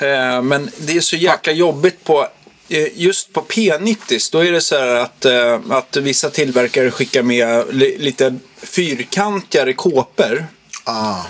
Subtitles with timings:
[0.00, 2.28] Eh, men det är så jäkla jobbigt på
[2.68, 7.22] eh, Just på P90 då är det så här att, eh, att vissa tillverkare skickar
[7.22, 10.46] med li, lite fyrkantigare kåpor.
[10.84, 11.22] Ah.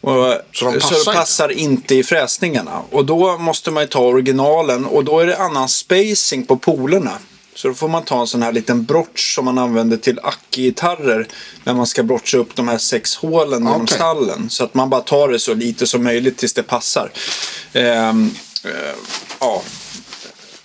[0.00, 2.82] Och, Så de så passar det passar inte i fräsningarna.
[2.90, 7.18] Och då måste man ju ta originalen och då är det annan spacing på polerna.
[7.58, 11.28] Så då får man ta en sån här liten brotch som man använder till Acke-gitarrer
[11.64, 13.94] när man ska brotcha upp de här sex hålen genom Okej.
[13.94, 14.50] stallen.
[14.50, 17.10] Så att man bara tar det så lite som möjligt tills det passar.
[17.72, 18.30] Ehm,
[18.64, 18.70] eh,
[19.40, 19.62] ja.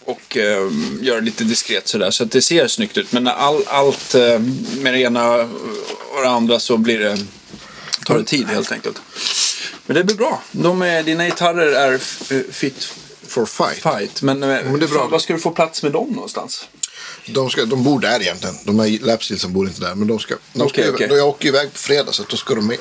[0.05, 0.69] Och eh,
[1.01, 3.11] gör det lite diskret sådär så att det ser snyggt ut.
[3.11, 4.39] Men när all, allt eh,
[4.77, 5.35] med det ena
[6.15, 7.17] och det andra så blir det,
[8.05, 9.01] tar det tid helt enkelt.
[9.85, 10.41] Men det blir bra.
[10.51, 11.97] De är, dina gitarrer är
[12.51, 12.93] fit
[13.27, 13.81] For fight.
[13.81, 14.21] fight.
[14.21, 15.07] Men, eh, men det är bra.
[15.07, 16.67] vad ska du få plats med dem någonstans?
[17.25, 18.55] De, ska, de bor där egentligen.
[18.63, 19.95] De här lapstillsen bor inte där.
[19.95, 21.07] Men de ska, de ska okej.
[21.07, 22.77] då Jag åker iväg på fredag så då ska de med.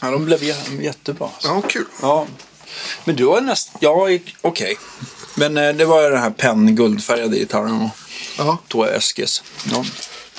[0.00, 1.30] Ja, de blev jä- jättebra.
[1.42, 1.84] Ja, kul.
[2.02, 2.26] Ja.
[3.04, 3.78] Men du har nästan...
[3.80, 4.08] Ja,
[4.40, 4.78] okej.
[5.34, 7.90] Men eh, det var ju den här penn guldfärgade gitarren och
[8.38, 8.58] Ja.
[8.68, 9.42] två Eskes.
[9.72, 9.84] Ja.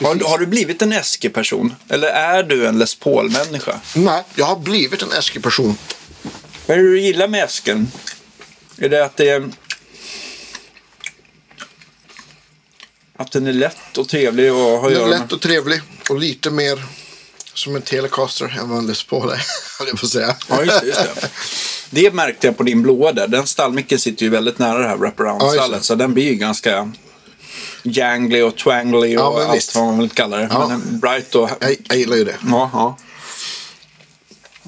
[0.02, 1.76] Har, har du blivit en Eske-person?
[1.90, 3.80] Eller är du en Les Paul-människa?
[3.96, 5.78] Nej, jag har blivit en Eske-person.
[6.66, 7.92] Vad är det du gillar med Esken?
[8.78, 9.50] Är det att det är...
[13.20, 16.20] Att den är lätt och trevlig att ha att Den är lätt och trevlig och
[16.20, 16.84] lite mer
[17.54, 19.42] som en Telecaster än vad en Les Paul är,
[19.80, 20.36] jag att säga.
[20.50, 21.30] Ja, just det, just det.
[21.90, 23.28] Det märkte jag på din blåa där.
[23.28, 25.80] Den stallmicken sitter ju väldigt nära det här Ja, wraparound-stallet.
[25.80, 25.86] det.
[25.86, 26.92] så den blir ju ganska
[27.84, 29.76] jangly och twangly och Ja, allt visst.
[29.76, 30.48] vad man vill kalla det.
[30.52, 30.68] Ja.
[30.68, 31.50] Men en bright och...
[31.60, 32.36] Jag, jag gillar ju det.
[32.50, 32.98] Ja, ja.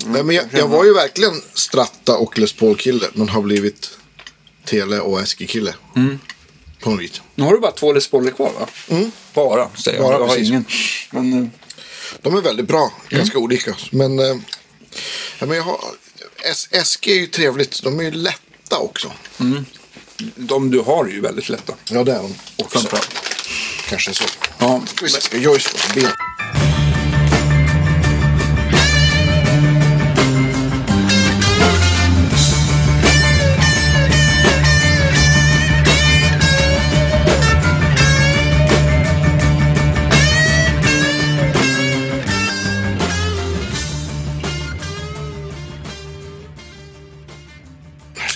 [0.06, 3.90] Nej, men jag, jag var ju verkligen Stratta och Les Paul-kille, men har blivit
[4.66, 5.74] Tele och Eske-kille.
[5.96, 6.20] Mm.
[6.82, 7.22] På något vis.
[7.36, 8.68] Nu har du bara två Les Pauler kvar va?
[9.34, 10.06] Bara, säger jag.
[10.08, 10.12] Mm.
[10.12, 10.50] Bara, jag har precis.
[10.50, 10.66] ingen.
[11.12, 11.48] Men, eh,
[12.22, 13.20] De är väldigt bra, Mm.
[13.20, 13.76] ganska olika.
[13.92, 14.36] Men, eh,
[15.40, 15.80] ja, men jag har,
[16.52, 19.12] S- Eske är ju trevligt, de är ju lätta också.
[20.36, 21.74] de du har är ju väldigt lätta.
[21.90, 22.80] Ja, det är de också.
[22.80, 23.10] Framförallt.
[23.90, 24.24] Kanske så.
[24.60, 24.82] Ja.
[25.00, 26.08] Se, ska Joyce få ben?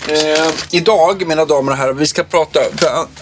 [0.08, 2.60] Eh, idag, mina damer och herrar, vi ska prata...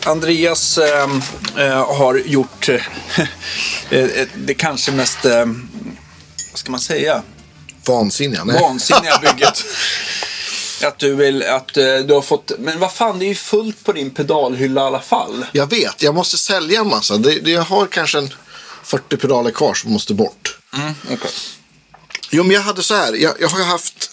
[0.04, 1.10] Andreas eh,
[1.58, 2.70] eh, har gjort
[3.90, 5.26] eh, eh, det kanske mest...
[5.26, 5.46] Eh,
[6.52, 7.22] vad ska man säga?
[7.88, 8.44] Vansinniga?
[8.44, 8.62] Nej.
[8.62, 9.64] vansinniga bygget.
[10.84, 13.84] Att du vill, att eh, du har fått, men vad fan det är ju fullt
[13.84, 15.46] på din pedalhylla i alla fall.
[15.52, 17.18] Jag vet, jag måste sälja en massa.
[17.18, 18.30] Det, det, jag har kanske en
[18.84, 20.60] 40 pedaler kvar som måste bort.
[21.04, 21.32] Okay.
[22.30, 23.14] Jo, men jag hade så här.
[23.14, 24.12] Jag, jag har haft,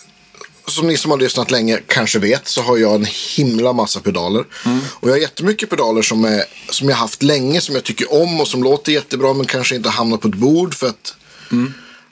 [0.70, 4.44] som ni som har lyssnat länge kanske vet, så har jag en himla massa pedaler.
[4.90, 8.40] Och jag har jättemycket pedaler som, är, som jag haft länge, som jag tycker om
[8.40, 11.14] och som låter jättebra, men kanske inte hamnar på ett bord för att,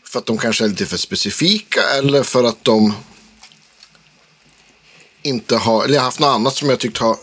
[0.05, 2.95] för att de kanske är lite för specifika eller för att de
[5.23, 7.17] inte har, eller jag har haft något annat som jag tyckt har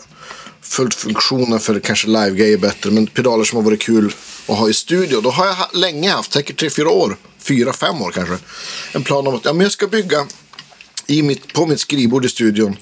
[0.60, 2.90] följt funktionen för kanske live-grejer bättre.
[2.90, 4.12] Men pedaler som har varit kul
[4.46, 5.20] att ha i studio.
[5.20, 8.38] Då har jag länge haft, säkert tre fyra år, fyra fem år kanske.
[8.92, 10.26] En plan om att ja, men jag ska bygga
[11.06, 12.76] i mitt, på mitt skrivbord i studion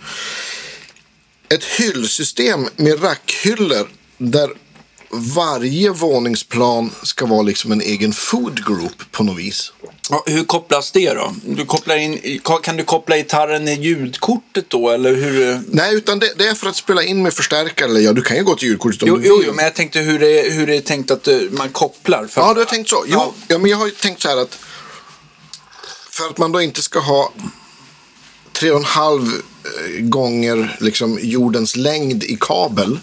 [1.48, 4.50] ett hyllsystem med rackhyllor där
[5.10, 9.72] varje våningsplan ska vara liksom en egen food group på något vis.
[10.10, 11.34] Ja, hur kopplas det då?
[11.46, 15.60] Du kopplar in, kan du koppla gitarren i ljudkortet då eller hur?
[15.68, 17.88] Nej, utan det, det är för att spela in med förstärkare.
[17.88, 19.46] Eller ja, du kan ju gå till ljudkortet om Jo, du jo, vill.
[19.46, 22.26] jo, men jag tänkte hur det, är- hur det är tänkt att eh, man kopplar.
[22.26, 23.04] För, Ja, du har tänkt så.
[23.08, 23.34] Jo, Ja.
[23.48, 23.58] ja.
[23.58, 24.58] men jag har ju tänkt så här att
[26.10, 27.32] för att man då inte ska ha
[28.64, 32.98] tre och en halv eh, gånger liksom jordens längd i kabel,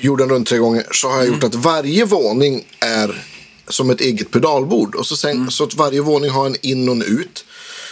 [0.00, 3.24] jorden runt tre gånger, så har jag gjort att varje våning är
[3.68, 4.94] som ett eget pedalbord.
[4.94, 7.44] Och så, sen, så att varje våning har en in och en ut.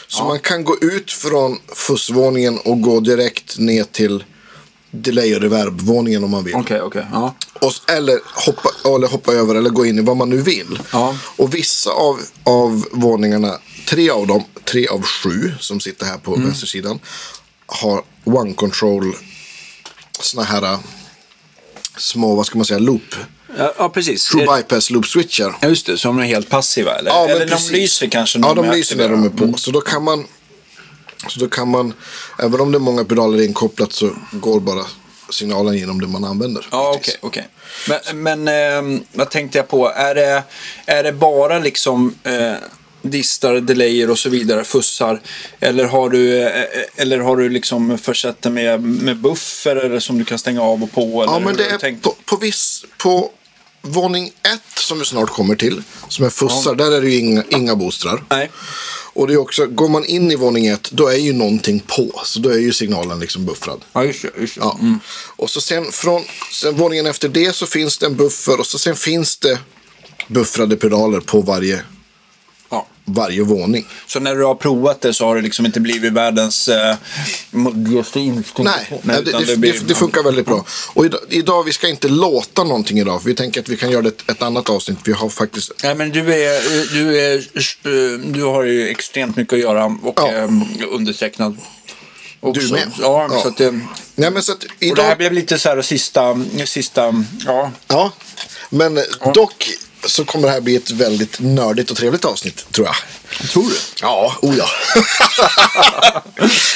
[0.08, 4.24] Så man kan gå ut från fussvåningen och gå direkt ner till
[4.90, 6.54] delay och reverb-våningen om man vill.
[6.54, 7.06] Okej, okej.
[7.12, 7.34] Ja.
[7.60, 10.78] Och, eller, hoppa, eller hoppa över eller gå in i vad man nu vill.
[10.92, 11.16] Ja.
[11.36, 16.34] Och vissa av, av våningarna, tre av dem, tre av sju som sitter här på
[16.34, 16.46] Mm.
[16.46, 16.98] vänstersidan,
[17.66, 19.16] har one control,
[20.20, 20.78] såna här äh,
[21.96, 23.14] små, vad ska man säga, loop.
[23.58, 24.24] Ja, ja, precis.
[24.28, 25.56] True Är- bypass loop switchar.
[25.60, 25.98] Ja, just det.
[25.98, 27.10] Så de är helt passiva eller?
[27.10, 27.70] Ja, men eller de precis.
[27.70, 29.58] lyser kanske Ja, de är lyser när de är på.
[29.58, 30.26] Så då kan man,
[31.28, 31.92] så då kan man,
[32.38, 34.84] även om det är många pedaler inkopplat så går bara
[35.30, 36.66] signalen genom det man använder.
[36.70, 37.14] Ja, okej.
[37.20, 37.48] okej.
[37.88, 39.88] Men, men ehm, vad tänkte jag på?
[39.90, 40.42] Är det,
[40.86, 42.14] är det bara liksom...
[42.22, 42.52] Eh,
[43.10, 45.20] distar, delayer och så vidare, fussar?
[45.60, 46.50] Eller har du, eh,
[46.96, 50.82] eller har du liksom försett det med, med buffer eller som du kan stänga av
[50.82, 51.22] och på?
[51.22, 52.02] Eller Ja, men det är tänkt?
[52.02, 52.84] på, på viss...
[52.98, 53.30] På
[53.82, 57.44] våning ett som vi snart kommer till, som är fussar, där är det ju inga,
[57.48, 58.24] inga boostrar.
[58.30, 58.50] Nej.
[59.12, 62.20] Och det är också, går man in i våning ett, då är ju någonting på.
[62.24, 63.80] Så då är ju signalen liksom buffrad.
[63.92, 64.30] Ja, just det.
[64.40, 64.60] Just det.
[64.60, 64.78] Ja.
[65.36, 66.22] Och så sen från
[66.52, 69.58] sen våningen efter det så finns det en buffer och så sen finns det
[70.28, 71.82] buffrade pedaler på varje,
[72.70, 72.86] Ja.
[73.04, 73.86] varje våning.
[74.06, 76.96] Så när du har provat det så har det liksom inte blivit världens eh,
[77.50, 78.70] modigaste instinkt?
[78.70, 80.64] Nej, det, utan det, blir- det, det funkar väldigt bra.
[80.94, 83.22] Och idag, idag, vi ska inte låta någonting idag.
[83.22, 84.98] För vi tänker att vi kan göra det ett, ett annat avsnitt.
[85.04, 85.72] Vi har faktiskt...
[85.82, 90.14] Nej, men du, är, du, är, eh, du har ju extremt mycket att göra och
[90.20, 90.32] Ja.
[90.32, 90.48] eh,
[90.90, 91.56] undertecknad.
[92.40, 92.60] Också.
[92.60, 92.90] Du med.
[93.00, 93.40] Ja, Ja.
[93.42, 93.80] så att det,
[94.14, 95.18] Nej, men så att och det här idag...
[95.18, 97.70] blev lite så här sista, sista, ja.
[97.88, 98.12] Ja,
[98.70, 99.00] men
[99.34, 99.70] dock
[100.06, 102.96] så kommer det här bli ett väldigt nördigt och trevligt avsnitt, tror jag.
[103.50, 103.76] Tror du?
[104.00, 104.68] Ja, oh ja.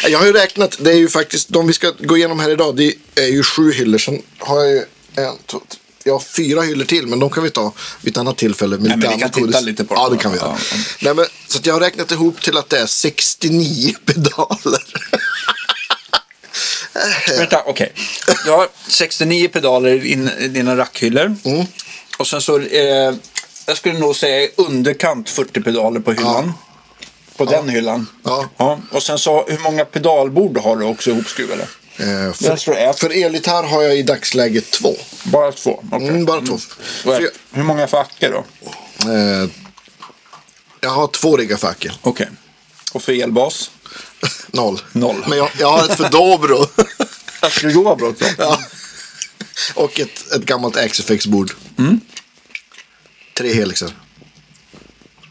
[0.08, 2.76] jag har ju räknat, det är ju faktiskt, de vi ska gå igenom här idag,
[2.76, 3.98] det är ju sju hyllor.
[3.98, 4.84] Sen har jag ju
[5.16, 5.60] en, två,
[6.04, 8.76] jag har fyra hyllor till, men de kan vi ta vid ett annat tillfälle.
[8.76, 10.16] Med Nej, men vi kan titta lite på Ja, dem.
[10.16, 10.48] det kan vi göra.
[10.48, 10.76] Ja, ja.
[11.00, 14.82] Nej, men, så att jag har räknat ihop till att det är 69 pedaler.
[17.38, 17.92] Vänta, okej.
[18.44, 21.37] Du har 69 pedaler i din- i dina rackhyllor.
[21.44, 21.66] Mm.
[22.19, 23.14] Och sen så, eh,
[23.66, 26.52] jag skulle nog säga underkant 40 pedaler på hyllan.
[27.37, 28.06] På den hyllan.
[28.56, 28.78] Ja.
[28.92, 31.66] Och sen så, hur många pedalbord har du också ihopskruvade?
[31.96, 34.94] Eh, Jag för, för elgitarr har jag i dagsläget två.
[35.25, 35.84] Bara två?
[35.92, 36.08] Okej.
[36.08, 36.58] Mm, bara två.
[37.02, 38.44] För ett- Hur många fackor då?
[39.06, 39.48] jag, eh,
[40.81, 41.92] jag har två riggar för Acke.
[42.02, 42.28] Okej.
[42.92, 43.70] Och för elbas?
[44.50, 44.81] Noll.
[44.93, 45.25] Noll.
[45.28, 46.67] Men jag, jag har ett för dobro.
[48.08, 48.25] Också?
[48.38, 48.61] ja.
[49.75, 51.52] Och ett, ett gammalt Axifex-bord.
[51.78, 52.00] Mm.
[53.38, 53.90] Tre helixar.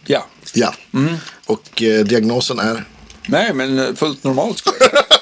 [0.05, 0.25] Ja.
[0.53, 0.73] Ja.
[0.93, 1.15] Mm.
[1.45, 2.85] Och eh, diagnosen är?
[3.27, 5.03] Nej, men eh, fullt normalt skulle jag säga.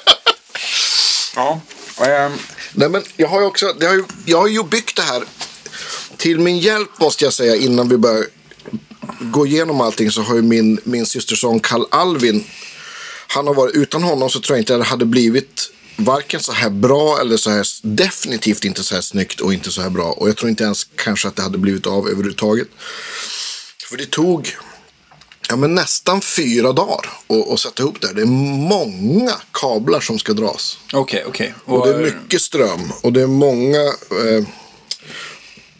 [1.34, 1.60] Ja.
[2.06, 2.32] ehm,
[2.72, 5.22] Nej, men jag har ju också, har ju, jag har ju byggt det här.
[6.16, 8.24] Till min hjälp måste jag säga innan vi börjar
[9.20, 12.44] gå igenom allting så har ju min, min systerson Karl Alvin.
[13.30, 16.70] Han har varit, utan honom så tror jag inte det hade blivit varken så här
[16.70, 20.04] bra eller så här definitivt inte så här snyggt och inte så här bra.
[20.12, 22.68] Och jag tror inte ens kanske att det hade blivit av överhuvudtaget.
[23.88, 24.56] För det tog
[25.48, 27.10] ja, men nästan fyra dagar
[27.52, 28.14] att, sätta ihop det här.
[28.14, 28.26] Det är
[28.68, 30.78] många kablar som ska dras.
[30.92, 31.54] Okej, okej.
[31.64, 34.44] Och det är mycket ström och det är många eh,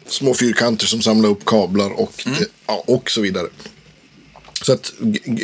[0.07, 2.39] små fyrkanter som samlar upp kablar och, Mm.
[2.67, 3.47] ja, och så vidare.
[4.63, 4.93] Så att,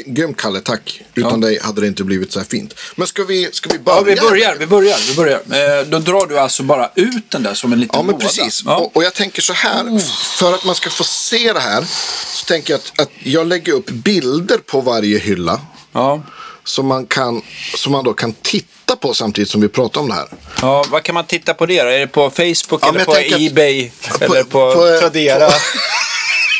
[0.06, 1.00] grymt Kalle, tack.
[1.14, 2.74] Utan dig hade det inte blivit så här fint.
[2.96, 3.98] Men ska vi, ska vi börja?
[3.98, 5.38] Ja, vi börjar, vi börjar, vi börjar.
[5.80, 8.24] Eh, då drar du alltså bara ut den där som en liten Ja, men låda.
[8.24, 8.62] precis.
[8.66, 8.76] Ja.
[8.76, 9.98] Och, och jag tänker så här,
[10.38, 11.84] för att man ska få se det här
[12.26, 15.60] så tänker jag att, att jag lägger upp bilder på varje hylla.
[15.92, 16.22] Ja.
[16.64, 17.42] Som man, kan,
[17.76, 20.28] som man då kan titta på samtidigt som vi pratar om det här.
[20.62, 21.88] ja, vad kan man titta på det då?
[21.88, 23.90] Är det på Facebook Ja, eller på tänker att- Ebay?
[24.18, 25.50] på- eller på, på- Tradera?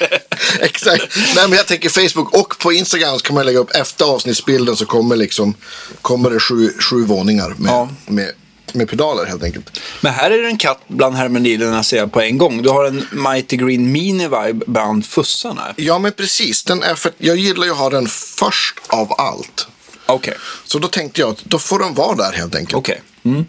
[0.60, 1.16] Exakt.
[1.36, 4.76] Nej, men jag tänker Facebook och på Instagram så kan man lägga upp efter avsnittsbilden
[4.76, 5.54] så kommer, liksom,
[6.02, 7.88] kommer det sju, sju våningar med, Ja.
[8.06, 8.30] med,
[8.72, 9.80] med pedaler helt enkelt.
[10.00, 12.62] Men här är det en katt bland hermelinerna ser jag på en gång.
[12.62, 15.74] Du har en Mighty Green Mini Vibe bland fussarna.
[15.76, 16.64] Ja, men precis.
[16.64, 19.66] Den är för, jag gillar ju att ha den först av allt.
[20.06, 20.34] Okej.
[20.64, 22.74] Så då tänkte jag att då får den vara där helt enkelt.
[22.74, 23.02] Okej.
[23.24, 23.44] Mm.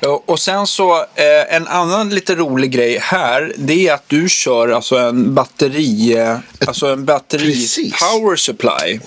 [0.00, 3.52] Ja, Och sen så eh, en annan lite rolig grej här.
[3.56, 7.94] Det är att du kör alltså en batteri, eh, alltså en batteri Precis.
[7.98, 9.00] power supply.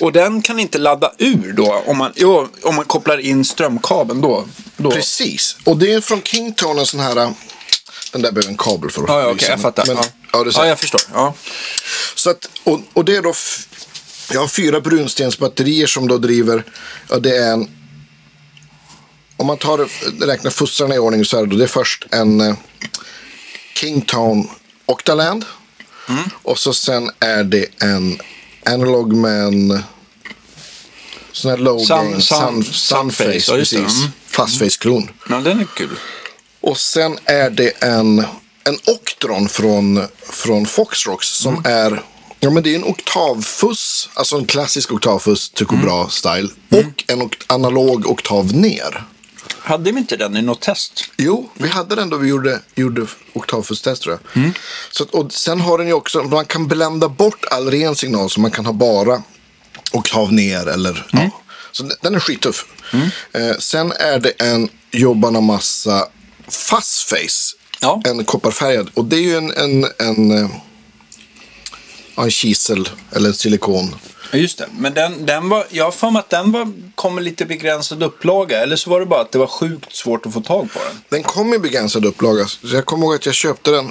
[0.00, 4.20] Och den kan inte ladda ur då om man, jo, om man kopplar in strömkabeln
[4.20, 4.44] då.
[4.76, 4.90] då.
[4.90, 5.56] Precis.
[5.64, 7.14] Och det är från Kingtone en sån här...
[8.12, 9.86] Den där behöver en kabel för att Ja, ja okej, jag fattar.
[9.86, 10.04] Men, ja.
[10.32, 11.00] ja, ja, jag förstår.
[11.14, 11.34] Ja.
[12.14, 13.34] Så att, och, och det är då...
[14.32, 16.64] Jag har fyra brunstensbatterier som då driver...
[17.08, 17.68] Ja, det är en...
[19.36, 19.88] Om man tar,
[20.26, 22.54] räknar fussarna i ordning så är det, då, det är först en eh,
[23.74, 24.44] Kingtone
[24.86, 25.44] Octaland.
[26.08, 26.22] Mm.
[26.42, 28.18] Och så sen är det en
[28.66, 29.82] Analog en
[31.32, 33.74] sån här low Sun- sun- sun, Sunface, sunface, ja, precis.
[33.98, 34.10] Mm.
[34.26, 35.10] Fastface-klon.
[35.26, 35.98] Men den är kul.
[36.60, 38.18] Och sen är det en,
[38.64, 41.72] en Octron från, från Foxrocks som Mm.
[41.72, 42.02] är
[42.40, 45.84] Ja men det är en oktavfuss, alltså en klassisk oktavfuss Tycho Mm.
[45.86, 46.48] Bra-style.
[46.70, 49.04] Och en okt- analog oktav ner.
[49.66, 51.04] Hade vi inte den i något test?
[51.16, 54.50] Jo, vi hade den då vi gjorde, gjorde oktavfuss-test tror jag.
[54.92, 58.30] Så, att- och sen har den ju också, man kan blända bort all ren signal
[58.30, 59.22] så man kan ha bara
[59.92, 61.30] oktav ner eller ja.
[61.72, 62.64] Så den- är skittuff.
[63.32, 66.08] Eh, sen är det en Jobbarna Massa
[66.48, 67.56] Fastface.
[67.80, 68.02] Ja.
[68.04, 68.90] En kopparfärgad.
[68.94, 70.50] Och det är ju en, en, en, eh,
[72.16, 73.94] ja, en kisel eller en silikon.
[74.32, 74.66] Ja, just det.
[74.78, 78.02] Men den, den var, jag har för mig att den var, kom med lite begränsad
[78.02, 78.62] upplaga.
[78.62, 80.98] Eller så var det bara att det var sjukt svårt att få tag på den.
[81.08, 82.46] Den kom i begränsad upplaga.
[82.46, 83.86] Så jag kommer ihåg att jag köpte den.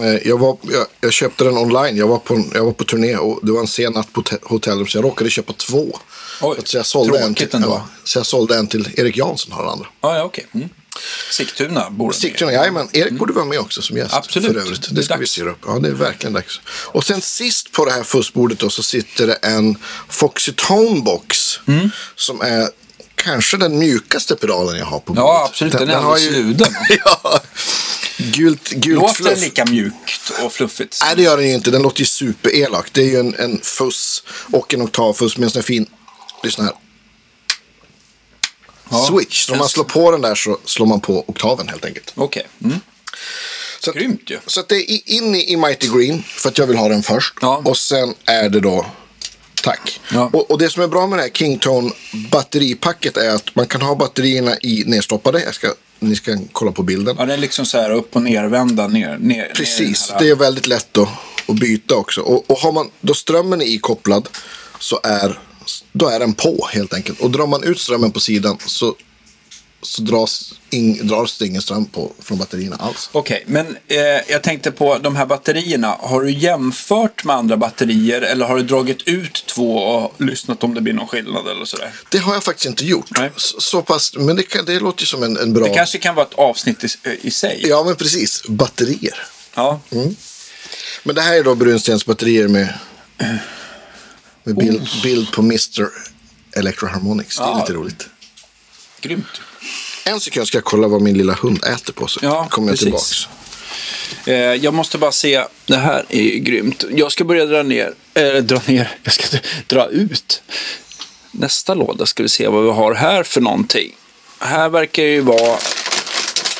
[0.00, 1.96] eh, Jag, var, jag, jag köpte den online.
[1.96, 4.38] Jag var, på, jag var på turné och det var en sen natt på hotell-
[4.42, 4.86] hotellrum.
[4.86, 5.98] Så jag råkade köpa två.
[6.42, 7.68] Oj, så, jag sålde en till, ändå.
[7.68, 9.52] ja, så jag sålde en till Erik Jansson.
[9.52, 9.86] Har den andra.
[10.00, 10.46] Ja, ja okej.
[10.54, 10.68] Mm.
[11.30, 12.20] Sigtuna bor den.
[12.20, 12.88] Sigtuna, jajamän.
[12.92, 14.14] Erik borde vara med också som gäst.
[14.14, 14.52] Absolut.
[14.52, 14.82] För övrigt.
[14.82, 15.30] Det är Det ska vi dags.
[15.30, 15.58] se upp.
[15.66, 16.60] Ja, det är verkligen dags.
[16.68, 19.76] Och sen sist på det här fussbordet då så sitter det en
[20.08, 21.60] Foxy Tone Box.
[21.68, 21.90] Mm.
[22.16, 22.68] Som är
[23.14, 25.20] kanske den mjukaste pedalen jag har på bordet.
[25.22, 25.72] Ja, absolut.
[25.72, 26.74] Den, är har alldeles sluden.
[27.04, 27.40] ja.
[28.18, 29.30] Gult, gult Låter fluff.
[29.34, 31.00] den lika mjukt och fluffigt?
[31.04, 31.70] Nej, det gör den ju inte.
[31.70, 32.86] Den låter ju superelak.
[32.92, 34.22] Det är ju en, en fuss
[34.52, 35.86] och en oktavfuss med en sån här fin...
[36.42, 36.72] Lyssna här.
[39.08, 39.50] Switch.
[39.50, 42.12] Om man slår på den där så slår man på oktaven helt enkelt.
[42.14, 42.46] Okej.
[42.64, 42.80] Mm.
[43.80, 44.38] Så att, Grymt ju.
[44.46, 47.02] Så att det är in i, i Mighty Green för att jag vill ha den
[47.02, 47.34] först.
[47.40, 47.62] Ja.
[47.64, 48.86] Och sen är det då
[49.62, 50.00] Tack.
[50.12, 50.30] Ja.
[50.32, 51.90] Och, och det som är bra med det här Kingtone
[52.30, 55.42] batteripacket är att man kan ha batterierna i nedstoppade.
[55.42, 57.16] Jag ska, ni ska kolla på bilden.
[57.18, 59.18] Ja, det är liksom så här upp och nervända ner.
[59.18, 61.08] ner Precis, ner det är väldigt lätt att,
[61.46, 62.20] att byta också.
[62.20, 64.28] Och, och har man, då strömmen är ikopplad
[64.78, 65.38] så är,
[65.92, 67.20] då är den på helt enkelt.
[67.20, 68.94] Och drar man ut strömmen på sidan så,
[69.82, 73.10] så dras, ing, dras det ingen ström på, från batterierna alls.
[73.12, 75.96] Okej, men eh, jag tänkte på de här batterierna.
[76.00, 80.74] Har du jämfört med andra batterier eller har du dragit ut två och lyssnat om
[80.74, 81.92] det blir någon skillnad eller sådär?
[82.10, 83.18] Det har jag faktiskt inte gjort.
[83.18, 83.30] Nej.
[83.36, 85.66] Så, så pass, men det, kan, det låter ju som en, en bra...
[85.66, 86.88] Det kanske kan vara ett avsnitt i,
[87.22, 87.64] i sig.
[87.68, 88.42] Ja, men precis.
[88.48, 89.26] Batterier.
[89.54, 89.80] Ja.
[91.02, 92.74] Men det här är då Brunstens batterier med,
[94.46, 95.02] med bild, Oh.
[95.02, 95.88] bild på Mr.
[96.56, 97.36] Electroharmonics.
[97.36, 97.58] Det är Ja.
[97.60, 98.06] lite roligt.
[99.00, 99.40] Grymt.
[100.04, 102.72] En sekund ska jag kolla vad min lilla hund äter på så Ja, kommer jag
[102.72, 102.84] precis.
[102.84, 103.28] tillbaks.
[104.26, 105.44] Eh, jag måste bara se.
[105.66, 106.84] Det här är ju grymt.
[106.90, 107.92] Jag ska börja dra ner.
[108.14, 108.96] Eller dra ner.
[109.02, 110.42] Jag ska dra ut.
[111.30, 113.92] Nästa låda ska vi se vad vi har här för någonting.
[114.38, 115.58] Här verkar ju vara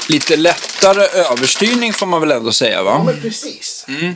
[0.08, 3.02] lite lättare överstyrning får man väl ändå säga va?
[3.06, 3.84] men precis.
[3.88, 4.14] Mm.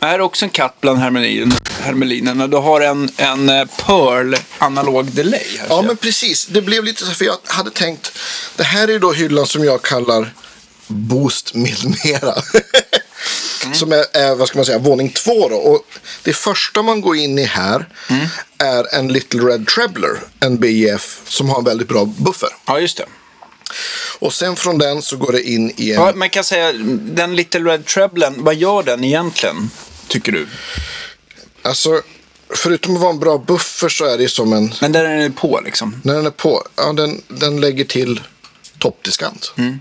[0.00, 2.46] Är också en katt bland hermelin, hermelinerna.
[2.46, 5.56] Du har en, en eh, Pearl analog delay.
[5.58, 6.46] Här Ja, men precis.
[6.46, 8.18] Det blev lite så, för jag hade tänkt,
[8.56, 10.34] det här är då hyllan som jag kallar
[10.86, 12.34] Boost med mera.
[13.64, 13.74] Mm.
[13.74, 15.56] Som är, är, vad ska man säga, våning två då.
[15.56, 15.84] Och
[16.22, 18.26] det första man går in i här Mm.
[18.58, 22.48] är en Little Red Trebler, en BIF som har en väldigt bra buffer.
[22.66, 23.04] ja, just det.
[24.18, 26.00] Och sen från den så går det in i en...
[26.00, 29.70] Ja, man kan säga, den Little Red Treblen, vad gör den egentligen?
[30.08, 30.46] Tycker du?
[31.62, 32.02] Alltså,
[32.54, 34.74] förutom att vara en bra buffer så är det som en...
[34.80, 36.00] Men där är den på liksom.
[36.04, 38.20] När den är på, ja den, den lägger till
[38.78, 39.52] toppdiskant.
[39.56, 39.78] Mm.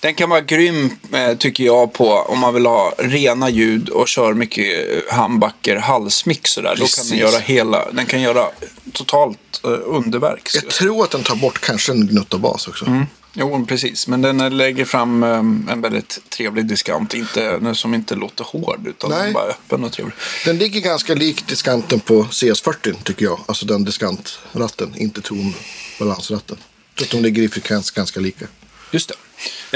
[0.00, 4.08] Den kan vara grym eh, tycker jag på om man vill ha rena ljud och
[4.08, 6.70] kör mycket eh, handbacker, halsmix sådär.
[6.70, 7.10] Då kan Precis.
[7.10, 8.48] den göra hela, den kan göra
[8.92, 10.50] totalt eh, underverk.
[10.54, 12.86] Jag tror att den tar bort kanske en gnutta bas också.
[12.86, 13.06] Mm.
[13.34, 14.06] Jo, precis.
[14.06, 15.30] Men den lägger fram eh,
[15.72, 17.14] en väldigt trevlig diskant.
[17.14, 19.32] Inte, nu som inte låter hård, utan Nej.
[19.32, 20.14] bara öppen och trevlig.
[20.44, 23.40] Den ligger ganska lik diskanten på CS40 tycker jag.
[23.46, 26.56] Alltså den diskantratten, inte tonbalansratten.
[26.96, 28.46] Tror att de ligger i frekvens ganska lika.
[28.90, 29.14] Just det.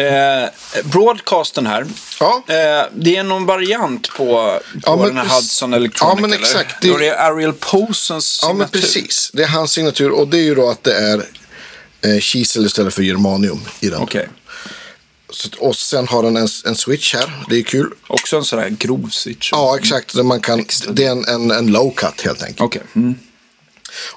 [0.02, 0.48] Eh,
[0.84, 1.86] broadcasten här.
[2.20, 2.42] Ja.
[2.48, 2.54] Eh,
[2.94, 5.36] det är någon variant på, på Ja, men den här precis.
[5.36, 6.14] Hudson Electronic.
[6.16, 6.42] Ja, men eller?
[6.42, 6.82] exakt.
[6.82, 6.88] Det...
[6.92, 8.80] Det- det är Ariel Posens Ja, men signatur.
[8.80, 9.30] precis.
[9.34, 11.26] Det är hans signatur och det är ju då att det är
[12.02, 14.02] eh, kisel istället för germanium i den.
[14.02, 14.28] Okej.
[15.30, 17.44] Så, och sen har den en, en switch här.
[17.50, 17.90] Det är kul.
[18.06, 19.52] Också en sån här grov switch.
[19.52, 20.14] Ja, exakt.
[20.14, 22.60] Där man kan, det är en, en, en low cut helt enkelt.
[22.60, 22.82] Okej.
[22.94, 23.14] Mm.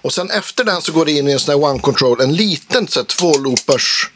[0.01, 2.21] Och sen efter den så går det in i en sån här one control.
[2.21, 4.11] En liten så här, två loopers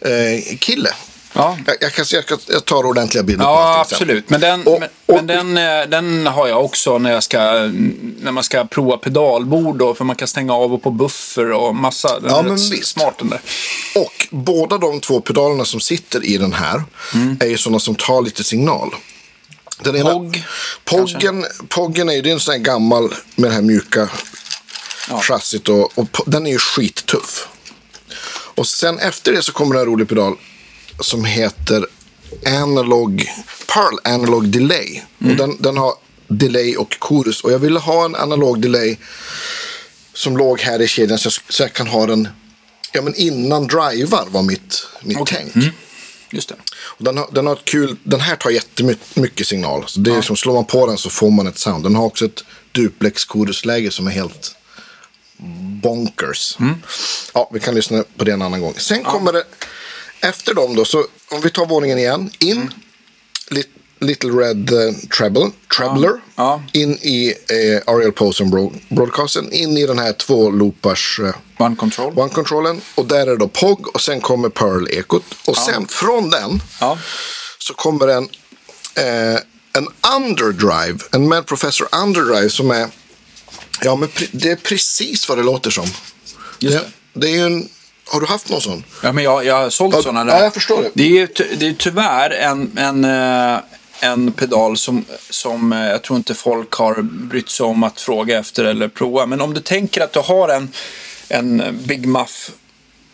[0.00, 0.90] eh, kille.
[1.36, 1.58] Ja.
[1.66, 4.04] Jag, jag kan jag, jag tar ordentliga bilder på Ja, allting sen.
[4.04, 4.30] absolut.
[4.30, 7.38] Men, den, Och- men, och- men den, eh, den har jag också när, jag ska,
[8.20, 9.76] när man ska prova pedalbord.
[9.78, 12.20] Då, för man kan stänga av och på buffer och massa.
[12.20, 12.86] Den Ja, men visst.
[12.86, 13.40] smart den där.
[13.94, 16.82] Och båda de två pedalerna som sitter i den här
[17.40, 18.94] är ju sådana som tar lite signal.
[19.82, 20.44] Den ena, Pog,
[20.84, 24.08] Poggen, Poggen är ju det en sån här gammal med det här mjuka
[25.10, 25.20] Ja.
[25.20, 27.48] chassit och, och den är ju skittuff.
[28.56, 30.34] Och sen efter det så kommer det en rolig pedal
[31.00, 31.86] som heter
[32.46, 33.30] Analog,
[33.74, 35.00] Pearl Analog Delay.
[35.18, 35.94] Och den, den har
[36.28, 37.40] delay och chorus.
[37.40, 38.96] Och jag ville ha en analog delay
[40.14, 42.28] som låg här i kedjan så jag, så jag kan ha den
[42.92, 45.50] ja, men innan drivar var mitt, mitt Okej.
[45.52, 45.74] tänk.
[46.30, 46.54] Just det.
[46.76, 49.84] Och den, har, den har ett kul, den här tar jättemycket mycket signal.
[49.86, 51.84] Så det är som slår man på den så får man ett sound.
[51.84, 54.56] Den har också ett duplex chorusläge som är helt
[55.82, 56.56] bonkers.
[57.34, 58.74] Ja, vi kan lyssna på det en annan gång.
[58.76, 59.44] Sen kommer det,
[60.24, 62.72] efter dem då, så om vi tar våningen igen, in,
[63.50, 66.62] lit, Little Red eh, Treble, Trebler Ja.
[66.72, 71.76] in i eh, Ariel Posen bro- broadcasten, in i den här två loopars eh, One
[71.76, 72.12] control.
[72.14, 72.80] One-controllen.
[72.94, 75.22] Och där är det då POG och sen kommer Pearl-ekot.
[75.44, 76.98] Och sen från den Ja.
[77.58, 78.28] så kommer en,
[78.94, 79.40] eh,
[79.72, 82.88] en underdrive, en Mad Professor underdrive som är,
[83.82, 85.86] ja men det är precis vad det låter som.
[86.58, 87.20] Just det.
[87.20, 87.68] det är ju en,
[88.06, 88.84] har du haft någon sån?
[89.02, 90.44] Ja, men jag, jag har sålt Ja, sådana ja, där.
[90.44, 90.90] jag förstår det.
[90.94, 93.58] Det är ju det är tyvärr en, en, eh,
[94.00, 98.38] en pedal som, som eh, jag tror inte folk har brytt sig om att fråga
[98.38, 99.26] efter eller prova.
[99.26, 100.72] Men om du tänker att du har en,
[101.28, 102.50] en Big Muff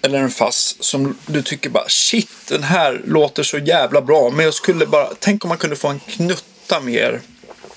[0.02, 4.30] eller en Fass som du tycker bara shit, den här låter så jävla bra.
[4.30, 7.20] Men jag skulle bara, tänk om man kunde få en knutta mer,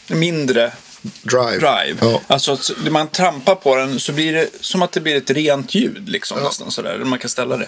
[0.07, 0.71] mindre
[1.21, 1.57] Drive.
[1.59, 1.97] drive.
[2.01, 2.21] Ja.
[2.27, 5.29] Alltså att när man trampar på den så blir det som att det blir ett
[5.29, 6.43] rent ljud liksom Ja.
[6.47, 7.01] nästan sådär.
[7.05, 7.67] Man kan ställa det.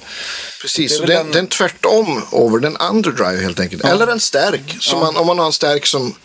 [0.62, 3.84] Precis, Det så den, en- den tvärtom over, den underdrive helt enkelt.
[3.86, 4.76] Eller en stärk.
[4.80, 6.16] Som man, om man har en stärk som,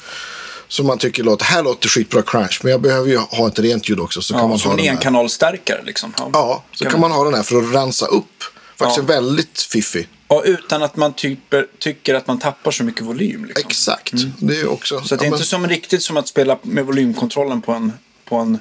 [0.68, 3.88] som man tycker låter, här låter skitbra crunch, men jag behöver ju ha ett rent
[3.88, 4.22] ljud också.
[4.22, 6.14] Så kan Ja, man som ha en enkanalstärkare liksom.
[6.18, 8.44] Ja, Ja, så kan man ha den här för att rensa upp.
[8.78, 9.00] Faktiskt Ja.
[9.02, 10.08] en väldigt fiffig.
[10.30, 13.44] Och utan att man typer, tycker att man tappar så mycket volym.
[13.44, 13.68] Liksom.
[13.68, 14.12] Exakt.
[14.38, 15.00] Det är också.
[15.00, 17.92] Så det är ja, inte som riktigt som att spela med volymkontrollen på en,
[18.24, 18.58] på en,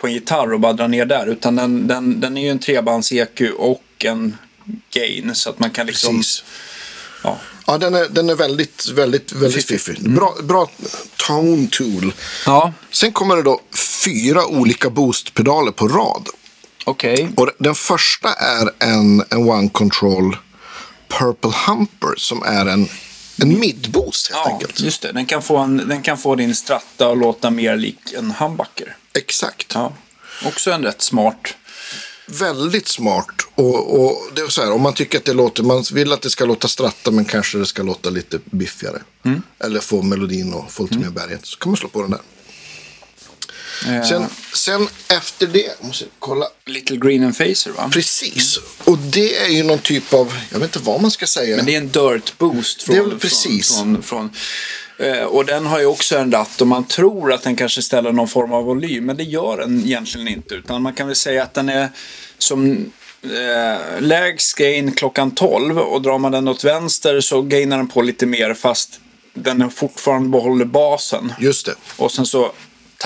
[0.00, 1.26] på en gitarr och bara dra ner där.
[1.26, 4.36] Utan den, den, den är ju en trebands EQ och en
[4.90, 5.34] gain.
[5.34, 6.16] Så att man kan liksom...
[6.16, 6.44] Precis.
[7.22, 7.38] Ja.
[7.66, 10.10] Ja, den är, den är väldigt, väldigt, väldigt fiffig.
[10.10, 10.70] Bra, bra
[11.26, 12.12] tone tool.
[12.46, 13.60] Ja, Sen kommer det då
[14.04, 16.28] fyra olika boostpedaler på rad.
[16.84, 17.28] okej.
[17.36, 20.36] Och den första är en, en One Control
[21.18, 22.88] Purple Humper som är en,
[23.42, 24.80] en midboost helt Ja, enkelt.
[24.80, 25.12] just det.
[25.12, 28.96] Den kan, få en, den kan få din stratta att låta mer lik en humbucker.
[29.18, 29.72] Exakt.
[29.74, 29.92] Ja.
[30.46, 31.54] Också en rätt smart.
[32.26, 33.26] Väldigt smart.
[33.54, 36.22] Och, och det är så här, om man tycker att det låter, man vill att
[36.22, 39.02] det ska låta stratta men kanske det ska låta lite biffigare.
[39.24, 39.42] Mm.
[39.58, 41.46] Eller få melodin och få lite mer bärighet.
[41.46, 42.20] Så kan man slå på den där.
[43.86, 46.46] Eh, Sen, sen efter det, måste jag kolla.
[46.66, 47.90] Little Green and Facer va?
[47.92, 48.58] Precis.
[48.84, 51.56] Och det är ju någon typ av, jag vet inte vad man ska säga.
[51.56, 53.76] Men det är en dirt boost från, Det är väl precis.
[53.76, 54.30] från, från,
[54.98, 57.82] från eh, och den har ju också en ratt och man tror att den kanske
[57.82, 59.06] ställer någon form av volym.
[59.06, 60.54] Men det gör den egentligen inte.
[60.54, 61.88] Utan man kan väl säga att den är
[62.38, 67.88] som eh, lägst gain klockan 12 och drar man den åt vänster så gainar den
[67.88, 69.00] på lite mer fast
[69.34, 71.32] den fortfarande behåller basen.
[71.40, 71.74] Just det.
[71.96, 72.52] Och sen så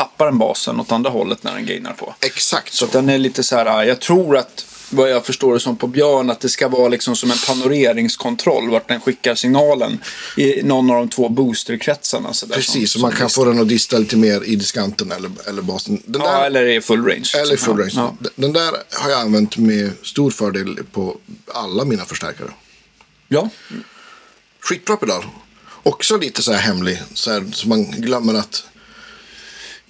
[0.01, 2.15] tappar den basen åt andra hållet när den gainar på.
[2.21, 2.93] Exakt Så så.
[2.93, 6.31] den är lite så här, jag tror att vad jag förstår det som på Björn,
[6.31, 9.99] att det ska vara liksom som en panoreringskontroll vart den skickar signalen
[10.37, 12.33] i någon av de två boosterkretsarna.
[12.33, 15.31] Så där, Precis, så man kan få den att dista lite mer i diskanten eller,
[15.49, 16.03] eller basen.
[16.07, 17.31] Den Ja, där, eller i full range.
[17.35, 17.67] eller liksom.
[17.67, 17.93] full range.
[17.97, 18.17] Ja.
[18.35, 21.17] Den där har jag använt med stor fördel på
[21.55, 22.49] alla mina förstärkare.
[23.29, 23.49] Ja.
[24.61, 25.25] Skitbra pedal.
[25.83, 28.65] Också lite så här hemlig, så, här, så man glömmer att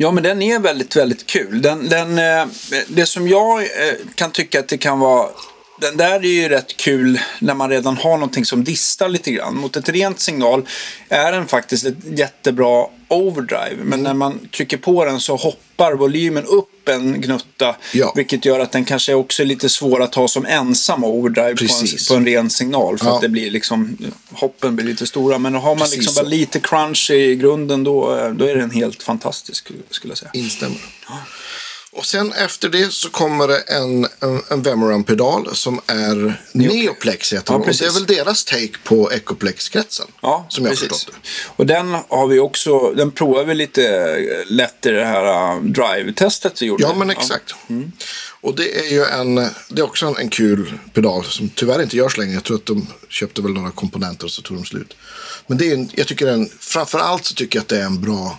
[0.03, 1.63] ja, men den är väldigt, väldigt kul.
[1.63, 2.47] Den, den, eh,
[2.89, 5.29] det som jag eh, kan tycka att det kan vara
[5.81, 9.57] den där är ju rätt kul när man redan har någonting som distar lite grann.
[9.57, 10.67] Mot ett rent signal
[11.09, 13.77] är den faktiskt ett jättebra overdrive.
[13.85, 17.77] Men när man trycker på den så hoppar volymen upp en gnutta.
[17.93, 18.13] Ja.
[18.17, 21.65] Vilket gör att den kanske också är lite svår att ha som ensam overdrive på
[21.65, 22.99] en, på en ren signal.
[22.99, 23.15] För Ja.
[23.15, 23.97] att det blir liksom,
[24.33, 25.39] hoppen blir lite stora.
[25.39, 28.71] Men har man Precis liksom bara lite crunch i grunden då, eh, då är den
[28.71, 30.31] helt fantastisk skulle jag säga.
[30.35, 30.79] Instämmer.
[31.93, 37.53] Och sen efter det så kommer det en, en, en Vemoran-pedal som är Neoplex heter
[37.53, 37.61] Ja, den.
[37.61, 37.97] Och det är precis.
[37.97, 40.07] väl deras take på Ecoplex-kretsen.
[40.21, 41.05] Ja, som jag precis.
[41.05, 41.13] det.
[41.57, 46.63] Och den har vi också, den provar vi lite lätt i det här uh, drive-testet
[46.63, 46.83] vi gjorde.
[46.83, 47.55] Ja, men exakt.
[48.41, 49.35] Och det är ju en,
[49.69, 52.35] det är också en, en kul pedal som tyvärr inte görs längre.
[52.35, 54.97] Jag tror att de köpte väl några komponenter och så tog de slut.
[55.47, 58.01] Men det är en, jag tycker en, framförallt så tycker jag att det är en
[58.01, 58.39] bra,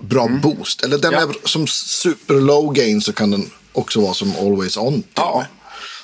[0.00, 0.82] bra boost.
[0.84, 1.20] Eller den Ja.
[1.20, 5.02] är som super low gain så kan den också vara som always on.
[5.14, 5.46] Ja,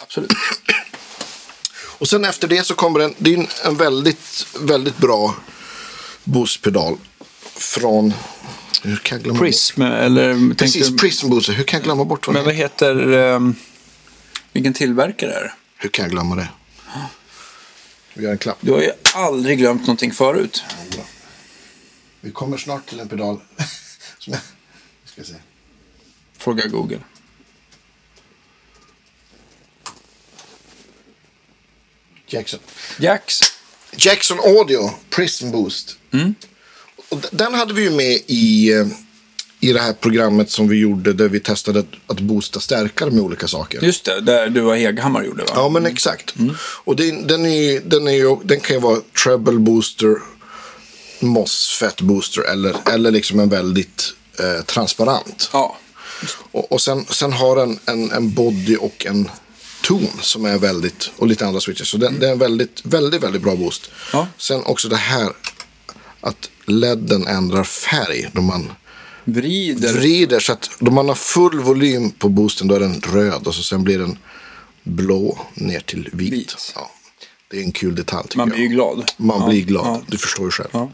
[0.02, 0.32] absolut.
[1.98, 5.34] Och sen efter det så kommer en, det är en, väldigt, väldigt bra
[6.24, 6.96] boostpedal
[7.56, 8.14] från,
[8.82, 9.46] hur kan jag glömma bort?
[9.46, 11.52] Prism, eller Precis, tänkte, Prism Booster.
[11.52, 13.54] Hur kan jag glömma bort vad Men vad heter, um,
[14.52, 15.52] vilken tillverkare är det?
[15.76, 16.48] Hur kan jag glömma det?
[18.14, 18.58] Vi gör en klapp.
[18.60, 20.62] Du har ju aldrig glömt någonting förut.
[22.24, 23.40] Vi kommer snart till en pedal.
[24.18, 24.42] som jag
[25.04, 25.34] ska se.
[26.38, 26.98] Fråga Google.
[32.26, 32.60] Jackson.
[32.98, 33.40] Jax.
[33.96, 35.96] Jackson Audio Prism Boost.
[36.10, 36.34] Mm.
[37.08, 38.86] Och den hade vi ju med i, eh,
[39.60, 43.20] i det här programmet som vi gjorde där vi testade att, att boosta stärkare med
[43.20, 43.80] olika saker.
[43.82, 45.52] Just det, där du och Heghammar gjorde va?
[45.54, 46.34] Ja, men exakt.
[46.84, 50.16] Och det, den, är, den, är ju, den kan ju vara treble booster,
[51.22, 55.50] MOSFET booster eller, eller liksom en väldigt eh, transparent.
[55.52, 55.76] Ja.
[56.52, 59.30] Och, och sen, sen har den en, en body och en
[59.82, 61.88] ton som är väldigt, och lite andra switches.
[61.88, 63.90] Så det, det är en väldigt, väldigt, väldigt bra boost.
[64.12, 64.28] Ja.
[64.38, 65.32] Sen också det här
[66.20, 68.72] att ledden ändrar färg då man
[69.24, 69.92] Vrider.
[69.92, 70.40] vrider.
[70.40, 73.62] Så att då man har full volym på boosten då är den röd och så
[73.62, 74.18] sen blir den
[74.82, 76.32] blå ner till vit.
[76.32, 76.72] Vit.
[76.74, 76.90] Ja.
[77.52, 79.10] Det är en kul detalj Man blir ju glad.
[79.16, 79.86] Man Ja, blir glad.
[79.86, 80.00] ja.
[80.06, 80.68] Du förstår ju själv.
[80.72, 80.90] Ja.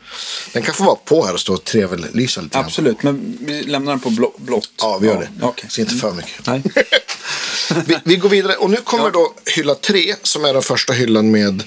[0.52, 2.58] Den kan få vara på här och stå och trevelysa lite.
[2.58, 4.70] Absolut, men vi lämnar den på blå, blått.
[4.78, 5.46] Ja, vi gör det.
[5.46, 5.70] Okej.
[5.70, 6.46] Så inte för mycket.
[6.46, 6.62] Nej.
[7.86, 11.30] Vi, vi går vidare och nu kommer då hylla tre som är den första hyllan
[11.30, 11.62] med,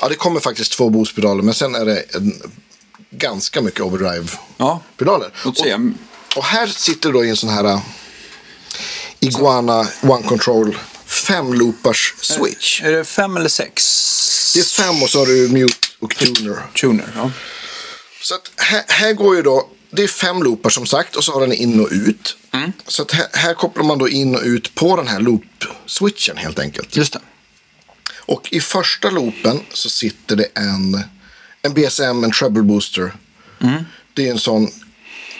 [0.00, 2.42] ja det kommer faktiskt två boostpedaler men sen är det en,
[3.10, 5.30] ganska mycket overdrive-pedaler.
[5.44, 5.54] Och,
[6.36, 7.80] och här sitter då i en sån här uh,
[9.20, 10.78] Iguana One Control
[11.16, 12.82] fem loopars switch.
[12.82, 14.52] Är det fem eller sex?
[14.54, 16.62] Det är fem och så har du mute och tuner.
[16.80, 17.30] Tuner, ja.
[18.22, 21.32] Så att här, här går ju då, det är fem loopar som sagt och så
[21.32, 22.36] har den in och ut.
[22.52, 22.72] Mm.
[22.86, 26.58] Så att här, här kopplar man då in och ut på den här loop-switchen helt
[26.58, 26.96] enkelt.
[26.96, 27.20] Just det.
[28.26, 31.00] Och i första loopen så sitter det en,
[31.62, 33.12] en BSM, en treble booster.
[33.60, 33.84] Mm.
[34.14, 34.70] Det är en sån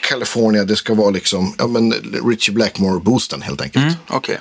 [0.01, 1.93] California, det ska vara liksom, ja men
[2.31, 3.85] Richie Blackmore-boosten helt enkelt.
[3.85, 4.41] Mm, Okej.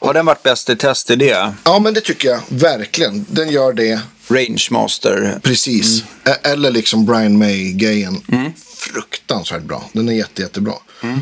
[0.00, 1.54] Har den varit bäst i test i det?
[1.64, 3.26] Ja men det tycker jag verkligen.
[3.30, 5.40] Den gör det Range Master.
[5.42, 6.02] precis.
[6.24, 8.22] E- Eller liksom Brian May-grejen.
[8.76, 9.84] Fruktansvärt bra.
[9.92, 10.72] Den är jätte, jättebra.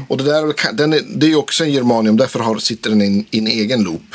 [0.08, 3.26] Och det där den är, det är också en germanium, därför har, sitter den i
[3.30, 4.14] en, egen loop.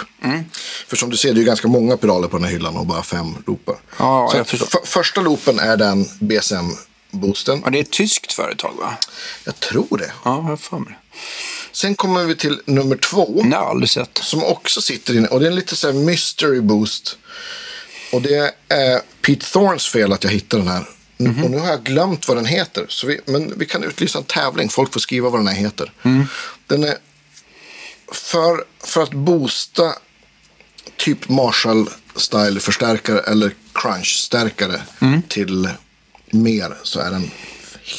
[0.87, 3.03] För som du ser, det är ganska många pedaler på den här hyllan och bara
[3.03, 3.75] fem loopar.
[3.99, 4.65] Ja, Så jag förstår.
[4.67, 7.61] för, första loopen är den BSM-boosten.
[7.63, 8.93] Ja, det är ett tyskt företag va?
[9.45, 10.11] Jag tror det.
[10.25, 10.97] Ja, jag har för mig.
[11.71, 13.41] Sen kommer vi till nummer två.
[13.43, 14.19] Nej, aldrig sett.
[14.23, 15.27] Som också sitter inne.
[15.27, 17.17] Och det är en lite så här mystery boost.
[18.11, 20.85] Och det är Pete Thorns fel att jag hittade den här.
[21.43, 22.85] Och nu har jag glömt vad den heter.
[22.89, 24.69] Så vi, men vi kan utlysa en tävling.
[24.69, 25.91] Folk får skriva vad den här heter.
[26.67, 26.95] Den är
[28.11, 29.93] för, för att boosta
[30.97, 34.81] typ Marshall-style-förstärkare eller crunch-stärkare
[35.27, 35.69] till
[36.31, 37.31] mer så är den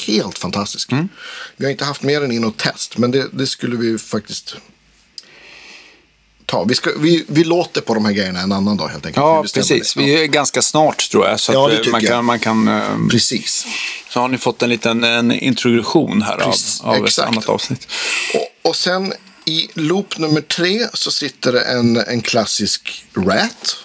[0.07, 0.89] helt fantastisk.
[1.57, 4.55] Vi har inte haft mer än in och test, men det, det skulle vi faktiskt
[6.45, 6.63] ta.
[6.63, 9.23] Vi, ska, vi, vi låter på de här grejerna en annan dag helt enkelt.
[9.23, 9.93] Ja, Vi precis.
[9.93, 9.99] det.
[10.03, 11.39] Vi är ganska snart tror jag.
[11.39, 13.65] Så Ja, att, det eh, man kan, man kan, eh, Precis.
[14.09, 17.87] så har ni fått en liten en introduktion här Precis, av, av ett annat avsnitt.
[18.33, 19.13] Och, och sen
[19.45, 23.77] i loop nummer tre så sitter det en, en klassisk Rat.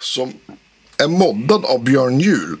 [0.00, 0.32] Som
[0.98, 2.56] är moddad av Björn Juhl.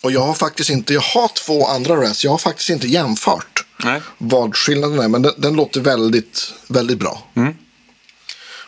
[0.00, 2.24] Och jag har faktiskt inte, jag har två andra Rats.
[2.24, 4.00] Jag har faktiskt inte jämfört Nej.
[4.18, 5.08] vad skillnaden är.
[5.08, 7.22] Men den, den låter väldigt, väldigt bra.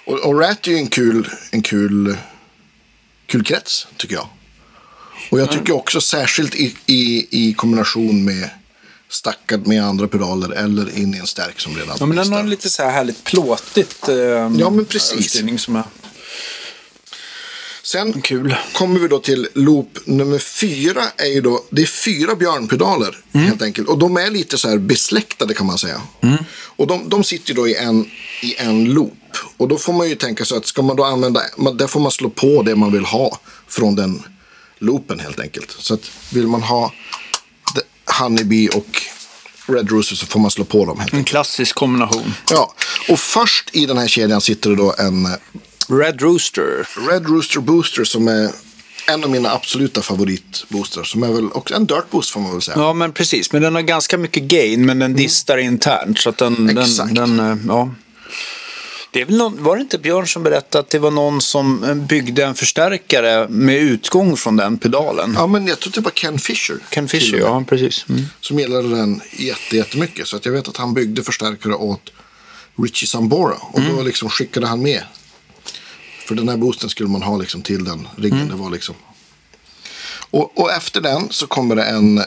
[0.06, 2.16] Och, och Rat är ju en kul, en kul,
[3.26, 4.28] kul krets tycker jag.
[5.30, 8.50] Och jag tycker också särskilt i, i, i kombination med
[9.08, 12.44] stackad med andra pedaler eller in i en stärk som redan Ja, men den har
[12.44, 15.62] lite så här härligt plåtigt eh, Ja, men precis.
[15.62, 15.84] som är
[17.92, 18.56] Sen kul.
[18.72, 21.02] kommer vi då till loop nummer fyra.
[21.16, 23.46] Är ju då, det är fyra björnpedaler Mm.
[23.46, 23.88] helt enkelt.
[23.88, 26.00] Och de är lite så här besläktade kan man säga.
[26.52, 28.10] Och de, de sitter då i en,
[28.42, 29.36] i en loop.
[29.56, 31.40] Och då får man ju tänka sig att ska man då använda,
[31.74, 34.22] där får man slå på det man vill ha från den
[34.78, 35.70] loopen helt enkelt.
[35.78, 36.92] Så att vill man ha
[38.20, 39.02] Honeybee och
[39.66, 42.34] Red Rooster så får man slå på dem helt En klassisk kombination.
[42.50, 42.74] Ja,
[43.08, 45.28] och först i den här kedjan sitter det då en
[45.90, 46.88] Red Rooster.
[47.10, 48.50] Red Rooster Booster som är
[49.08, 51.04] en av mina absoluta favoritboostrar.
[51.04, 52.78] Som är väl också en dirt boost får man väl säga.
[52.78, 53.52] Ja, men precis.
[53.52, 56.18] Men den har ganska mycket gain, men den distar internt.
[56.18, 57.14] Så att den, Exakt.
[57.14, 57.90] den, den, eh, ja.
[59.12, 61.84] Det är väl någon, var det inte Björn som berättade att det var någon som
[61.84, 65.34] eh, byggde en förstärkare med utgång från den pedalen?
[65.38, 66.76] Ja, men jag tror det var Ken Fisher.
[66.90, 68.04] Ken Fisher, ja precis.
[68.08, 68.22] Mm.
[68.40, 70.28] Som gillade den jätte, jättemycket.
[70.28, 72.10] Så att jag vet att han byggde förstärkare åt
[72.82, 73.54] Richie Sambora.
[73.60, 73.96] Och Mm.
[73.96, 75.02] då liksom skickade han med.
[76.30, 78.38] För den här boosten skulle man ha liksom till den riggen.
[78.38, 78.48] Mm.
[78.48, 78.94] Det var liksom...
[80.30, 82.24] Och, och efter den så kommer det en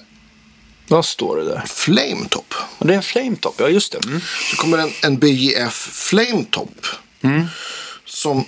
[0.88, 1.64] Vad står det där?
[1.68, 2.54] Flame Top.
[2.80, 4.06] Ja, Det är en flametop, ja just det.
[4.06, 4.22] Mm.
[4.52, 6.86] Så kommer en, en BJF Flame Top.
[8.06, 8.46] Som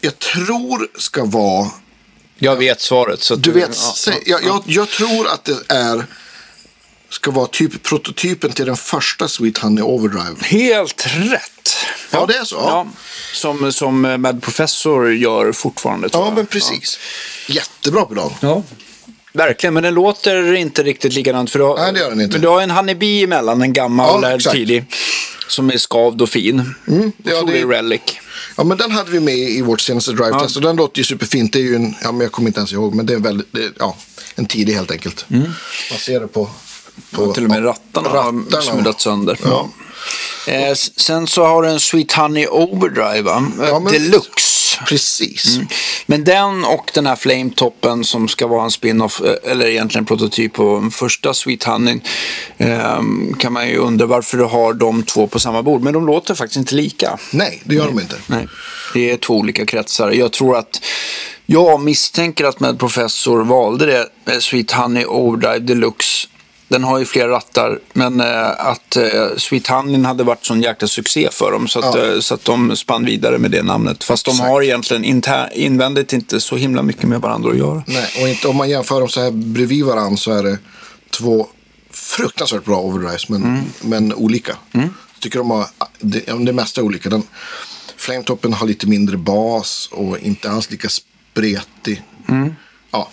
[0.00, 1.70] jag tror ska vara
[2.38, 3.22] Jag vet svaret.
[3.22, 6.06] Så att Du vet, ja, säg, jag, jag, jag tror att det är
[7.08, 10.36] ska vara typ prototypen till den första Sweet Honey Overdrive.
[10.40, 11.55] Helt rätt.
[12.10, 12.56] Ja, det är så.
[12.56, 12.86] Ja, Ja,
[13.34, 16.34] som, som eh, Mad Professor gör fortfarande tror ja jag.
[16.36, 16.98] men precis.
[17.48, 18.32] Jättebra pedal.
[18.40, 18.62] Ja.
[19.32, 21.50] Verkligen, men den låter inte riktigt likadant.
[21.50, 22.32] För du har, Nej, det gör den inte.
[22.32, 24.56] Men du har en Honeybee emellan, en gammal Ja, ja, exakt.
[24.56, 24.84] tidig.
[25.48, 26.74] Som är skavd och fin.
[26.88, 28.00] Mm, ja, det- relic.
[28.56, 31.52] Ja, men den hade vi med i vårt senaste drive-test och den låter ju superfint.
[31.52, 33.52] Det är ju en, ja men jag kommer inte ens ihåg, men det är väldigt,
[33.52, 33.96] det, ja,
[34.34, 35.24] en tidig helt enkelt.
[35.28, 36.50] Man ser det på...
[37.10, 38.62] på Och till och med rattarna, har rattarna.
[38.62, 39.38] smulats sönder.
[39.44, 39.70] Ja.
[40.46, 43.46] Eh, sen så har du en Sweet Honey Overdrive, va?
[43.62, 44.52] Eh, Ja, men- Deluxe.
[44.88, 45.58] Precis.
[46.06, 50.52] Men den och den här Flame-toppen som ska vara en spin-off, eh, eller egentligen prototyp
[50.52, 52.00] på den första Sweet Honey,
[52.58, 53.00] eh,
[53.38, 55.82] kan man ju undra varför du har de två på samma bord.
[55.82, 57.18] Men de låter faktiskt inte lika.
[57.30, 58.14] Nej, det gör de inte.
[58.26, 58.48] Nej,
[58.94, 60.10] det är två olika kretsar.
[60.10, 60.80] Jag tror att
[61.46, 66.28] jag misstänker att med professor valde det eh, Sweet Honey Overdrive Deluxe.
[66.68, 70.88] Den har ju fler rattar, men eh, att eh, Sweet Honey hade varit sån jäkla
[70.88, 72.06] succé för dem så att, Ja.
[72.06, 74.04] eh, så att de spann vidare med det namnet.
[74.04, 74.48] Fast de Exakt.
[74.50, 77.82] har egentligen inter- invändigt inte så himla mycket med varandra att göra.
[77.86, 80.58] Nej, och inte, om man jämför dem så här bredvid varandra så är det
[81.10, 81.46] två
[81.90, 83.64] fruktansvärt bra overdrives, men, Mm.
[83.80, 84.56] men olika.
[84.72, 85.66] Jag tycker de har,
[85.98, 87.08] det, det mesta är olika.
[87.08, 87.22] Den,
[87.96, 92.02] Flametoppen har lite mindre bas och inte alls lika spretig.
[92.28, 92.54] Mm.
[92.90, 93.08] Ja,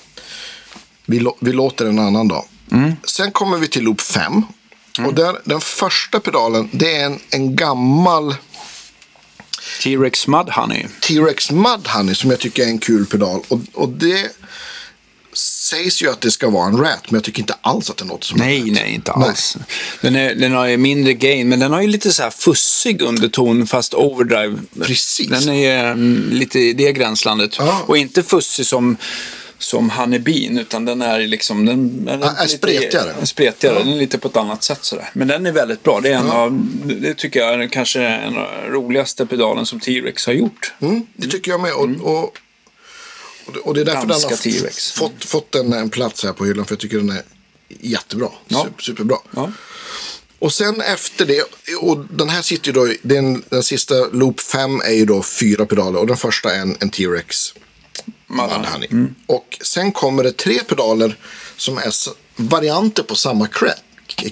[1.05, 2.45] vi, vi låter en annan dag.
[2.73, 2.95] Mm.
[3.03, 4.45] Sen kommer vi till loop 5.
[5.05, 8.35] Och där, den första pedalen, det är en, en gammal
[9.83, 10.85] T-Rex Mud Honey.
[11.01, 13.41] T-Rex Mud Honey som jag tycker är en kul pedal.
[13.47, 14.31] Och, och det
[15.33, 18.07] sägs ju att det ska vara en rat, men jag tycker inte alls att den
[18.07, 18.73] låter som Nej, en rat.
[18.73, 19.57] nej, inte alls.
[20.01, 23.01] Den, är, den har ju mindre gain, men den har ju lite så här fussig
[23.01, 24.57] underton, fast overdrive.
[24.81, 25.29] Precis.
[25.29, 27.55] Den är mm, lite i det gränslandet.
[27.57, 27.81] Ja.
[27.87, 28.97] Och inte fussig som,
[29.63, 31.65] som Honeybeen, utan den är liksom...
[31.65, 33.13] Den, den Ja, är lite- spretigare.
[33.21, 33.79] är spretigare.
[33.79, 35.09] Den är lite på ett annat sätt sådär.
[35.13, 35.99] Men den är väldigt bra.
[36.01, 39.79] Det, är en av, det tycker jag är kanske en av de roligaste pedalen som
[39.79, 40.73] T-Rex har gjort.
[40.81, 41.73] Mm, det tycker jag med.
[41.73, 42.23] Och, och,
[43.45, 46.23] och, det, och det är därför Danska den har f- fått, fått en, en plats
[46.23, 47.21] här på hyllan, för jag tycker den är
[47.79, 48.27] jättebra.
[48.47, 48.63] Ja.
[48.63, 49.17] Super, superbra.
[49.35, 49.51] Ja.
[50.39, 51.43] Och sen efter det,
[51.81, 55.65] och den här sitter ju då, den, den sista loop 5 är ju då fyra
[55.65, 57.53] pedaler och den första är en, en T-Rex
[58.39, 58.67] Honey.
[58.71, 58.89] Honey.
[59.27, 61.17] Och sen kommer det tre pedaler
[61.57, 61.91] som är
[62.35, 63.83] varianter på samma kret.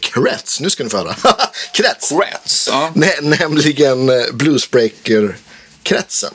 [0.01, 1.15] Krets, nu ska ni få höra.
[1.73, 2.11] krets.
[2.11, 2.67] Rats.
[2.71, 2.91] Ja.
[2.95, 6.31] Nä, nämligen eh, Bluesbreaker-kretsen.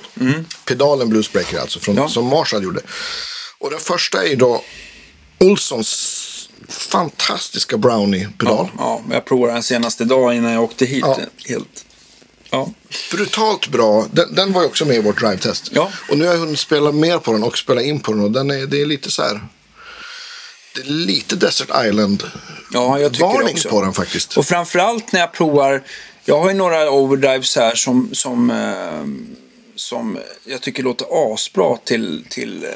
[0.65, 2.03] Pedalen Bluesbreaker alltså, från, Mm.
[2.03, 2.09] Ja.
[2.09, 2.81] som Marshall gjorde.
[3.59, 4.63] Och den första är ju då
[5.39, 8.69] Olssons fantastiska Brownie-pedal.
[8.79, 11.05] Ja, ja, jag provade den senaste dag innan jag åkte hit.
[11.07, 11.19] Ja.
[11.49, 11.85] Helt.
[12.51, 12.71] Ja.
[13.11, 14.07] Brutalt bra.
[14.13, 15.71] Den, den var ju också med i vårt drive-test.
[15.73, 15.91] Ja.
[16.11, 18.25] Och nu har jag hunnit spela mer på den och spela in på den.
[18.25, 19.41] Och den är, det är lite så här.
[20.75, 22.23] Det är lite Desert Island
[22.73, 22.99] Ja,
[23.71, 24.37] på den faktiskt.
[24.37, 25.83] Och framförallt när jag provar,
[26.25, 29.46] jag har ju några overdrives här som, som, eh,
[29.77, 32.71] som jag tycker låter asbra till, till eh,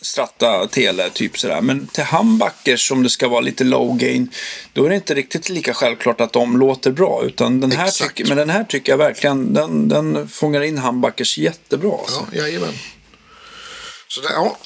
[0.00, 1.60] Stratta Tele, typ sådär.
[1.60, 4.30] Men till humbuckers som det ska vara lite low gain,
[4.72, 7.22] då är det inte riktigt lika självklart att de låter bra.
[7.24, 8.16] Utan den här Exakt.
[8.16, 11.98] tycker, men den här tycker jag verkligen, den, den fångar in humbuckers jättebra.
[11.98, 12.26] Alltså.
[12.32, 12.74] Ja, jajamän.
[14.08, 14.58] Så det, ja.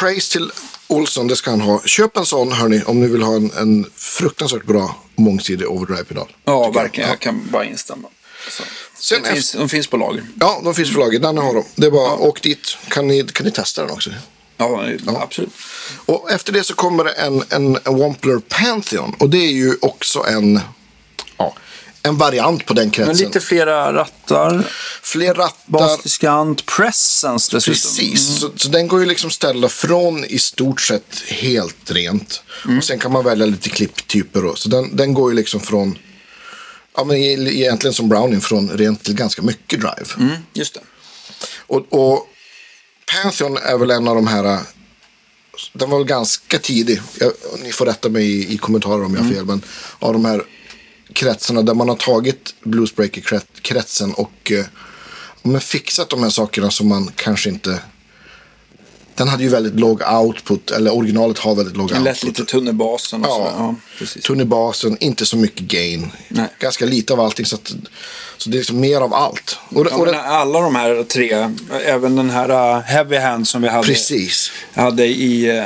[0.00, 0.50] Praise till
[0.86, 1.82] Olsson, det ska han ha.
[1.84, 6.28] Köp en sån hörni om ni vill ha en, en fruktansvärt bra mångsidig overdrive-pedal.
[6.44, 6.82] Ja, tycker jag.
[6.82, 7.10] verkligen.
[7.10, 8.08] Jag kan bara instämma.
[8.50, 8.62] Så.
[8.98, 10.24] Sen de, finns, de finns på lager.
[10.40, 11.18] Ja, de finns på lager.
[11.18, 11.64] Den har de.
[11.74, 12.76] Det är bara åk dit.
[12.88, 14.10] Kan ni, kan ni testa den också?
[14.56, 14.84] Ja,
[15.20, 15.52] absolut.
[16.06, 19.14] Och efter det så kommer det en, en, en Wampler Pantheon.
[19.18, 20.60] Och det är ju också en,
[21.36, 21.54] ja,
[22.02, 23.16] en variant på den Men kretsen.
[23.16, 24.66] lite flera rattar.
[25.02, 25.54] Fler rattar.
[25.66, 27.74] Basdiskant presence dessutom.
[27.74, 32.42] Precis, så, så den går ju liksom ställa från i stort sett helt rent.
[32.64, 32.78] Mm.
[32.78, 34.42] Och sen kan man välja lite klipptyper.
[34.42, 34.54] Då.
[34.54, 35.98] Så den, den går ju liksom från,
[36.96, 40.14] ja men egentligen som Browning, från rent till ganska mycket drive.
[40.18, 40.80] Mm, just det.
[41.58, 42.28] Och, och
[43.12, 44.60] Pantheon är väl en av de här,
[45.72, 47.00] den var väl ganska tidig.
[47.20, 47.32] Jag,
[47.62, 49.44] ni får rätta mig i, i kommentarer om jag har fel.
[49.44, 49.62] Men
[49.98, 50.42] av de här
[51.12, 54.66] kretsarna där man har tagit Bluesbreaker-kretsen och eh,
[55.42, 57.80] men fixat de här sakerna som man kanske inte...
[59.16, 62.38] Den hade ju väldigt låg output, eller originalet har väldigt låg Den lät output.
[62.38, 63.52] lite tunn i basen och Ja.
[63.58, 64.22] Ja, precis.
[64.22, 66.12] Tunn i basen, inte så mycket gain.
[66.28, 66.46] Nej.
[66.58, 67.46] Ganska lite av allting.
[67.46, 67.74] Så, att,
[68.36, 69.58] så det är liksom mer av allt.
[69.68, 71.48] Och, Ja, och men det, alla de här tre,
[71.86, 74.52] även den här uh, Heavy Hand som vi hade, precis.
[74.74, 75.64] hade i uh,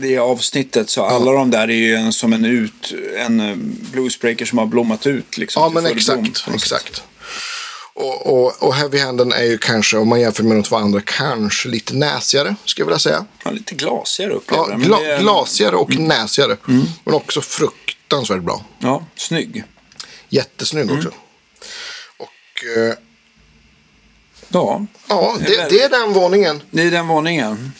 [0.00, 0.90] det avsnittet.
[0.90, 3.56] Så alla de där är ju en, som en, ut, en uh,
[3.92, 5.38] bluesbreaker som har blommat ut.
[5.38, 6.44] Liksom, Ja, men exakt.
[6.54, 7.02] exakt.
[8.00, 11.00] Och, och, och Heavy Handen är ju kanske, om man jämför med de två andra,
[11.00, 13.24] kanske lite näsigare, skulle jag vilja säga.
[13.44, 14.80] Ja, lite glasigare upplever Ja, jag.
[14.80, 15.22] gla, är- Mm.
[15.22, 16.56] glasigare och näsigare.
[17.04, 18.64] Men också fruktansvärt bra.
[18.78, 19.64] Ja, snygg.
[20.28, 20.96] Jättesnygg Mm.
[20.96, 21.08] också.
[22.18, 22.94] Och eh,
[24.48, 26.62] Ja, ja, Det det är den våningen.
[26.70, 27.72] det är den våningen.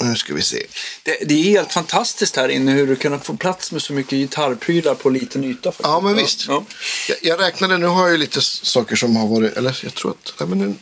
[0.00, 0.66] Nu ska vi se.
[1.02, 4.12] Det, det är helt fantastiskt här inne hur du kan få plats med så mycket
[4.12, 5.72] gitarrprylar på liten yta.
[5.72, 5.88] faktiskt.
[5.88, 6.48] Ja, men visst.
[6.48, 6.64] Ja.
[7.08, 10.10] Jag, jag räknade, nu har jag ju lite saker som har varit, eller jag tror
[10.10, 10.74] att, nej, men nu,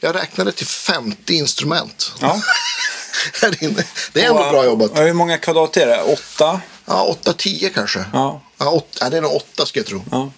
[0.00, 2.12] Jag räknade till 50 instrument.
[2.20, 2.42] Ja.
[3.42, 3.84] Här inne.
[4.12, 4.98] det är ändå bra jobbat.
[4.98, 6.02] Hur många kvadrat är det?
[6.02, 6.60] Åtta?
[6.86, 8.04] Ja, 8-10 kanske.
[8.12, 8.42] Ja.
[8.58, 10.04] Ja, åt, ja, det är nog 8 ska jag tro.
[10.10, 10.32] Ja.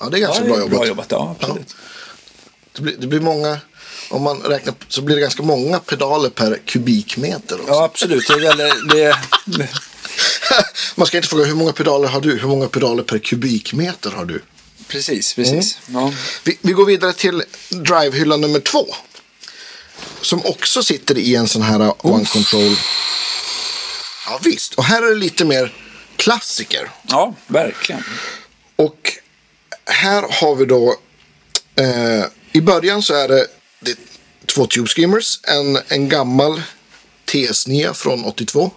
[0.00, 0.78] Ja, det är ganska ja, bra det är jobbat.
[0.78, 1.36] Bra jobbat, ja.
[1.40, 1.74] Absolut.
[2.72, 3.60] Det, blir, det blir många,
[4.08, 7.60] om man räknar så blir det ganska många pedaler per kubikmeter.
[7.60, 7.72] Också.
[7.72, 8.28] Ja, absolut.
[8.28, 9.18] Det gäller, det,
[10.94, 12.38] Man ska inte fråga hur många pedaler har du?
[12.38, 14.42] Hur många pedaler per kubikmeter har du?
[14.92, 15.78] precis, precis.
[15.88, 16.02] Mm.
[16.02, 16.12] Ja.
[16.44, 18.86] Vi, vi går vidare till drivehylla nummer två.
[20.20, 22.76] Som också sitter i en sån här one control.
[24.26, 25.74] Ja visst, och här är det lite mer
[26.16, 26.90] klassiker.
[27.08, 28.04] ja, verkligen.
[28.76, 29.12] Och
[29.84, 30.96] här har vi då,
[31.76, 33.46] eh, i början så är det,
[33.82, 33.96] det är
[34.46, 36.62] två Tube Screamers, en, en gammal
[37.26, 38.70] TS9 från 82.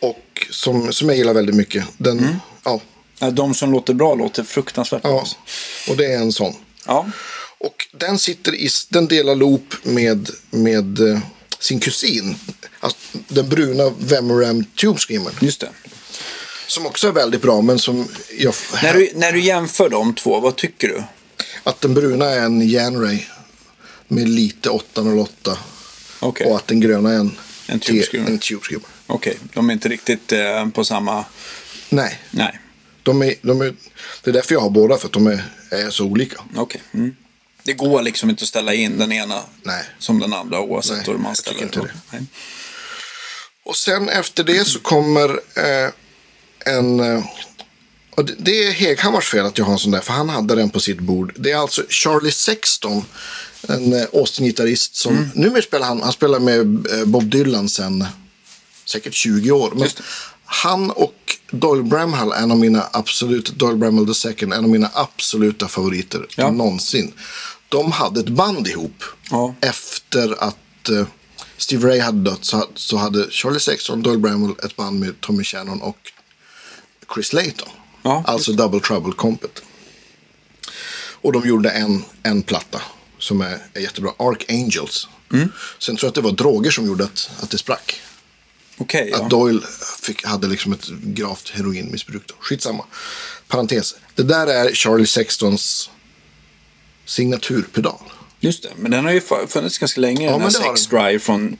[0.00, 1.84] Och som, som jag gillar väldigt mycket.
[1.98, 2.80] Den, ja,
[3.18, 5.10] Ja, De som låter bra låter fruktansvärt bra.
[5.10, 5.26] ja,
[5.88, 6.54] och det är en sån.
[6.86, 7.06] Ja.
[7.58, 11.18] Och den sitter i, den delar loop med, med eh,
[11.58, 12.36] sin kusin.
[12.80, 12.98] Alltså,
[13.28, 15.32] den bruna Vemoram Tube Screamer.
[15.40, 15.68] Just det.
[16.66, 18.54] Som också är väldigt bra, men som jag...
[18.82, 21.02] När du, när du jämför de två, vad tycker du?
[21.66, 23.24] Att den bruna är en Janray
[24.08, 25.58] med lite 808.
[26.20, 28.38] Okej, Och att den gröna är en, En Tube Screamer.
[29.06, 31.24] Okej, de är inte riktigt eh, på samma...
[31.88, 32.60] Nej, Nej,
[33.02, 33.74] de är, de är,
[34.22, 36.42] det är därför jag har båda, för att de är, är så olika.
[36.56, 36.82] okej.
[36.94, 37.16] Mm.
[37.62, 39.84] Det går liksom inte att ställa in den ena Nej.
[39.98, 42.00] som den andra oavsett Nej, hur man jag ställer tycker inte den.
[42.12, 42.22] Nej.
[43.64, 45.90] Och sen efter det så kommer eh,
[46.74, 47.00] en...
[47.00, 47.24] Eh,
[48.16, 50.70] och det, är Heghammars fel att jag har en sån där, för han hade den
[50.70, 51.32] på sitt bord.
[51.36, 53.04] Det är alltså Charlie Sexton,
[53.68, 55.28] en eh, Austin-gitarrist som Mm.
[55.34, 58.04] numera spelar han, han spelar med eh, Bob Dylan sen
[58.84, 59.72] säkert 20 år.
[59.76, 59.88] Men
[60.44, 64.90] han och Doyle Bramhall är en av mina absolut, Doyle Bramhall II, en av mina
[64.94, 66.50] absoluta favoriter Ja.
[66.50, 67.12] någonsin.
[67.68, 69.54] De hade ett band ihop Ja.
[69.60, 71.06] efter att eh,
[71.58, 75.44] Steve Ray hade dött så, så hade Charlie Sexton, Doyle Bramwell ett band med Tommy
[75.44, 75.98] Shannon och
[77.14, 77.68] Chris Layton.
[78.06, 79.62] Ja, alltså Double Trouble Compet.
[81.22, 82.82] Och de gjorde en, en platta
[83.18, 85.08] som är, är jättebra, Archangels.
[85.32, 85.52] Mm.
[85.78, 88.00] Sen tror jag att det var droger som gjorde att, att det sprack.
[88.78, 89.16] Ja.
[89.16, 89.62] Att Doyle
[90.02, 92.22] fick, hade liksom ett gravt heroinmissbruk.
[92.26, 92.34] Då.
[92.40, 92.84] Skitsamma.
[93.48, 93.94] Parentes.
[94.14, 95.90] Det där är Charlie Sextons
[97.04, 98.00] signaturpedal.
[98.40, 100.26] Just det, men den har ju funnits ganska länge.
[100.26, 101.58] Ja, den här Sex Drive från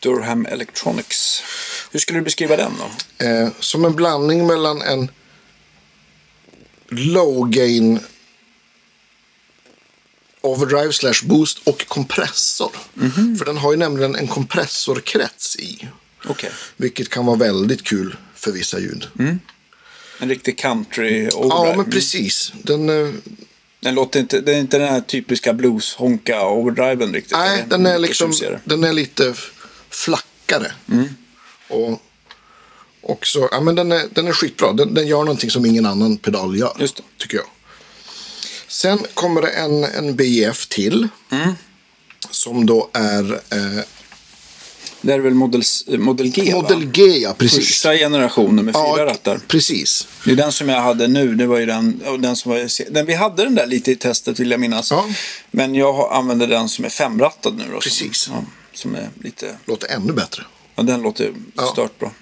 [0.00, 1.42] Durham Electronics.
[1.90, 3.24] Hur skulle du beskriva den då?
[3.24, 5.10] Eh, som en blandning mellan en
[6.88, 8.00] low gain
[10.40, 12.70] overdrive slash boost och kompressor.
[12.94, 13.36] Mhm.
[13.38, 15.88] För den har ju nämligen en kompressorkrets i.
[16.28, 19.08] Okej, Vilket kan vara väldigt kul för vissa ljud.
[20.18, 21.76] en riktig country Ja, overdrive.
[21.76, 22.52] men precis.
[22.62, 23.12] Den, eh,
[23.80, 27.32] Den låter inte, det är inte den här typiska blues-honka overdriven riktigt.
[27.32, 28.32] nej, den är liksom
[28.64, 29.34] den är lite
[29.90, 30.72] flackare.
[31.68, 32.02] Och
[33.08, 34.72] också, ja, men den, är, den är skitbra.
[34.72, 36.76] Den, den gör någonting som ingen annan pedal gör.
[36.80, 37.02] Just det.
[37.18, 37.46] Tycker jag.
[38.68, 41.08] Sen kommer det en, en BF till.
[42.30, 43.84] Som då är eh,
[45.00, 45.62] Det är väl Model,
[45.98, 46.60] Model G va?
[46.62, 47.66] Model G, ja precis.
[47.68, 49.40] Första generationen med fyra Ja, rattar.
[49.48, 50.08] precis.
[50.24, 51.34] Det är den som jag hade nu.
[51.34, 53.96] Det var ju den, och den som var, den, vi hade den där lite i
[53.96, 54.90] testet vill jag minnas.
[54.90, 55.06] Ja.
[55.50, 57.80] Men jag använder den som är femrattad nu då.
[57.80, 58.16] Precis.
[58.16, 60.42] Som, ja, som är lite, Låter ännu bättre.
[60.76, 61.32] ja, den låter
[61.72, 62.12] stört bra.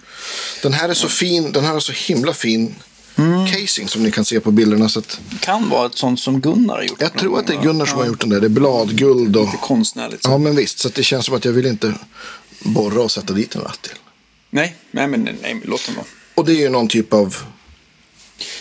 [0.62, 1.52] Den här är så fin.
[1.52, 2.74] Den här har så himla fin
[3.18, 3.46] Mm.
[3.46, 4.88] casing som ni kan se på bilderna.
[4.88, 7.00] Så att Kan vara ett sånt som Gunnar har gjort.
[7.00, 8.40] jag tror att det är gång, Gunnar som har gjort den där.
[8.40, 9.44] Det är bladguld och...
[9.46, 10.22] Lite konstnärligt.
[10.24, 10.30] så.
[10.30, 10.78] Ja, men visst.
[10.78, 11.94] Så det känns som att jag vill inte
[12.60, 13.92] borra och sätta dit en ratt till.
[14.50, 16.06] Nej, nej, men nej, men låt den vara.
[16.34, 17.36] Och det är ju någon typ av...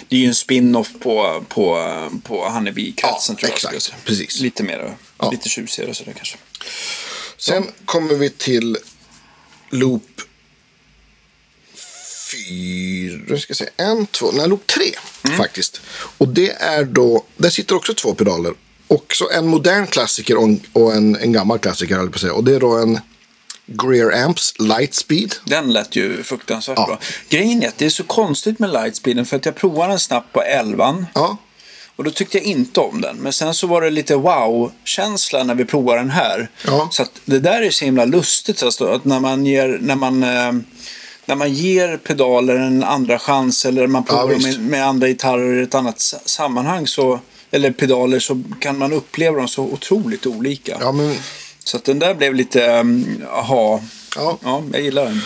[0.09, 1.87] Det är ju en spin-off på, på,
[2.23, 3.73] på Honeybee-kretsen Ja, exakt.
[3.91, 4.03] jag.
[4.05, 4.39] Precis.
[4.39, 5.31] Lite mer, Ja.
[5.31, 6.37] lite tjusigare sådär kanske.
[7.37, 8.77] Sen kommer vi till
[9.69, 10.21] loop
[12.33, 14.91] fyra, ska jag säga, en, två, nej loop tre
[15.25, 15.37] Mm.
[15.37, 15.81] faktiskt.
[16.17, 18.53] Och det är då, där sitter också två pedaler.
[18.87, 22.33] Också en modern klassiker och en, och en, en gammal klassiker, höll på att säga.
[22.33, 22.99] Och det är då en
[23.65, 25.35] Greer Amps Lightspeed.
[25.45, 26.85] Den lät ju fruktansvärt Ja.
[26.85, 26.99] bra.
[27.29, 30.33] Grejen är att det är så konstigt med Lightspeeden för att jag provade den snabbt
[30.33, 31.37] på 11 Ja,
[31.95, 33.17] och då tyckte jag inte om den.
[33.17, 36.49] Men sen så var det lite wow-känsla när vi provade den här.
[36.65, 36.87] Ja.
[36.91, 40.23] Så att det där är så himla lustigt alltså, att när man ger, när man,
[40.23, 40.51] eh,
[41.25, 44.59] när man ger pedaler en andra chans eller man provar visst.
[44.59, 47.19] med, med andra gitarrer i ett annat sammanhang så
[47.51, 50.77] eller pedaler så kan man uppleva dem så otroligt olika.
[50.79, 51.15] ja men
[51.63, 53.81] Så att den där blev lite, um, aha,
[54.15, 55.21] ja, ja, jag gillar den.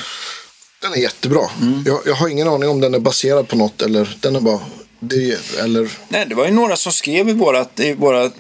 [0.82, 1.50] den är jättebra.
[1.62, 1.84] Mm.
[1.86, 4.60] Jag, jag har ingen aning om den är baserad på något eller den är bara
[5.00, 5.92] Det, eller?
[6.10, 8.32] Nej, det var ju några som skrev i, vårat, i, våra, eh,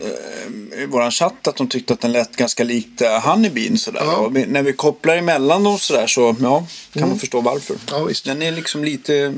[0.84, 3.78] i våran chatt att de tyckte att den lät ganska likt Honeybean.
[3.78, 4.01] Sådär.
[4.03, 4.28] Ja.
[4.28, 7.76] Vi, när vi kopplar emellan dem sådär så ja, kan man förstå varför.
[7.91, 8.26] Ja, visst.
[8.26, 9.34] Den är liksom lite,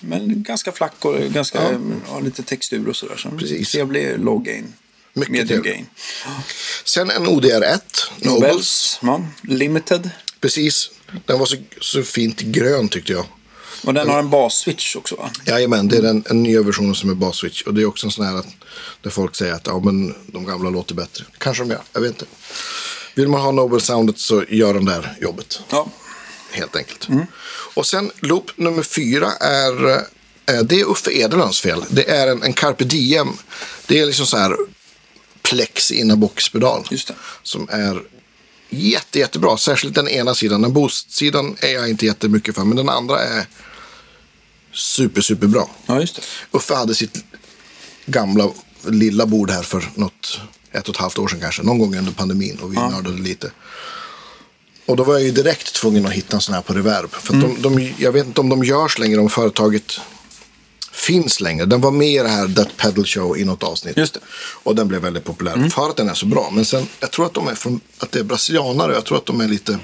[0.00, 1.78] men ganska flack och ganska, Ja.
[2.08, 2.20] ja.
[2.20, 3.16] lite textur och sådär.
[3.16, 3.72] Så Precis.
[3.72, 4.72] Trevlig low gain.
[5.12, 5.72] Mycket medium trevlig.
[5.72, 5.86] gain.
[6.84, 7.80] Sen en ODR1,
[8.18, 8.98] Nobels.
[9.02, 10.10] Nobels, limited.
[10.40, 10.90] Precis.
[11.26, 13.24] Den var så, så fint grön tyckte jag.
[13.84, 15.30] Och den har en basswitch också va?
[15.46, 17.62] Jajamän, det är den, en nya version som är basswitch.
[17.62, 18.46] Och det är också en sån här att,
[19.02, 21.24] där folk säger att ja, men de gamla låter bättre.
[21.38, 22.26] Kanske de gör, jag vet inte.
[23.14, 25.60] Vill man ha Nobel-soundet så gör den där jobbet.
[25.70, 25.88] Ja.
[26.50, 27.08] Helt enkelt.
[27.74, 29.88] Och sen loop nummer fyra är,
[30.46, 31.84] eh, det är Uffe Edelöns fel.
[31.88, 33.32] Det är en, en Carpe Diem.
[33.86, 34.56] Det är liksom så här
[35.42, 36.84] plex in a box-pedal.
[37.42, 38.02] Som är
[38.70, 39.56] jätte, jättebra.
[39.56, 40.62] Särskilt den ena sidan.
[40.62, 42.64] Den boost-sidan är jag inte jättemycket för.
[42.64, 43.46] Men den andra är
[44.72, 45.70] super, super bra.
[45.86, 46.22] ja, just det.
[46.50, 47.24] Uffe hade sitt
[48.06, 48.48] gamla
[48.88, 50.40] lilla bord här för något,
[50.72, 51.62] ett och ett halvt år sedan kanske.
[51.62, 53.50] Någon gång under pandemin och vi nördade lite.
[54.86, 57.10] Och då var jag ju direkt tvungen att hitta en sån här på reverb.
[57.10, 60.00] För att de, de, jag vet inte om de görs längre, om företaget
[60.92, 61.66] finns längre.
[61.66, 63.96] Den var med i det här That Pedal Show i något avsnitt.
[63.96, 64.20] Just det.
[64.62, 65.68] Och den blev väldigt populär.
[65.68, 66.50] För att den är så bra.
[66.52, 68.94] Men sen, jag tror att de är från, att det är brasilianare.
[68.94, 69.78] Jag tror att de är lite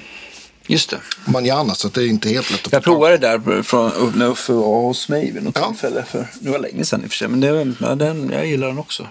[0.67, 1.01] Just det.
[1.25, 1.75] manjana.
[1.75, 4.53] Så att det är inte helt lätt att Jag provade det där från, när Uffe
[4.53, 5.69] var hos mig vid något Ja.
[5.69, 6.05] tillfälle.
[6.11, 8.67] För, det var länge sedan i och för sig, men det, ja, den, jag gillar
[8.67, 9.09] den också.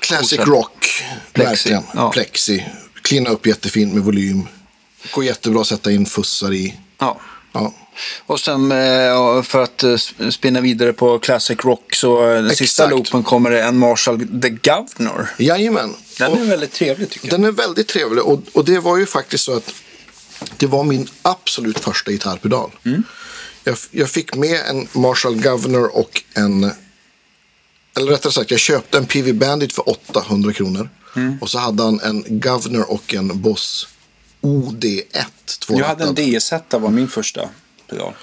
[0.00, 0.48] Classic Fortsätt.
[0.48, 1.04] rock.
[1.32, 1.82] Plexi, Verkligen.
[1.94, 2.10] ja.
[2.10, 2.66] Plexi.
[3.02, 4.48] Klina upp jättefint med volym.
[5.10, 6.74] Går jättebra att sätta in fussar i.
[6.98, 7.20] Ja.
[7.52, 7.74] Ja.
[8.26, 9.96] Och sen eh, för att eh,
[10.30, 12.90] spinna vidare på Classic Rock så eh, den sista Exakt.
[12.90, 15.28] loopen kommer det en Marshall The Governor.
[15.38, 15.94] Jajamän.
[16.18, 17.40] Den Och är väldigt trevlig tycker jag.
[17.40, 18.24] den är väldigt trevlig.
[18.24, 19.74] Och, och det var ju faktiskt så att
[20.56, 22.70] det var min absolut första gitarrpedal.
[22.84, 23.02] Mm.
[23.64, 26.70] Jag, jag fick med en Marshall Governor och en...
[27.96, 30.88] Eller rättare sagt, jag köpte en PV Bandit för 800 kronor.
[31.16, 31.38] Mm.
[31.40, 33.88] Och så hade han en Governor och en Boss
[34.40, 35.04] OD1.
[35.68, 36.18] Jag hade en tvårattad.
[36.18, 37.48] DS1 var min första
[37.90, 38.14] pedal.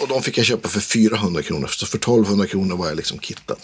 [0.00, 1.66] Och de fick jag köpa för 400 kronor.
[1.66, 3.56] Så för 1200 kronor var jag liksom kittad.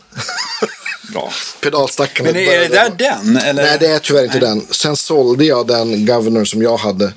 [1.12, 1.32] Bra.
[1.60, 3.36] Pedalstackarna Men är det där den?
[3.36, 3.62] Eller?
[3.62, 4.66] Nej, det är tyvärr inte den.
[4.70, 7.12] Sen sålde jag den Governor som jag hade.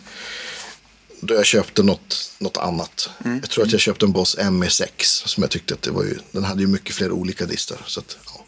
[1.25, 3.09] Då jag köpte något, något annat.
[3.25, 3.39] Mm.
[3.41, 4.87] Jag tror att jag köpte en Boss ME6.
[5.27, 7.77] Som jag tyckte att det var ju, den hade ju mycket fler olika distar.
[7.87, 8.45] Så att, ja,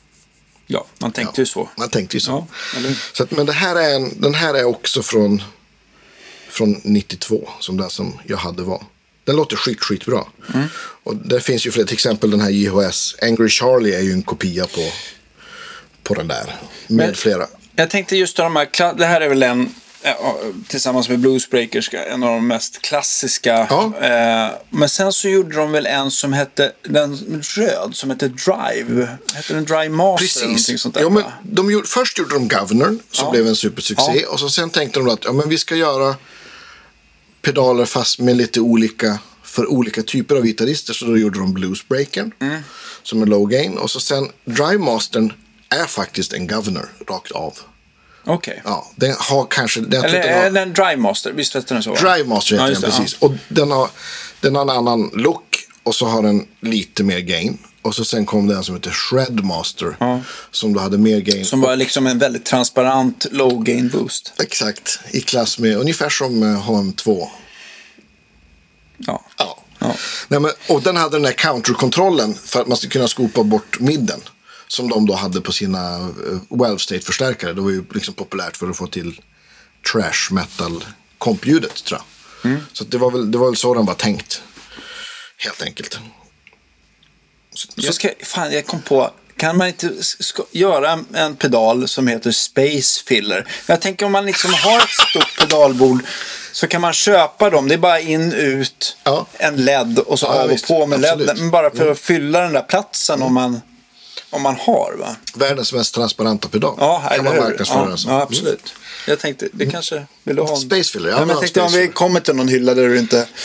[0.68, 1.70] Ja, man tänkte ju så.
[1.78, 2.32] man tänkte ju så.
[2.32, 2.48] Ja,
[2.78, 5.44] eller så att, men det här är en, den här är också från,
[6.50, 7.50] från 92.
[7.60, 8.84] Som den som jag hade var.
[9.24, 10.26] Den låter skit, skitbra.
[10.54, 10.68] Mm.
[11.04, 11.84] Och det finns ju fler.
[11.84, 13.16] Till exempel den här JHS.
[13.22, 14.92] Angry Charlie är ju en kopia på,
[16.04, 16.46] på den där.
[16.88, 17.48] Med Men- flera.
[17.76, 19.76] Jag tänkte just de här, det här är väl en,
[20.68, 23.68] tillsammans med Bluesbreakers, en av de mest klassiska.
[23.70, 23.94] Ja.
[24.02, 29.18] Eh, men sen så gjorde de väl en som hette, den röd, som hette Drive.
[29.34, 30.82] Hette den Drive Master eller någonting Precis.
[30.82, 31.02] sånt där?
[31.02, 33.32] Ja, men de gjorde, först gjorde de Governor som Ja.
[33.32, 34.20] blev en supersuccé.
[34.22, 34.30] Ja.
[34.30, 36.16] Och så sen tänkte de att ja, men vi ska göra
[37.42, 40.94] pedaler fast med lite olika för olika typer av gitarrister.
[40.94, 42.62] Så då gjorde de Bluesbreakern Mm.
[43.04, 43.78] som är low gain.
[43.78, 45.34] Och så sen Drive Mastern
[45.70, 47.54] är faktiskt en Governor rakt av.
[48.26, 48.62] Okej.
[48.66, 49.82] Ja, den har kanske...
[49.82, 51.32] Den, Eller den har, är den Drive Master?
[51.32, 51.94] Visst hette den så?
[51.94, 53.14] Drive Master heter Ja, den det, precis.
[53.14, 53.90] Och den har,
[54.40, 57.58] den har en annan look och så har den lite mer gain.
[57.82, 59.96] Och så sen kom det en som heter Shred Master.
[60.00, 60.22] Ja.
[60.52, 61.46] Som då hade mer gain.
[61.46, 64.34] Som var liksom en väldigt transparent low gain boost.
[64.40, 67.28] Exakt, i klass med ungefär som eh, HM2.
[68.98, 69.22] Ja.
[69.38, 69.60] Ja.
[69.80, 69.96] Ja.
[70.28, 73.80] Nej, men, och den hade den här counterkontrollen för att man skulle kunna skopa bort
[73.80, 74.22] midden.
[74.76, 77.54] Som de då hade på sina uh, Valve State-förstärkare.
[77.54, 79.22] Det var ju liksom populärt för att få till
[79.92, 80.86] trash metal
[81.18, 82.52] kompljudet tror jag.
[82.52, 82.64] Mm.
[82.74, 84.42] Så det, var väl, det var väl så den var tänkt.
[85.38, 86.00] Helt enkelt.
[87.54, 89.94] Så, Jag, ska, fan, jag kom på, kan man inte
[90.52, 93.48] göra en, pedal som heter Space Filler?
[93.68, 96.04] Jag tänker om man liksom har ett stort pedalbord
[96.52, 97.68] så kan man köpa dem.
[97.68, 99.26] Det är bara in, ut, Ja.
[99.34, 100.68] en LED och så Ja, av och visst.
[100.68, 101.12] på med LED.
[101.12, 101.40] Absolut.
[101.40, 103.62] Men bara för att fylla den där platsen om man,
[104.30, 104.96] om man har.
[105.00, 105.16] Va?
[105.34, 106.76] Världens mest transparenta pedal.
[106.80, 108.74] Ja, kan man marknadsföra ja, ja, absolut.
[109.08, 110.58] Jag tänkte, det kanske, vill du ha en?
[110.58, 113.00] Space Filler, ja, men men jag tänkte om vi kommer till någon hylla där du
[113.00, 113.28] inte...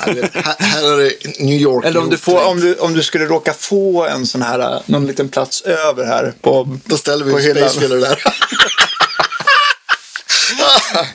[0.00, 1.84] Här, är det New York.
[1.84, 5.06] Eller om du, får, om, du, om du skulle råka få en sån här, någon
[5.06, 7.56] liten plats över här på Då ställer vi en hyllan.
[7.70, 8.22] Space Filler där.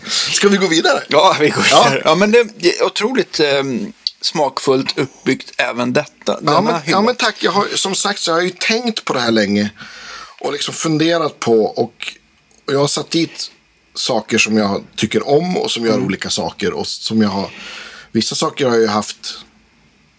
[0.33, 1.03] Ska vi gå vidare?
[1.07, 1.83] Ja, vi går Ja.
[1.83, 2.01] vidare.
[2.05, 3.63] Ja, men det är otroligt eh,
[4.25, 6.39] smakfullt uppbyggt även detta.
[6.45, 7.43] Ja men, ja men tack.
[7.43, 9.69] Jag har, som sagt så har jag ju tänkt på det här länge.
[10.41, 11.65] Och liksom funderat på.
[11.65, 12.13] Och
[12.65, 13.51] jag har satt dit
[13.93, 16.05] saker som jag tycker om och som gör Mm.
[16.05, 16.73] olika saker.
[16.73, 17.49] Och som jag har,
[18.11, 19.37] vissa saker har jag ju haft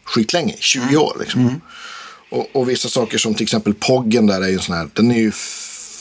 [0.04, 1.60] skitlänge, 20 år liksom.
[2.30, 5.10] Och, och vissa saker som till exempel Poggen där är ju en sån här, den
[5.10, 5.32] är ju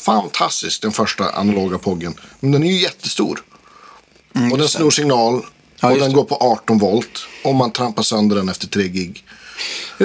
[0.05, 2.15] fantastisk den första analoga Poggen.
[2.39, 3.43] Men den är ju jättestor.
[4.51, 5.45] och den snor signal
[5.79, 6.15] Ja, och den det.
[6.15, 7.25] går på 18 volt.
[7.43, 9.23] Om man trampar sönder den efter 3 gig.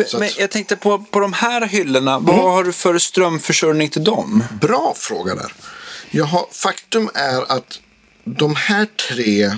[0.07, 3.89] Så Men att- jag tänkte på, på de här hyllorna, vad har du för strömförsörjning
[3.89, 4.45] till dem?
[4.61, 5.53] Bra fråga där.
[6.11, 7.81] Jag har, faktum är att
[8.25, 9.53] de här tre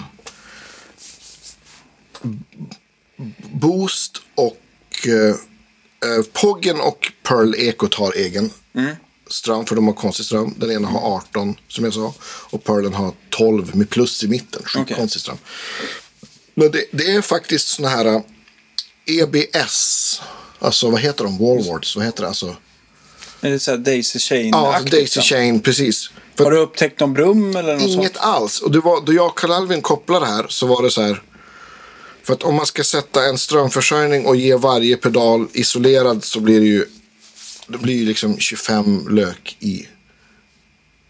[3.52, 4.58] Boost och
[5.06, 5.28] eh,
[6.10, 8.50] eh, Poggen och Pearl Ekot har egen
[9.30, 10.54] ström för de har konstig ström.
[10.56, 14.62] Den ena har 18 som jag sa och Pearlen har 12 med plus i mitten.
[14.64, 14.96] Sjukt Okej.
[14.96, 15.38] konstig ström.
[16.54, 18.20] Men det, det är faktiskt såna här eh,
[19.06, 20.20] EBS.
[20.58, 21.38] Alltså vad heter de?
[21.38, 21.96] Wallwards.
[21.96, 22.28] Vad heter det?
[22.28, 22.56] Alltså,
[23.40, 24.48] Är det så här Daisy Chain?
[24.48, 26.10] ja, alltså Daisy Chain, precis.
[26.36, 28.16] För Har du upptäckt någon brum eller något Inget sånt?
[28.16, 28.60] alls.
[28.60, 31.22] Och det var, då jag och Karl Alvin kopplade här så var det så här.
[32.22, 36.60] För att om man ska sätta en strömförsörjning och ge varje pedal isolerad så blir
[36.60, 36.86] det ju
[37.66, 39.86] det blir ju liksom 25 lök i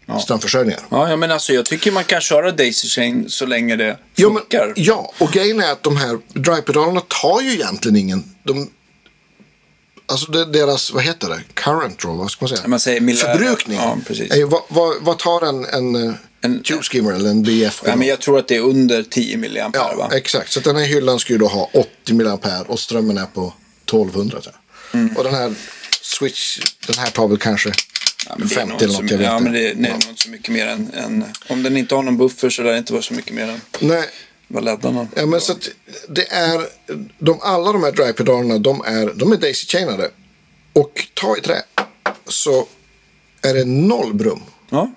[0.05, 4.29] Ja, ja, men alltså jag tycker man kan köra Daisy Chain så länge det Ja,
[4.29, 4.73] men, funkar.
[4.75, 8.23] ja, och grejen är att de här drivepedalerna tar ju egentligen ingen...
[8.43, 8.69] De,
[10.05, 11.41] alltså deras, vad heter det?
[11.53, 12.67] Current då, vad ska man säga?
[12.67, 13.77] Man säger Förbrukning.
[13.77, 14.31] Ja, precis.
[14.31, 17.81] är ju- vad, vad, vad tar en, en, en En- Tube Skimmer eller en BF?
[17.85, 20.09] Ja, men jag tror att det är under 10 milliampere Ja, va?
[20.13, 20.51] exakt.
[20.51, 22.37] Så den här hyllan ska ju då ha 80 mA
[22.67, 23.53] och strömmen är på
[23.85, 24.41] 1200.
[24.41, 24.53] tror
[24.91, 24.99] jag.
[25.01, 25.17] Mm.
[25.17, 25.53] Och den här
[26.01, 27.71] Switch, den här tar väl kanske
[28.29, 29.09] Ja, men det är 50 nog eller något.
[29.09, 31.25] så, Jag vet ja, men det, är nog inte så mycket mer än, än...
[31.49, 33.61] Om den inte har någon buffer så lär det inte vara så mycket mer än
[33.79, 34.09] Nej,
[34.47, 35.07] vad leddarna.
[35.15, 35.69] ja, men så att
[36.09, 36.67] det är,
[37.19, 40.09] de, alla de här drivepedalerna, de är, de är daisy-chainade.
[40.73, 41.61] Och ta i trä
[42.27, 42.67] så
[43.41, 44.41] är det noll brum.
[44.69, 44.91] Ja.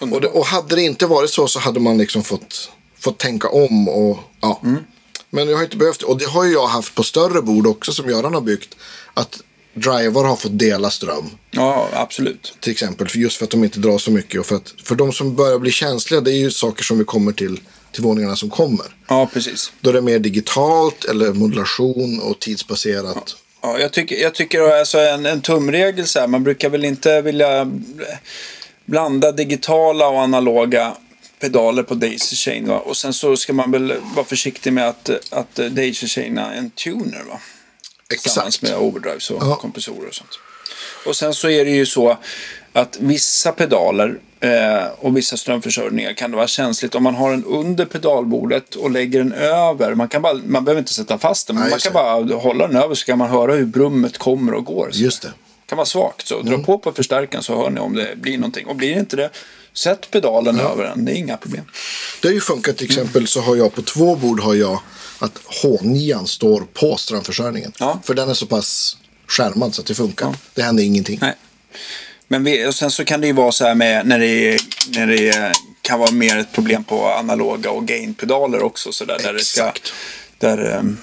[0.00, 3.48] Och, det, och hade det inte varit så så hade man liksom fått, fått tänka
[3.48, 3.88] om.
[3.88, 4.60] Och, ja.
[4.64, 4.84] Mm.
[5.30, 6.06] Men jag har inte behövt det.
[6.06, 8.76] Och det har ju jag haft på större bord också som Göran har byggt.
[9.14, 9.42] Att
[9.74, 11.30] driver har fått dela ström.
[11.50, 12.56] ja, absolut.
[12.60, 13.06] Till exempel.
[13.14, 14.40] Just för att de inte drar så mycket.
[14.40, 16.20] Och för, att, för de som börjar bli känsliga.
[16.20, 17.60] Det är ju saker som vi kommer till.
[17.92, 18.86] Till våningarna som kommer.
[19.08, 19.72] Ja, precis.
[19.80, 23.36] Då är det mer digitalt eller modulation och tidsbaserat.
[23.62, 27.20] Ja, jag tycker, jag tycker alltså en, en tumregel så här, man brukar väl inte
[27.22, 27.70] vilja
[28.84, 30.96] blanda digitala och analoga
[31.40, 32.68] pedaler på Daisy Chain.
[32.68, 32.78] Va?
[32.78, 37.22] Och sen så ska man väl vara försiktig med att, att Daisy Chaina en tuner.
[37.28, 37.40] Va?
[38.12, 38.62] Exakt.
[38.62, 39.56] med overdrives och Ja.
[39.56, 40.38] kompressorer och sånt.
[41.06, 42.16] Och sen så är det ju så
[42.72, 47.44] att vissa pedaler eh, och vissa strömförsörjningar kan det vara känsligt om man har den
[47.44, 49.94] under pedalbordet och lägger den över.
[49.94, 52.66] Man, kan bara, man behöver inte sätta fast den, men Nej, man kan bara hålla
[52.66, 54.88] den över så kan man höra hur brummet kommer och går.
[54.92, 55.32] Så Just det
[55.66, 56.26] kan vara svagt.
[56.28, 56.46] Så Mm.
[56.52, 58.66] dra på på förstärkaren så hör ni om det blir någonting.
[58.66, 59.30] Och blir det inte det,
[59.74, 61.04] sätt pedalen över den.
[61.04, 61.64] Det är inga problem.
[62.20, 64.80] Det har ju funkat till exempel så har jag på två bord har jag
[65.18, 67.72] att H9 står på strömförsörjningen.
[67.78, 68.00] Ja.
[68.04, 68.96] För den är så pass
[69.26, 70.36] skärmad så att det funkar.
[70.54, 71.18] Det händer ingenting.
[71.20, 71.34] Nej.
[72.28, 74.60] Men vi, och sen så kan det ju vara så här med när det, är,
[74.88, 75.52] när det
[75.82, 78.92] kan vara mer ett problem på analoga och gainpedaler också.
[78.92, 79.92] Så där, där det ska, Exakt.
[80.38, 80.98] där um,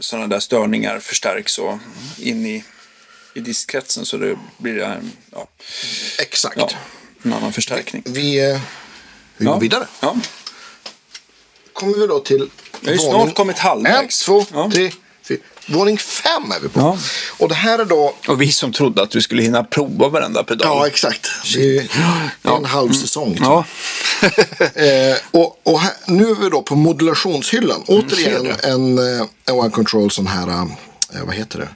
[0.00, 1.78] sådana där störningar förstärks och
[2.18, 2.64] in i,
[3.34, 5.48] i diskkretsen så det blir det, um, ja,
[6.18, 6.56] Exakt.
[6.56, 6.70] ja,
[7.22, 8.02] en annan förstärkning.
[8.06, 8.60] Vi, eh,
[9.36, 9.58] vi går Ja.
[9.58, 9.86] vidare.
[10.00, 10.16] Ja.
[11.72, 12.50] Kommer vi då till
[12.80, 14.20] Vi har ju snart kommit halvvägs.
[14.22, 14.70] En, två, Ja.
[14.72, 14.90] tre,
[15.28, 15.38] fyra.
[15.68, 16.80] Våning fem är vi på.
[16.80, 16.98] Ja.
[17.38, 18.14] Och det här är då...
[18.28, 20.66] Och vi som trodde att vi skulle hinna prova varenda pedal.
[20.78, 21.28] Ja, exakt.
[21.54, 21.88] Det är,
[22.42, 23.36] är en halv säsong.
[23.36, 23.64] tror Ja.
[24.74, 27.82] Eh, och och här, nu är vi då på modulationshyllan.
[27.86, 30.64] Återigen Mm, ser en, eh, en One Control sån här, eh,
[31.24, 31.68] vad heter det?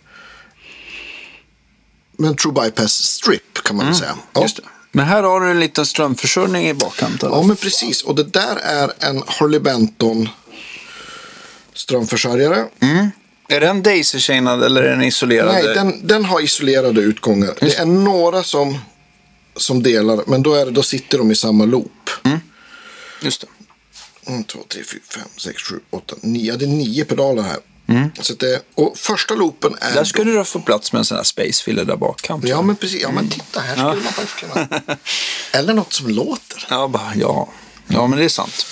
[2.18, 4.16] Men True Bypass Strip kan man väl säga.
[4.32, 4.40] Ja.
[4.40, 4.62] Mm, Just det.
[4.94, 7.22] Men här har du en liten strömförsörjning i bakkant.
[7.22, 7.36] eller?
[7.36, 8.02] ja, men precis.
[8.02, 10.28] Och det där är en Harley Benton
[11.74, 12.66] strömförsörjare.
[13.48, 15.52] Är den daisy-chainad eller är den isolerad?
[15.52, 17.54] Nej, den, den har isolerade utgångar.
[17.60, 18.78] Det är några som,
[19.56, 22.10] som delar, men då, är det, då sitter de i samma loop.
[23.22, 23.46] Just det.
[24.40, 26.52] 1, 2, 3, 4, 5, 6, 7, 8, 9.
[26.52, 27.58] Ja, det är nio pedaler här.
[28.20, 29.94] Så att det, och första loopen är...
[29.94, 32.22] Där skulle du få plats med en sån här spacefiller där bak.
[32.22, 32.48] kanske.
[32.48, 33.02] Ja, men precis.
[33.02, 33.60] Ja, men titta.
[33.60, 34.82] Här skulle man faktiskt kunna...
[35.52, 36.66] Eller något som låter.
[36.70, 37.48] Ja, bara, ja.
[37.86, 38.66] ja, men det är sant.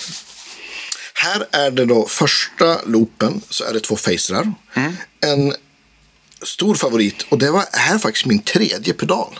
[1.15, 4.53] Här är det då första loopen så är det två facerar.
[5.21, 5.55] En
[6.43, 9.39] stor favorit och det var här faktiskt min tredje pedal.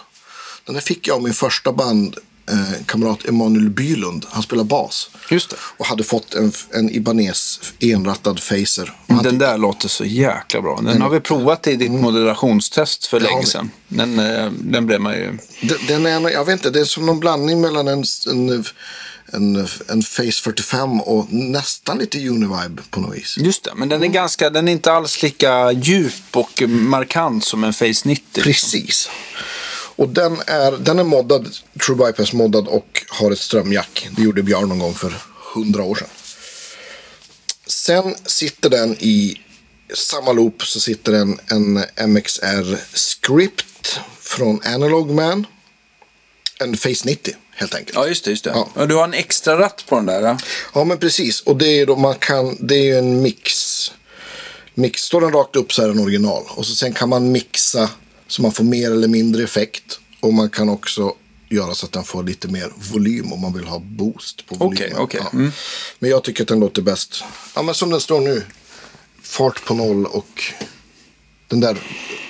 [0.65, 2.17] Den här fick jag av min första band
[2.51, 4.27] eh, kamrat Emanuel Bylund.
[4.31, 5.11] Han spelar bas.
[5.31, 5.57] Just det.
[5.77, 8.93] Och hade fått en, en Ibanez enrattad facer.
[9.23, 10.81] Den där låter så jäkla bra.
[10.83, 13.71] Den har vi provat i ditt modulationstest för Det har länge sedan.
[13.89, 15.39] Den, eh, den blev man ju...
[15.61, 18.65] Den, den är, jag vet inte, det är som någon blandning mellan en, en,
[19.33, 23.37] en, en Face 45 och nästan lite Univibe på något vis.
[23.39, 27.65] Just det, men den är ganska, den är inte alls lika djup och markant som
[27.65, 28.43] en Face 90.
[28.45, 28.81] liksom.
[29.97, 31.49] Och den är, den är moddad,
[31.87, 34.09] True Bypass moddad och har ett strömjack.
[34.17, 35.15] Det gjorde Björn någon gång för
[35.55, 36.09] hundra år sedan.
[37.67, 39.41] Sen sitter den i
[39.95, 45.47] samma loop så sitter en, en MXR Script från Analog Man.
[46.61, 47.97] En Face 90 helt enkelt.
[47.97, 48.31] Ja, just det.
[48.31, 48.51] Just det.
[48.51, 48.69] Ja.
[48.75, 50.23] Och du har en extra ratt på den där.
[50.23, 50.39] Ja?
[50.75, 51.41] Ja, men precis.
[51.41, 53.53] Och det är då man kan, det är ju en mix.
[54.75, 55.03] mix.
[55.03, 56.43] Står den rakt upp så är den original.
[56.49, 57.91] Och så sen kan man mixa
[58.33, 60.01] så man får mer eller mindre effekt.
[60.21, 61.15] Och man kan också
[61.49, 64.99] göra så att den får lite mer volym om man vill ha boost på volymen.
[64.99, 65.21] Okej.
[65.23, 65.31] Ja.
[65.33, 65.53] Mm.
[65.99, 67.25] Men jag tycker att den låter bäst.
[67.55, 68.43] Ja, men som den står nu.
[69.23, 70.43] Fart på noll och
[71.49, 71.79] den där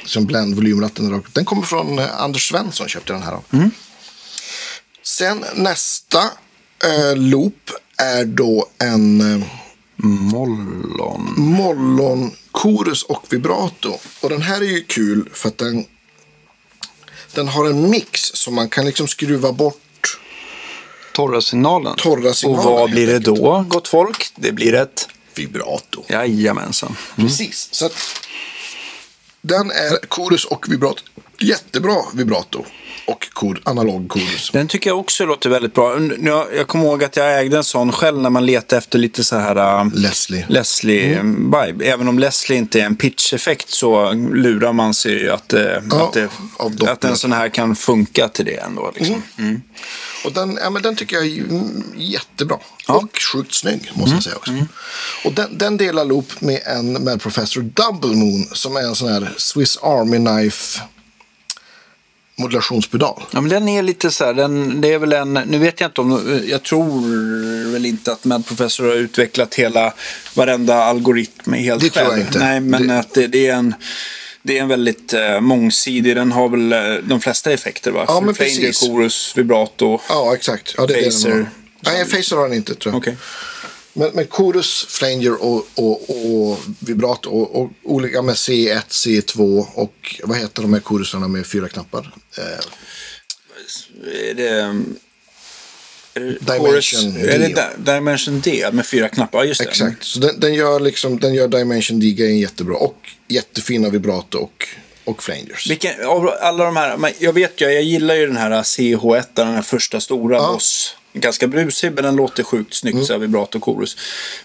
[0.05, 1.23] som blend volymratten.
[1.33, 3.45] Den kommer från eh, Anders Svensson köpte den här av.
[3.53, 3.71] Mm.
[5.03, 6.23] Sen nästa
[6.85, 9.47] eh, loop är då en eh,
[9.97, 11.35] Mollon.
[11.37, 12.31] Mollon
[12.63, 13.99] chorus och vibrato.
[14.21, 15.85] Och den här är ju kul för att den,
[17.35, 20.21] den har en mix så man kan liksom skruva bort.
[21.15, 21.97] Torra signalen.
[21.97, 24.33] Torra signalen, Och vad blir det då, gott folk?
[24.37, 25.09] Det blir ett...
[25.35, 26.05] Vibrato.
[26.09, 26.97] Jajamensan.
[27.17, 27.69] Precis.
[27.71, 27.97] Så att
[29.41, 31.03] den är chorus och vibrato.
[31.41, 32.65] Jättebra vibrato.
[33.07, 34.51] Och kor, analog chorus.
[34.53, 35.99] Den tycker jag också låter väldigt bra.
[36.21, 39.25] Jag, jag kommer ihåg att jag ägde en sån själv när man letade efter lite
[39.25, 39.81] så här...
[39.81, 40.47] äh, Leslie.
[40.49, 41.85] Leslie-vibe.
[41.85, 46.07] Även om Leslie inte är en pitch-effekt så lurar man sig ju att, eh, Ja,
[46.59, 48.93] att, det, att en sån här kan funka till det ändå.
[48.95, 49.23] Liksom.
[50.25, 52.59] Och den, ja, men den tycker jag är mm, jättebra.
[52.89, 54.53] Och sjukt snygg måste jag säga också.
[55.25, 59.09] Och den, den delar loop med en med Professor Double Moon som är en sån
[59.09, 60.81] här Swiss Army Knife
[62.43, 63.23] modulationspedal.
[63.31, 65.89] Ja, men den är lite så här, den, det är väl en, nu vet jag
[65.89, 69.93] inte om, jag tror väl inte att Mad Professor har utvecklat hela,
[70.35, 72.19] varenda algoritm helt Det tror själv.
[72.19, 72.39] jag inte.
[72.39, 73.75] Nej, men Det- att det, det är en,
[74.43, 78.05] det är en väldigt eh, mångsidig, den har väl eh, de flesta effekter va?
[78.09, 78.81] Ja, men Flanger, precis.
[78.89, 80.01] chorus, vibrato.
[80.09, 80.75] Ja, exakt.
[80.79, 81.47] Ja, det är Phaser.
[81.81, 82.99] Det den Phaser har den inte tror jag.
[82.99, 83.17] Okej.
[83.93, 90.21] Men, men chorus, flanger och, och, och vibrato och, och olika med C1, C2 och
[90.25, 92.15] vad heter de här chorusarna med fyra knappar?
[92.39, 92.45] Eh,
[94.31, 94.83] Är det...
[96.15, 97.39] Dimension chorus, D.
[97.39, 99.39] Di- Dimension D med fyra knappar?
[99.39, 99.69] Ja, just det.
[99.69, 102.77] Exakt, så den, den, gör liksom, den gör Dimension D-grejen jättebra.
[102.77, 102.97] Och
[103.29, 104.69] jättefina vibrato och,
[105.05, 105.71] och flangers.
[105.71, 105.93] Vilken,
[106.41, 110.01] alla de här, jag vet ju, jag gillar ju den här CH1, den här första
[110.01, 110.53] stora Ja.
[110.53, 110.97] Boss.
[111.15, 113.97] Ganska brusig, men den låter sjukt snyggt, så här vibrato chorus.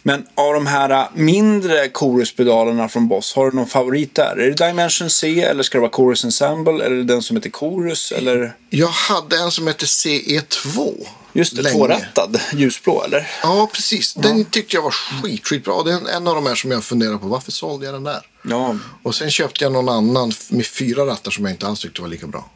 [0.04, 4.36] Men av de här äh, mindre choruspedalerna från Boss, har du någon favorit där?
[4.40, 8.12] Är det Dimension C, eller ska det vara Chorus Ensemble, eller den som heter Chorus,
[8.12, 8.54] eller?
[8.70, 10.94] Jag hade en som hette CE2.
[11.34, 11.76] Just det, länge.
[11.78, 13.28] tvårattad, ljusblå, eller?
[13.44, 14.14] Ja, precis.
[14.14, 15.84] Den tyckte jag var skit, skitbra.
[15.84, 17.28] Det är en av de här som jag funderar på.
[17.28, 18.22] Varför sålde jag den där?
[18.44, 22.02] Ja, Och sen köpte jag någon annan med fyra rattar som jag inte alls tyckte
[22.02, 22.50] var lika bra.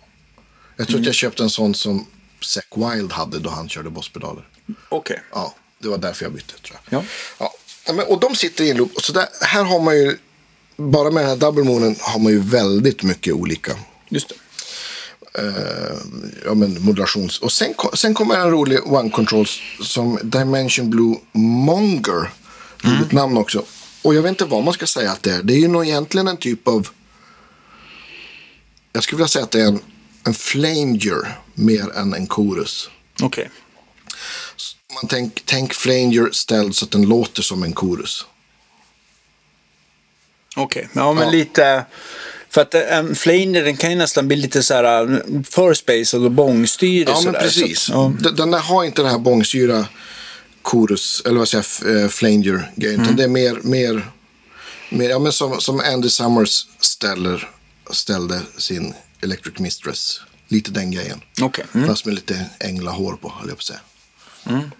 [0.77, 2.05] Jag tror att jag köpte en sån som
[2.43, 4.47] Zack Wild hade då han körde bosspedaler.
[4.89, 5.21] okej.
[5.33, 7.03] Ja, det var därför jag bytte tror jag.
[7.37, 7.51] Ja.
[7.87, 8.03] Ja.
[8.03, 8.95] och de sitter i en loop.
[8.95, 10.17] Och så där, här har man ju,
[10.77, 13.71] bara med den här double moonen har man ju väldigt mycket olika
[14.09, 14.35] Just det.
[15.41, 15.97] eh,
[16.45, 17.39] ja, men modulations...
[17.39, 19.45] Och sen, sen kommer en rolig one control
[19.83, 22.29] som Dimension Blue Monger.
[22.83, 23.65] Roligt namn också.
[24.01, 25.43] Och jag vet inte vad man ska säga att det är.
[25.43, 26.87] Det är ju nog egentligen en typ av...
[28.93, 29.79] Jag skulle vilja säga att det är en,
[30.23, 32.89] en flanger mer än en chorus.
[33.21, 33.49] Okej.
[34.93, 38.25] Man tänk, tänk flanger ställd så att den låter som en chorus.
[40.55, 41.29] Okej, ja men Ja.
[41.31, 41.85] lite...
[42.49, 46.25] För att en flaner den kan ju nästan bli lite så här äh, för spacad
[46.25, 47.39] och bångstyrig Ja, men sådär.
[47.41, 47.79] precis.
[47.79, 47.91] Så,
[48.21, 48.31] ja.
[48.31, 49.85] Den, där har inte den här bångstyra
[50.61, 52.95] chorus, eller vad säger jag, f- flanger-grejen.
[52.95, 53.03] Mm.
[53.05, 54.11] Utan det är mer, mer,
[54.89, 57.49] mer ja, men som, som Andy Summers ställer,
[57.91, 60.21] ställde sin Electric Mistress.
[60.47, 61.21] Lite den grejen.
[61.41, 61.65] Okej.
[61.73, 61.87] Mm.
[61.87, 63.79] Fast med lite änglahår på, höll jag på att säga.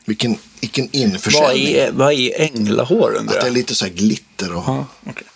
[0.06, 1.74] Vilken, vilken Vad, införsäljning.
[1.74, 5.28] är, vad är änglahår undrar Att det är lite så här glitter och Ja, okej.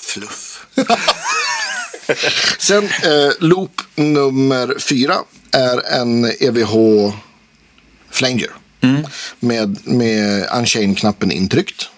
[0.00, 0.66] fluff.
[2.58, 5.18] Sen eh, loop nummer fyra
[5.52, 6.74] är en EVH
[8.10, 8.50] Flanger.
[9.40, 11.88] Med, med Unchained-knappen intryckt.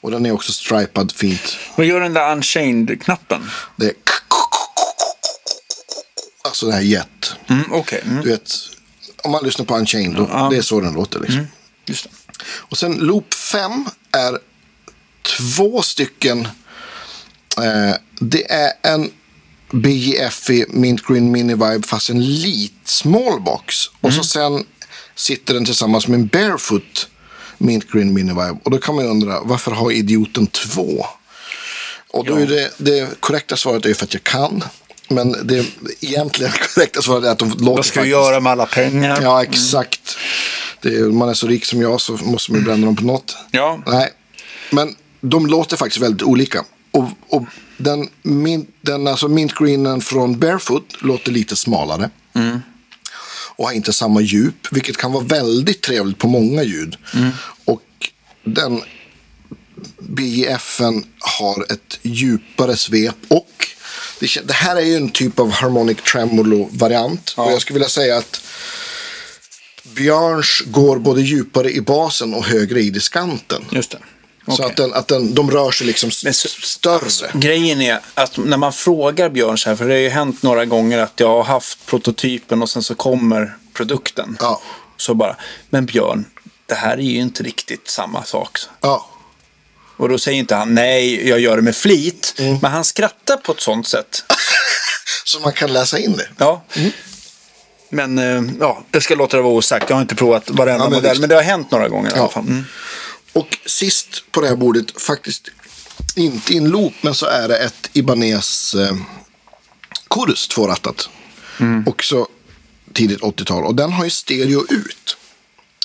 [0.00, 1.56] Och den är också stripad fint.
[1.76, 3.50] Vad gör den där Unchained-knappen?
[3.76, 3.92] Det är
[6.48, 7.32] Alltså det här jet.
[7.48, 8.02] Mm, okej.
[8.04, 8.22] Mm.
[8.24, 8.52] Du vet,
[9.24, 10.48] om man lyssnar på Unchained, då, Ja.
[10.50, 11.20] det är så den låter.
[11.20, 11.46] Liksom.
[11.86, 12.10] Just det.
[12.46, 14.38] Och sen loop 5 är
[15.22, 16.48] två stycken.
[17.56, 19.10] Eh, det är en
[19.72, 23.74] BJF i Mint Green Mini Vibe fast en lit small box.
[24.00, 24.64] Och så sen
[25.14, 27.08] sitter den tillsammans med en barefoot
[27.58, 28.58] Mint Green Mini Vibe.
[28.64, 31.06] Och då kan man ju undra, varför har idioten två?
[32.10, 34.64] Och då är det, det korrekta svaret är för att jag kan.
[35.08, 35.66] Men det
[36.00, 39.22] egentligen korrekta svaret är att de låter Vad ska vi göra med alla pengar?
[39.22, 40.16] Ja, exakt.
[40.82, 43.36] Det är, man är så rik som jag så måste man bränna dem på något.
[43.50, 43.82] Ja.
[43.86, 44.12] Nej,
[44.70, 46.64] men de låter faktiskt väldigt olika.
[46.90, 47.42] Och, och
[47.76, 52.10] den, min, den alltså mint greenen från Barefoot låter lite smalare.
[53.56, 56.96] Och har inte samma djup, vilket kan vara väldigt trevligt på många ljud.
[57.64, 57.82] Och
[58.44, 58.82] den
[59.98, 63.68] BJFen har ett djupare svep och
[64.20, 67.34] det, det här är ju en typ av harmonic tremolo-variant.
[67.36, 68.40] Och jag skulle vilja säga att
[69.82, 73.64] Björns går både djupare i basen och högre i diskanten.
[73.70, 73.98] Just det.
[74.46, 74.66] Så Okej.
[74.66, 77.30] att, den, att den, de rör sig liksom Men så- större.
[77.34, 80.64] Grejen är att när man frågar Björn så här, för det har ju hänt några
[80.64, 84.36] gånger att jag har haft prototypen och sen så kommer produkten.
[84.40, 84.60] Ja.
[84.96, 85.36] Så bara,
[85.70, 86.24] men Björn,
[86.66, 88.58] det här är ju inte riktigt samma sak.
[88.80, 89.08] Ja.
[89.98, 92.34] Och då säger inte han nej, jag gör det med flit.
[92.38, 92.58] Mm.
[92.62, 94.24] Men han skrattar på ett sånt sätt.
[95.24, 96.28] Så man kan läsa in det.
[96.38, 96.64] Ja.
[97.90, 99.88] Men eh, ja, jag ska låta det vara osagt.
[99.88, 101.10] Jag har inte provat varenda Ja, men modell.
[101.10, 101.20] visst.
[101.20, 102.20] Men det har hänt några gånger i Ja.
[102.20, 102.42] alla fall.
[102.46, 102.64] Mm.
[103.32, 105.48] Och sist på det här bordet, faktiskt
[106.16, 108.96] inte i en loop, men så är det ett Ibanez eh,
[110.10, 111.08] Chorus tvårattat.
[111.86, 112.26] Också
[112.94, 113.64] tidigt 80-tal.
[113.64, 115.16] Och den har ju stereo ut.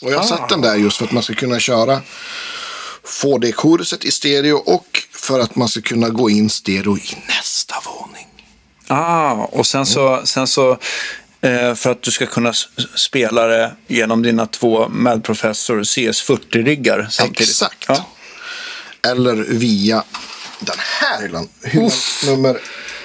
[0.02, 2.02] Och jag har satt den där just för att man ska kunna köra
[3.06, 7.18] få det choruset i stereo och för att man ska kunna gå in stereo i
[7.28, 8.28] nästa våning.
[8.88, 10.72] Ah, och sen så, sen så
[11.42, 12.54] eh, för att du ska kunna
[12.96, 17.50] spela det genom dina två medprofessor CS40-riggar samtidigt.
[17.50, 17.86] Exakt.
[17.88, 18.06] Ja.
[19.08, 20.04] Eller via
[20.60, 21.50] den här hyllan.
[21.64, 21.92] Hyllan
[22.28, 22.58] nummer...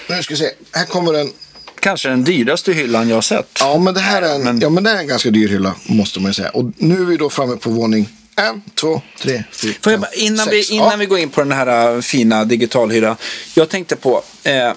[0.09, 0.51] Nu ska vi se.
[0.73, 1.33] Här kommer en...
[1.81, 3.49] Kanske den dyraste hyllan jag har sett.
[3.61, 5.75] Ja, men det här är en, Men- ja, men det är en ganska dyr hylla,
[5.87, 6.49] måste man ju säga.
[6.51, 10.13] Och nu är vi då framme på våning en, två, tre, fyra, Får jag bara,
[10.13, 10.71] innan, sex.
[10.71, 10.97] vi, innan ja.
[10.97, 13.17] vi går in på den här äh, fina digitalhyllan.
[13.55, 14.73] Jag tänkte på eh,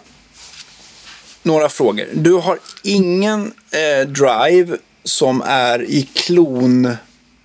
[1.43, 2.05] några frågor.
[2.14, 6.95] Du har ingen eh, drive som är i klon,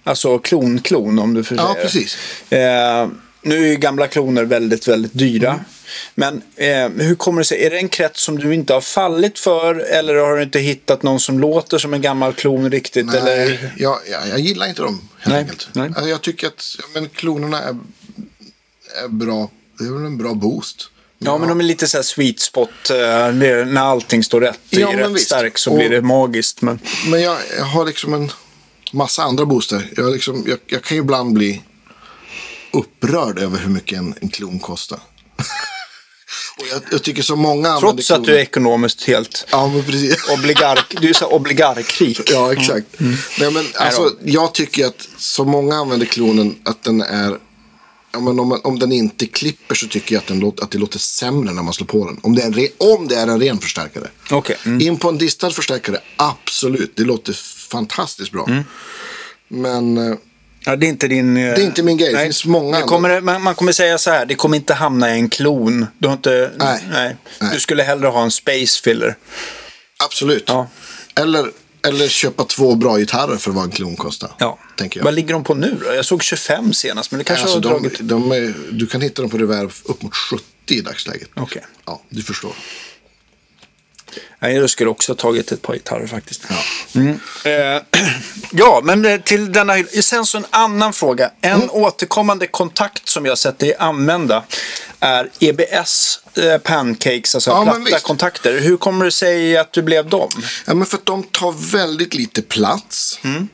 [0.05, 2.17] alltså klon-klon om du får Ja, precis.
[2.53, 3.09] Eh,
[3.43, 5.51] nu är ju gamla kloner väldigt, väldigt dyra.
[5.51, 5.65] Mm.
[6.15, 7.65] Men eh, hur kommer det sig?
[7.67, 9.75] Är det en krets som du inte har fallit för?
[9.75, 13.07] Eller har du inte hittat någon som låter som en gammal klon riktigt?
[13.07, 13.73] Nej, Eller?
[13.79, 15.69] jag, jag, jag gillar inte dem helt Nej, enkelt.
[15.73, 15.87] nej.
[15.89, 17.77] Alltså, jag tycker att ja, men klonerna är,
[19.05, 19.51] är bra.
[19.79, 20.91] Det är väl en bra boost.
[21.19, 22.71] Ja, men de är lite så här sweet spot.
[22.91, 22.97] eh,
[23.67, 25.27] när allting står rätt Ja, i rätt visst.
[25.27, 26.63] stark så Och- blir det magiskt.
[26.63, 26.79] Men...
[27.11, 28.31] Men jag, jag har liksom en
[28.93, 29.89] massa andra booster.
[29.97, 31.63] Jag, liksom, jag, jag kan ju ibland bli
[32.73, 34.99] upprörd över hur mycket en, en klon kostar.
[36.71, 40.29] Jag, jag tycker så många Trots att du är ekonomiskt helt Ja, men precis.
[40.39, 40.87] obligar...
[41.01, 42.21] Du är så obligarkrik.
[42.33, 42.87] Ja, exakt.
[43.39, 47.39] Nej, men alltså, jag tycker att så många använder klonen att den är...
[48.13, 50.71] Ja, men om, man- om den inte klipper så tycker jag att, den låter, att
[50.71, 52.21] det låter sämre när man slår på den.
[52.23, 54.09] Om det är en, re, om det är en ren förstärkare.
[54.31, 54.57] Okej.
[54.67, 54.81] Mm.
[54.81, 56.93] In på en distad förstärkare, absolut.
[56.97, 57.33] Det låter
[57.69, 58.47] fantastiskt bra.
[58.49, 58.65] Mm.
[59.49, 60.17] Men eh,
[60.69, 61.35] Ja, det är inte din...
[61.35, 62.13] Det är inte min grej.
[62.13, 65.17] Det finns många det kommer, man, man kommer säga så här, det kommer inte hamna
[65.17, 65.87] i en klon.
[65.99, 66.51] Du har inte...
[66.57, 66.85] Nej.
[66.93, 67.17] nej.
[67.41, 67.51] Nej.
[67.55, 69.17] Du skulle hellre ha en space filler.
[70.05, 70.45] absolut.
[70.47, 70.69] Ja.
[71.21, 71.51] Eller,
[71.87, 74.31] eller köpa två bra gitarrer för vad en klon kostar.
[74.39, 74.59] Ja.
[74.77, 75.05] Tänker jag.
[75.05, 75.95] Vad ligger de på nu då?
[75.95, 77.99] Jag såg 25 senast, men det kanske Alltså, har de, dragit...
[78.01, 81.29] de är, du kan hitta dem på Reverb upp mot 70 i dagsläget.
[81.35, 81.63] Okej.
[81.85, 82.53] Ja, du förstår.
[84.39, 86.43] Nej, jag skulle också ha tagit ett par gitarrer faktiskt.
[86.95, 87.21] Mm.
[87.45, 87.83] Eh,
[88.53, 90.03] ja, men eh, till denna hylla.
[90.03, 91.31] Sen så en annan fråga.
[91.41, 91.71] En Mm.
[91.71, 94.45] återkommande kontakt som jag sett dig använda
[95.01, 98.61] är EBS eh, pancakes, alltså Ja, platta kontakter.
[98.61, 100.31] Hur kommer det sig att du blev dem?
[100.67, 103.19] Ja, men för att de tar väldigt lite plats.
[103.25, 103.49] Mm.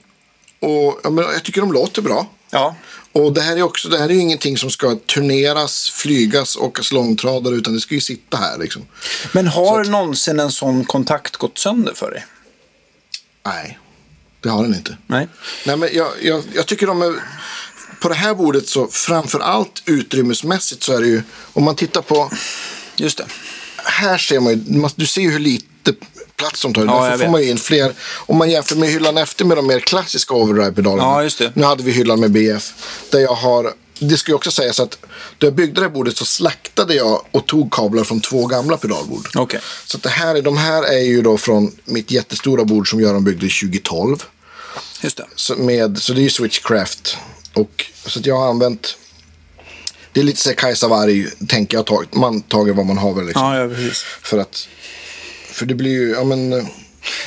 [0.61, 2.27] Och ja, men jag tycker de låter bra.
[2.51, 2.75] Ja,
[3.13, 6.93] Och det här är också, det här är ju ingenting som ska turneras, flygas, åkas
[6.93, 8.83] långtradare, utan det ska ju sitta här liksom.
[9.33, 12.27] men har någonsin en sån kontakt gått sönder för dig?
[13.47, 13.79] Nej,
[14.41, 14.97] det har den inte.
[15.07, 15.29] Nej.
[15.67, 17.15] Nej, men jag, jag, jag tycker de är...
[18.01, 22.03] På det här bordet så framför allt utrymmesmässigt så är det ju, om man tittar
[22.03, 22.31] på,
[22.97, 23.27] Just det.
[23.77, 25.67] här ser man ju, du ser ju hur lite
[26.37, 26.85] plats de tar.
[26.85, 27.93] Ja, Därför får man ju in fler.
[28.27, 31.31] Om man jämför med hyllan efter med de mer klassiska overdrive-pedalerna.
[31.39, 31.51] Ja.
[31.55, 32.73] Nu hade vi hyllan med BF.
[33.11, 34.99] Där jag har, det ska ju också sägas att
[35.39, 38.77] då jag byggde det här bordet så slaktade jag och tog kablar från två gamla
[38.77, 39.29] pedalbord.
[39.35, 39.61] Okej.
[39.87, 43.25] Så det här, är- de här är ju då från mitt jättestora bord som Göran
[43.25, 44.25] byggde 2012.
[45.03, 45.27] Just det.
[45.35, 47.17] Så, med, så det är ju Switchcraft.
[47.55, 48.97] Och, så jag har använt...
[50.13, 51.87] Det är lite så här Kajsa Warg, tänker jag.
[51.87, 53.43] Tagit, man tager vad man har väl liksom.
[53.45, 54.05] Ja, ja, precis.
[54.23, 54.69] För att...
[55.63, 56.53] För det blir ju, ja men...
[56.53, 56.65] Eh,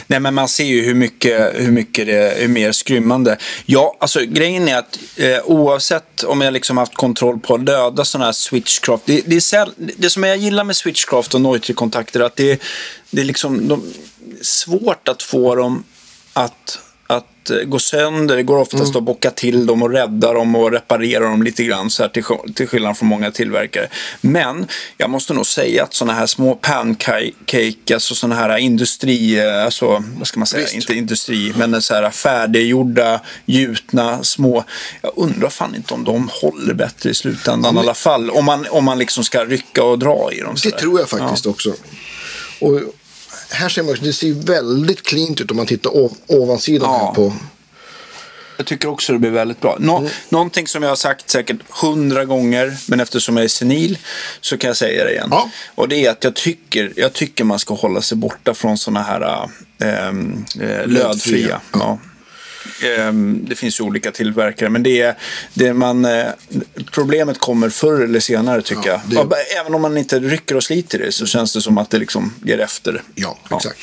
[0.08, 3.38] Nej, men man ser ju hur mycket, hur mycket det är mer skrymmande.
[3.66, 8.06] Ja, alltså grejen är att eh, oavsett om jag liksom haft kontroll på att döda
[8.06, 9.06] sådana här switchcraft.
[9.06, 12.62] Det, det, är det som jag gillar med switchcraft och Neutri-kontakter är att det,
[13.12, 13.94] det är liksom de,
[14.42, 15.84] svårt att få dem
[16.34, 16.80] att
[17.46, 18.36] att eh, gå sönder.
[18.36, 18.98] Det går oftast mm.
[18.98, 22.24] att bocka till dem och rädda dem och reparera dem lite grann så här till,
[22.54, 23.88] till skillnad från många tillverkare.
[24.22, 24.68] Men
[24.98, 30.04] jag måste nog säga att sådana här små pancake, alltså sådana här industri, eh, alltså
[30.18, 30.76] vad ska man säga, Visst.
[30.76, 34.64] inte industri, men så här färdiggjorda, gjutna, små.
[35.02, 38.30] Jag undrar fan inte om de håller bättre i slutändan ja, i alla fall.
[38.30, 40.56] Om man, om man liksom ska rycka och dra i dem.
[40.64, 41.52] Det tror jag faktiskt ja.
[41.52, 41.74] också.
[42.60, 42.82] Och
[43.50, 47.06] här ser man, det ser väldigt cleant ut om man tittar ov ovansidan ja.
[47.06, 47.34] här på.
[48.58, 49.78] Jag tycker också det blir väldigt bra.
[49.80, 50.10] Nå mm.
[50.30, 53.98] Någonting som jag har sagt säkert hundra gånger, men eftersom jag är senil
[54.42, 55.28] så kan jag säga det igen.
[55.32, 55.50] Ja.
[55.76, 59.02] Och det är att jag tycker, jag tycker man ska hålla sig borta från sådana
[59.02, 60.14] här äh,
[60.86, 61.62] lödfria.
[61.74, 62.00] Ja.
[62.84, 65.16] Ehm, det finns ju olika tillverkare, men det är,
[65.54, 66.26] det man, eh,
[66.92, 69.30] problemet kommer förr eller senare tycker ja, jag.
[69.30, 69.36] Det...
[69.60, 71.98] Även om man inte rycker och sliter i det så känns det som att det
[71.98, 73.02] liksom ger efter.
[73.16, 73.80] Ja, exakt.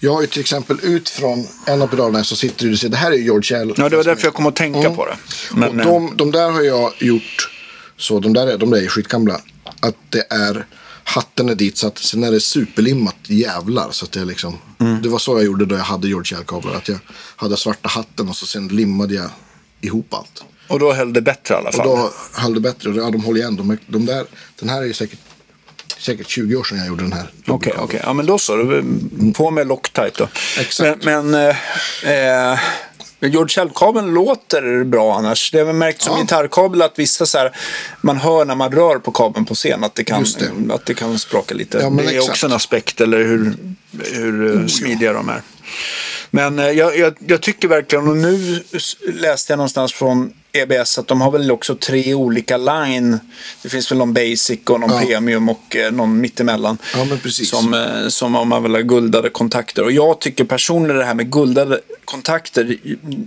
[0.00, 3.12] Jag har ju till exempel ut från en av pedalerna så sitter du det här
[3.12, 3.74] är George L.
[3.76, 4.96] Ja, det var därför jag kom att tänka mm.
[4.96, 5.16] på det.
[5.54, 7.50] Men, och de, de där har jag gjort
[7.96, 9.40] så, de där, de där är skitgamla.
[9.80, 10.66] Att det är
[11.04, 13.90] hatten är dit så att sen är det superlimmat jävlar.
[13.90, 15.02] Så att det, är liksom, mm.
[15.02, 16.74] det var så jag gjorde då jag hade George L-kablar.
[16.74, 16.98] Att jag
[17.36, 19.30] hade svarta hatten och så sen limmade jag
[19.80, 20.44] ihop allt.
[20.68, 21.86] Och då höll det bättre i alla fall?
[21.86, 22.90] Och då höll det bättre.
[22.90, 23.56] Ja, de håller igen.
[23.56, 24.26] De, de där,
[24.60, 25.18] den här är ju säkert,
[25.98, 27.30] säkert 20 år sedan jag gjorde den här.
[27.46, 27.84] Okej, okay.
[27.84, 28.00] Okay.
[28.04, 28.82] Ja, men då så.
[29.36, 30.28] På med Loctite då.
[30.58, 31.04] Exakt.
[31.04, 31.54] Men, men
[32.02, 32.58] eh,
[33.24, 35.50] eh George Shell-kabeln låter bra annars.
[35.50, 36.20] Det har märkt som ja.
[36.20, 37.56] gitarrkabel att vissa så här,
[38.00, 40.74] man hör när man rör på kabeln på scen att det kan, det.
[40.74, 41.78] Att det kan spraka lite.
[41.78, 42.30] Ja, det är exakt.
[42.30, 43.56] också en aspekt, eller hur,
[44.12, 45.12] hur oh, smidiga ja.
[45.12, 45.42] de är.
[46.30, 48.62] Men eh, jag, jag, jag, tycker verkligen, och nu
[49.02, 53.18] läste jag någonstans från EBS att de har väl också tre olika line.
[53.62, 55.00] Det finns väl någon basic och någon ja.
[55.06, 56.78] premium och eh, någon mittemellan.
[56.94, 57.50] Ja, men precis.
[57.50, 59.82] Som, eh, som om man vill ha guldade kontakter.
[59.82, 62.76] Och jag tycker personligen det här med guldade kontakter.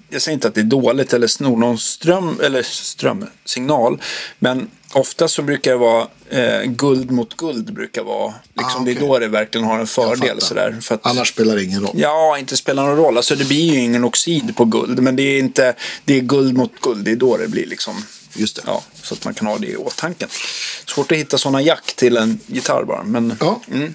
[0.09, 4.01] Jag säger inte att det är dåligt eller snor någon ström eller strömsignal.
[4.39, 8.33] Men ofta så brukar det vara eh, guld mot guld brukar vara.
[8.53, 8.93] Liksom, ah, okay.
[8.93, 10.41] Det är då det verkligen har en fördel.
[10.41, 11.95] Sådär, för att, Annars spelar det ingen roll.
[11.95, 13.17] Ja, inte spelar någon roll.
[13.17, 14.99] Alltså, det blir ju ingen oxid på guld.
[14.99, 15.75] Men det är, inte,
[16.05, 17.05] det är guld mot guld.
[17.05, 18.05] Det är då det blir liksom.
[18.33, 18.61] Just det.
[18.65, 20.27] Ja, så att man kan ha det i åtanke.
[20.85, 23.03] Svårt att hitta sådana jack till en gitarr bara.
[23.03, 23.61] Men, ja.
[23.71, 23.93] Mm.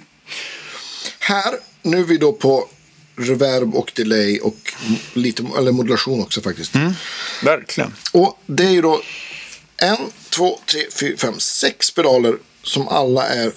[1.18, 2.68] Här, nu är vi då på
[3.16, 4.72] reverb och delay och
[5.12, 6.74] lite eller modulation också faktiskt.
[6.74, 6.92] Mm,
[7.44, 7.94] verkligen.
[8.12, 9.02] Och det är ju då
[9.82, 13.52] en, två, tre, fyra, fem, sex pedaler som alla är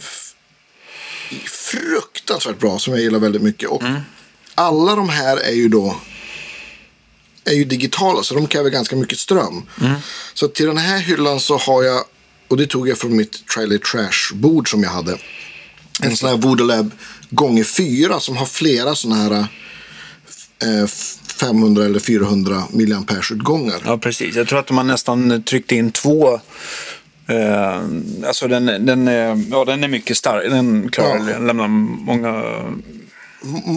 [1.45, 3.69] fruktansvärt bra som jag gillar väldigt mycket.
[3.69, 4.01] Och mm.
[4.55, 5.95] alla de här är ju då
[7.45, 9.69] är ju digitala så de kräver ganska mycket ström.
[9.81, 9.95] Mm.
[10.33, 12.03] Så till den här hyllan så har jag,
[12.47, 15.17] och det tog jag från mitt Trailer Trash-bord som jag hade.
[16.01, 16.89] En sån här Voodoo
[17.29, 19.47] gånger fyra som har flera sådana här
[20.63, 20.87] eh,
[21.39, 23.81] 500 eller 400 milliampere-utgångar.
[23.85, 24.35] Ja, precis.
[24.35, 26.39] Jag tror att man nästan tryckte in två
[27.27, 27.81] Eh,
[28.27, 30.49] alltså den, den, är, ja, den är mycket stark.
[30.49, 31.39] Den klarar ja.
[31.39, 32.43] lämnar många...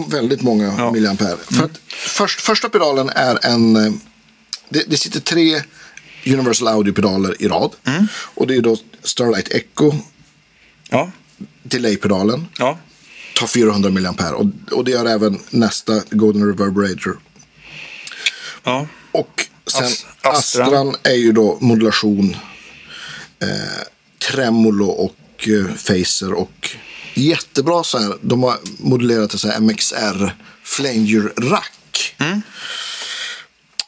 [0.07, 0.91] väldigt många ja.
[0.91, 1.27] milliampere.
[1.27, 1.39] Mm.
[1.47, 3.75] För att först, första pedalen är en...
[3.75, 3.93] Eh,
[4.69, 5.61] det, det sitter tre
[6.25, 7.71] Universal Audio-pedaler i rad.
[7.85, 8.07] Mm.
[8.13, 9.93] Och det är då Starlight Echo.
[10.89, 11.11] Ja.
[11.63, 12.45] Delay-pedalen.
[12.57, 12.77] Ja.
[13.35, 14.33] Tar 400 milliampere.
[14.33, 17.19] Och, och det gör även nästa Golden Reverberator.
[18.69, 18.87] Ja.
[19.11, 20.35] Och sen Astran.
[20.35, 22.35] Astran är ju då modulation
[23.41, 23.83] eh,
[24.31, 26.69] tremolo och eh, phaser och
[27.13, 28.17] jättebra så här.
[28.21, 32.15] De har modellerat till så här MXR flanger rack.
[32.17, 32.41] Mm.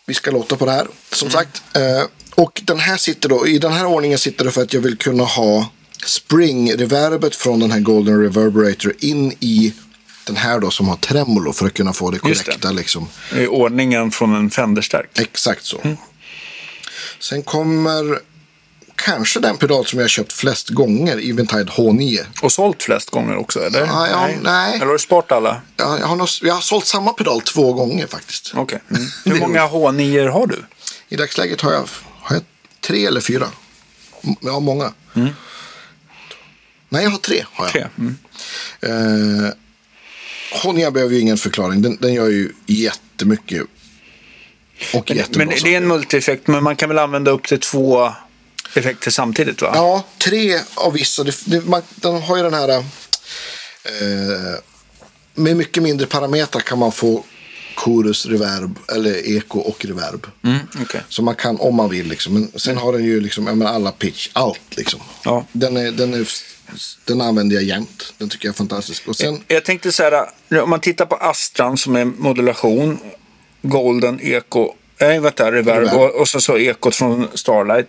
[0.06, 1.34] Vi ska låta på det här som mm.
[1.34, 1.64] sagt.
[1.76, 2.04] Eh,
[2.36, 4.98] och den här sitter då, i den här ordningen sitter det för att jag vill
[4.98, 5.70] kunna ha
[6.06, 9.74] spring-reverbet från den här Golden Reverberator in i
[10.26, 12.72] den här då som har tremolo för att kunna få det korrekta.
[12.72, 13.08] Liksom.
[13.36, 15.20] I ordningen från en Fender-stärk.
[15.20, 15.82] Exakt så.
[15.84, 15.98] Mm.
[17.20, 18.20] Sen kommer
[18.96, 22.26] kanske den pedal som jag köpt flest gånger, Eventide H9.
[22.42, 23.80] Och sålt flest gånger också, eller?
[23.80, 24.40] Ja, ja, nej.
[24.44, 24.76] nej.
[24.76, 25.62] Eller har du sparat alla?
[25.78, 28.52] Ja, jag, har nog, jag har sålt samma pedal två gånger faktiskt.
[28.56, 28.80] Okej.
[28.90, 29.08] Okay.
[29.26, 29.40] Mm.
[29.40, 30.64] Hur många H9 har du?
[31.10, 31.86] I dagsläget har jag,
[32.22, 32.44] har jag
[32.82, 33.48] tre eller fyra.
[34.42, 34.94] Jag har många.
[35.16, 35.30] Mm.
[36.90, 37.46] Nej, jag har tre.
[37.54, 37.72] Har jag.
[37.72, 37.88] Tre.
[37.98, 38.18] Mm.
[38.82, 39.52] Eh,
[40.52, 41.82] H9 behöver ju ingen förklaring.
[41.82, 43.64] Den, den gör ju jättemycket.
[44.93, 48.12] Och men, men det är en multieffekt, men man kan väl använda upp till två
[48.76, 49.72] effekter samtidigt va?
[49.74, 51.24] Ja, tre av vissa.
[51.24, 52.70] Det, det, man, de har ju den här...
[52.70, 52.84] Eh,
[55.34, 57.24] med mycket mindre parametrar kan man få
[57.76, 60.28] chorus, reverb eller eko och reverb.
[60.43, 61.02] Mm, okej.
[61.10, 62.34] Så man kan om man vill liksom.
[62.34, 64.99] Men sen har den ju liksom, menar, alla pitch, allt liksom.
[65.24, 65.45] Ja.
[65.52, 66.28] Den, är, den, är,
[67.06, 68.14] den använder jag jämt.
[68.18, 69.08] Den tycker jag är fantastisk.
[69.08, 70.30] Och sen, Jag tänkte så här,
[70.64, 73.00] om man tittar på Astran som är modulation,
[73.62, 76.00] Golden, Eko, nej vänta, Reverb Reverb.
[76.00, 77.88] och, och så, så Ekot från Starlight.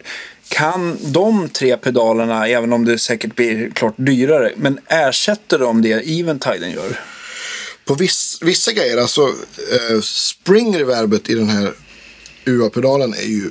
[0.48, 6.20] Kan de tre pedalerna, även om det säkert blir klart dyrare, men ersätter de det
[6.20, 7.00] Eventiden gör?
[7.84, 11.72] på viss, vissa grejer, alltså eh, spring reverbet i den här
[12.44, 13.50] UA-pedalen är ju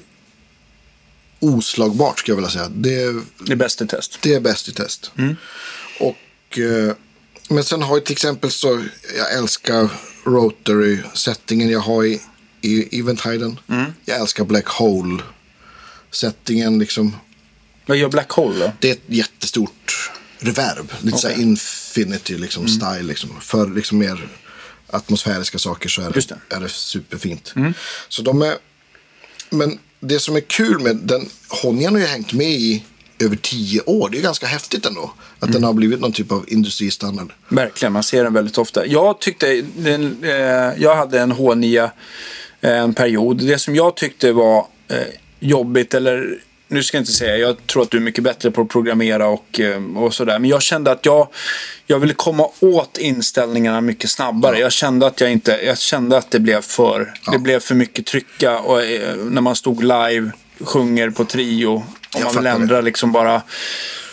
[1.42, 2.70] oslagbart skulle jag vilja säga.
[2.70, 4.18] Det, Det är bäst i test.
[4.22, 5.12] det är bäst i test.
[6.00, 6.94] Och, eh,
[7.50, 8.84] men sen har jag till exempel så,
[9.18, 9.89] jag älskar
[10.24, 12.22] rotary-settingen jag har i,
[12.62, 13.60] i Eventiden.
[14.06, 17.16] Jag älskar Black Hole-settingen liksom.
[17.86, 18.72] Vad gör Black Hole då?
[18.80, 20.92] Det är ett jättestort reverb.
[21.02, 21.44] Lite så här Okej.
[21.44, 23.04] infinity liksom, style.
[23.04, 23.42] Liksom.
[23.42, 24.28] För liksom mer
[24.88, 27.54] atmosfäriska saker så är det, är det superfint.
[28.10, 28.56] Så de är...
[29.50, 31.30] Men det som är kul med den,
[31.64, 32.84] Honjan har ju hängt med i
[33.20, 34.10] över tio år.
[34.10, 35.14] Det är ganska häftigt ändå.
[35.39, 37.34] Att den har blivit någon typ av industristandard.
[37.49, 38.86] Verkligen, man ser den väldigt ofta.
[38.86, 41.89] Jag tyckte, den, eh, jag hade en H9
[42.62, 43.38] eh, en period.
[43.38, 44.97] Det som jag tyckte var eh,
[45.39, 46.39] jobbigt, eller
[46.72, 49.28] nu ska jag inte säga, jag tror att du är mycket bättre på att programmera
[49.28, 50.39] och, eh, och sådär.
[50.39, 51.28] Men jag kände att jag,
[51.86, 54.59] jag ville komma åt inställningarna mycket snabbare.
[54.59, 58.05] Jag kände att jag inte, jag kände att det blev för, det blev för mycket
[58.05, 61.69] trycka och eh, när man stod live, sjunger på trio.
[61.69, 63.41] Om Jag man vill ändra liksom bara,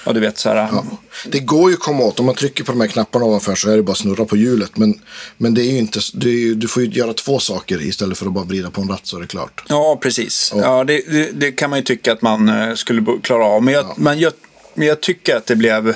[0.08, 0.56] ja du vet så här.
[0.56, 0.84] Ja.
[1.26, 2.20] Det går ju att komma åt.
[2.20, 4.36] Om man trycker på de här knapparna ovanför så är det bara att snurra på
[4.36, 4.76] hjulet.
[4.76, 5.00] Men,
[5.36, 8.26] men det är ju inte, det är du får ju göra två saker istället för
[8.26, 9.64] att bara vrida på en ratt så är det klart.
[9.68, 10.52] Ja, precis.
[10.54, 10.60] Ja.
[10.60, 13.62] Ja, det, det, det kan man ju tycka att man eh, skulle klara av.
[13.62, 14.32] Men jag, men jag,
[14.74, 15.88] men jag tycker att det blev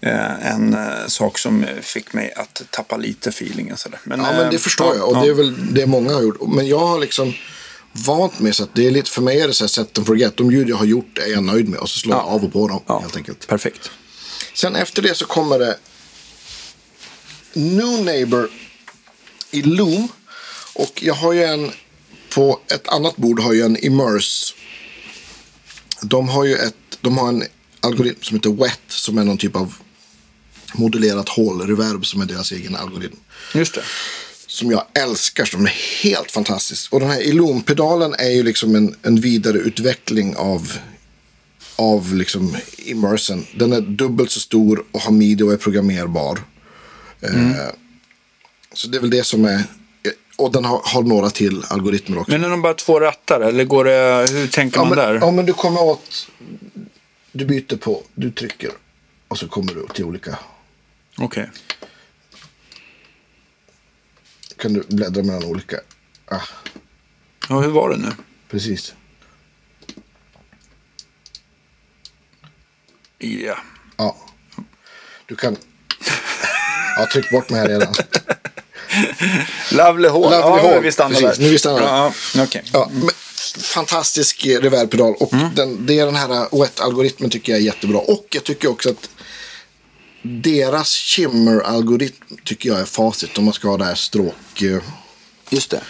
[0.00, 3.76] eh, en eh, sak som fick mig att tappa lite feelingen.
[4.04, 5.08] Men, Ja, men det förstår jag.
[5.08, 5.20] Och ja.
[5.22, 6.40] det är väl det många har gjort.
[6.48, 7.34] Men jag har liksom
[7.92, 10.06] vant mig så att det är lite, för mig är det så här set and
[10.06, 10.36] forget.
[10.36, 12.52] De ljud jag har gjort är jag nöjd med och så slår jag av och
[12.52, 13.46] på dem Ja, helt enkelt.
[13.46, 13.90] Perfekt.
[14.54, 15.78] Sen efter det så kommer det
[17.52, 18.50] New Neighbor
[19.50, 20.08] i Loom.
[20.74, 21.72] Och jag har ju en,
[22.34, 24.54] på ett annat bord har jag en Immerse.
[26.02, 27.44] De har ju ett, de har en
[27.80, 29.74] algoritm som heter WET som är någon typ av
[30.74, 33.16] modulerat hål-reverb som är deras egen algoritm
[33.54, 33.82] Just det.
[34.52, 36.92] Som jag älskar, som är helt fantastisk.
[36.92, 40.72] Och den här Illume-pedalen är ju liksom en, en vidareutveckling av,
[41.76, 43.46] av liksom Immersen.
[43.54, 46.38] Den är dubbelt så stor och har midi och är programmerbar.
[47.20, 47.30] Eh,
[48.72, 49.62] så det är väl det som är...
[50.36, 52.32] Och den har, har några till algoritmer också.
[52.32, 55.14] Men är de bara två rattar eller går det, hur tänker ja, man men, där?
[55.14, 56.28] ja, men du kommer åt...
[57.32, 58.70] Du byter på, du trycker
[59.28, 60.38] och så kommer du till olika...
[61.18, 61.50] Okej.
[64.62, 65.76] Kan du bläddra mellan olika...
[66.26, 66.40] Ah,
[67.48, 68.08] Ja, hur var det nu?
[68.50, 68.94] precis.
[73.18, 73.56] Ja.
[73.96, 74.16] Ja.
[75.26, 75.56] Du kan...
[76.98, 77.94] Ja, tryck bort mig här redan.
[79.72, 80.20] Lovely Hall.
[80.22, 81.36] Lovely ja, Hall, vi stannar precis.
[81.38, 81.44] där.
[81.44, 81.86] Nu vi stannar där.
[81.86, 82.62] Ja, ja, okej.
[82.72, 83.10] Ja, men,
[83.58, 85.14] fantastisk eh, reverbpedal.
[85.14, 85.54] Och Mm.
[85.54, 87.98] den, det är den här OET-algoritmen tycker jag är jättebra.
[87.98, 89.08] Och jag tycker också att
[90.22, 93.38] deras shimmer-algoritm tycker jag är facit.
[93.38, 94.82] Om man ska ha det här stråk-grejen
[95.50, 95.80] Just det.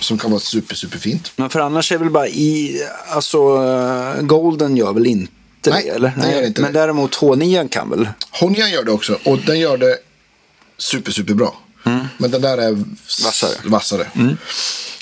[0.00, 1.32] som kan vara super, super fint.
[1.36, 5.32] Men för annars är väl bara i, alltså eh, Golden gör väl inte
[5.70, 6.12] Nej, det eller?
[6.16, 6.78] den gör inte Men det.
[6.80, 8.08] däremot H9 kan väl?
[8.30, 9.18] Honjan gör det också.
[9.24, 9.98] Och den gör det
[10.78, 11.56] super, super bra.
[12.18, 12.96] Men den där är Mm.
[13.24, 13.54] Vassare.
[13.60, 13.70] Mm.
[13.72, 14.06] vassare.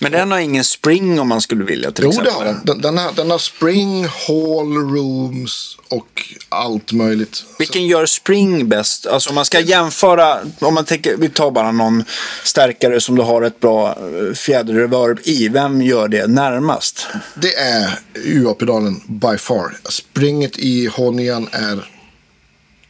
[0.00, 2.32] Men den har ingen spring om man skulle vilja till Jo, exempel.
[2.32, 2.60] det har den.
[2.64, 7.44] Den, den, har, den har spring, hall, rooms och allt möjligt.
[7.58, 9.06] Vilken gör spring bäst?
[9.06, 12.04] Alltså om man ska jämföra, om man tänker, vi tar bara någon
[12.44, 15.48] stärkare som du har ett bra eh, fjäderreverb i.
[15.48, 17.06] Vem gör det närmast?
[17.34, 19.76] Det är UA-pedalen by far.
[19.88, 21.90] Springet i Honjan är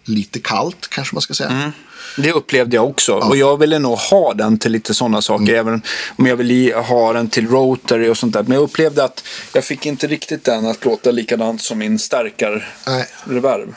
[0.05, 1.51] lite kallt kanske man ska säga.
[1.51, 1.71] Mm.
[2.17, 3.15] Det upplevde jag också.
[3.15, 5.43] Och jag ville nog ha den till lite sådana saker.
[5.43, 5.57] Mm.
[5.57, 5.83] Även
[6.17, 8.43] om jag ville ha den till rotary och sånt där.
[8.43, 13.75] Men jag upplevde att jag fick inte riktigt den att låta likadant som min stärkar-reverb.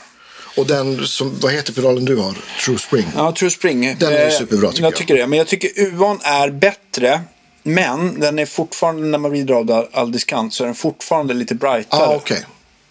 [0.56, 2.34] Och den som, vad heter pedalen du har?
[2.64, 3.04] True Spring.
[3.16, 3.96] Ja, True Spring.
[3.98, 4.92] Den är Eh, superbra, tycker jag.
[4.92, 4.96] jag.
[4.98, 5.26] tycker det.
[5.26, 7.20] Men jag tycker UAn är bättre.
[7.62, 11.54] Men den är fortfarande, när man vrider av all diskant, så är den fortfarande lite
[11.54, 12.02] brightare.
[12.06, 12.44] ah, okej.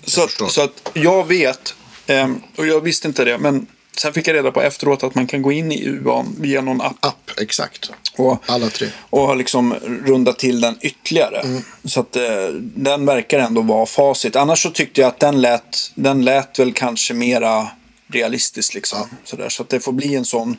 [0.05, 1.75] så, så att jag vet,
[2.07, 3.67] ehm, och jag visste inte det, men
[3.97, 6.81] sen fick jag reda på efteråt att man kan gå in i UAn via någon
[6.81, 7.05] app.
[7.05, 7.91] App, exakt.
[8.17, 8.87] Och, Alla tre.
[9.09, 9.73] och har liksom
[10.05, 11.39] runda till den ytterligare.
[11.39, 11.61] Mm.
[11.85, 14.35] Så att eh, den verkar ändå vara facit.
[14.35, 17.67] Annars så tyckte jag att den lät, den lät väl kanske mera
[18.07, 19.09] realistiskt liksom.
[19.23, 19.49] Sådär.
[19.49, 20.57] Så att det får bli en sån.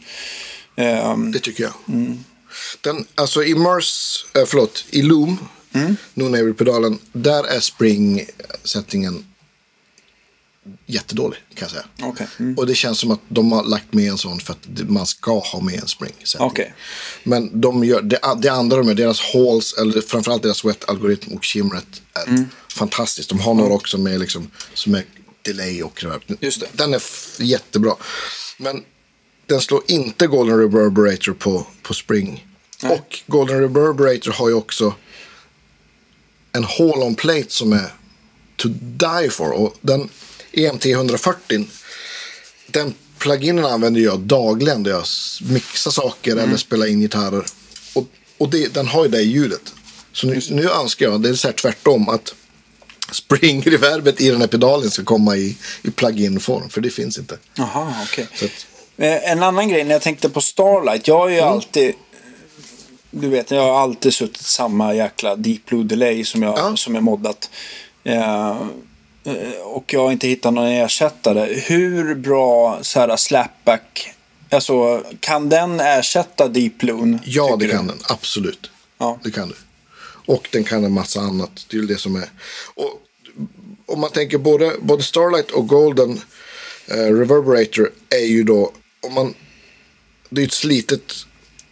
[0.76, 1.72] ehm, Det tycker jag.
[2.80, 5.38] Den, alltså i Mars, äh, förlåt, i Loom,
[5.74, 6.54] mm.
[6.54, 9.24] pedalen där är spring-settingen
[10.86, 11.84] jättedålig kan jag säga.
[12.02, 12.26] Okej.
[12.38, 12.58] Mm.
[12.58, 15.38] Och det känns som att de har lagt med en sån för att man ska
[15.38, 16.46] ha med en spring-setting.
[16.46, 16.74] Okej.
[17.24, 21.44] Men de gör, det, det andra de gör, deras halls, eller framförallt deras wet-algoritm och
[21.44, 22.48] shimret är Mm.
[22.76, 23.28] fantastiskt.
[23.28, 25.04] De har några också med liksom, som är
[25.42, 26.22] delay och reverb.
[26.40, 26.66] Just det.
[26.72, 27.02] Den är
[27.38, 27.94] jättebra.
[28.58, 28.82] Men
[29.46, 32.46] den slår inte Golden Reverberator på, på Spring.
[32.82, 34.94] Och Golden Reverberator har ju också
[36.52, 37.94] en Hall-on plate som är
[38.56, 39.50] to die for.
[39.52, 40.08] Och den
[40.52, 41.64] EMT 140,
[42.66, 45.04] den pluginen använder jag dagligen när jag
[45.40, 47.44] mixar saker eller spelar in gitarrer.
[47.94, 48.06] Och,
[48.38, 49.72] och det, den har ju det ljudet.
[50.12, 52.34] Så nu, nu önskar jag, det är så här tvärtom, att
[53.12, 56.68] spring-reverbet i den här pedalen ska komma i, i plug-in-form.
[56.68, 57.38] För det finns inte.
[57.54, 58.28] Jaha, okej.
[58.34, 61.08] Så att, Eh, En annan grej när jag tänkte på Starlight.
[61.08, 61.48] Jag har ju Mm.
[61.48, 61.94] alltid...
[63.10, 66.76] Du vet, jag har alltid suttit samma jäkla Deep Blue Delay som jag, Ja.
[66.76, 67.50] som jag moddat.
[68.04, 68.56] Eh,
[69.64, 71.60] och jag har inte hittat någon ersättare.
[71.60, 74.14] Hur bra så här, slapback...
[74.52, 77.18] Alltså, kan den ersätta Deep Blue?
[77.24, 77.92] ja, det kan du?
[77.92, 78.02] den.
[78.08, 78.70] Absolut.
[78.98, 79.18] Ja.
[79.24, 79.54] Det kan du.
[80.26, 81.66] Och den kan en massa annat.
[81.70, 82.28] Det är det som är.
[82.74, 83.02] Och
[83.86, 86.20] om man tänker både, både Starlight och Golden
[86.86, 89.34] eh, Reverberator är ju då, om man,
[90.28, 91.12] det är ett slitet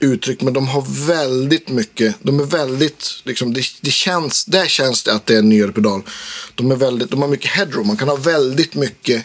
[0.00, 5.02] uttryck, men de har väldigt mycket, de är väldigt, liksom, det, det känns, där känns
[5.02, 6.02] det att det är en nyare pedal.
[6.54, 9.24] De, är väldigt, de har mycket headroom, man kan ha väldigt mycket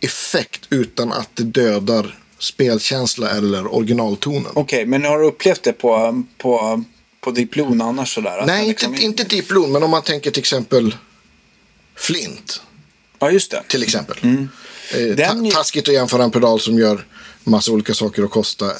[0.00, 4.52] effekt utan att det dödar spelkänsla eller originaltonen.
[4.54, 6.84] Okej, men har du upplevt det på, på,
[7.20, 8.38] på Deep Blue annars sådär?
[8.38, 10.94] Att Nej, man inte, liksom- inte Deep Blue, men om man tänker till exempel
[11.96, 12.62] Flint.
[13.18, 13.62] Ja, just det.
[13.68, 14.16] Till exempel.
[14.22, 14.30] Eh,
[14.94, 15.16] Mm.
[15.16, 17.06] Den ta- taskigt att jämföra en pedal som gör
[17.44, 18.72] massa olika saker och kostar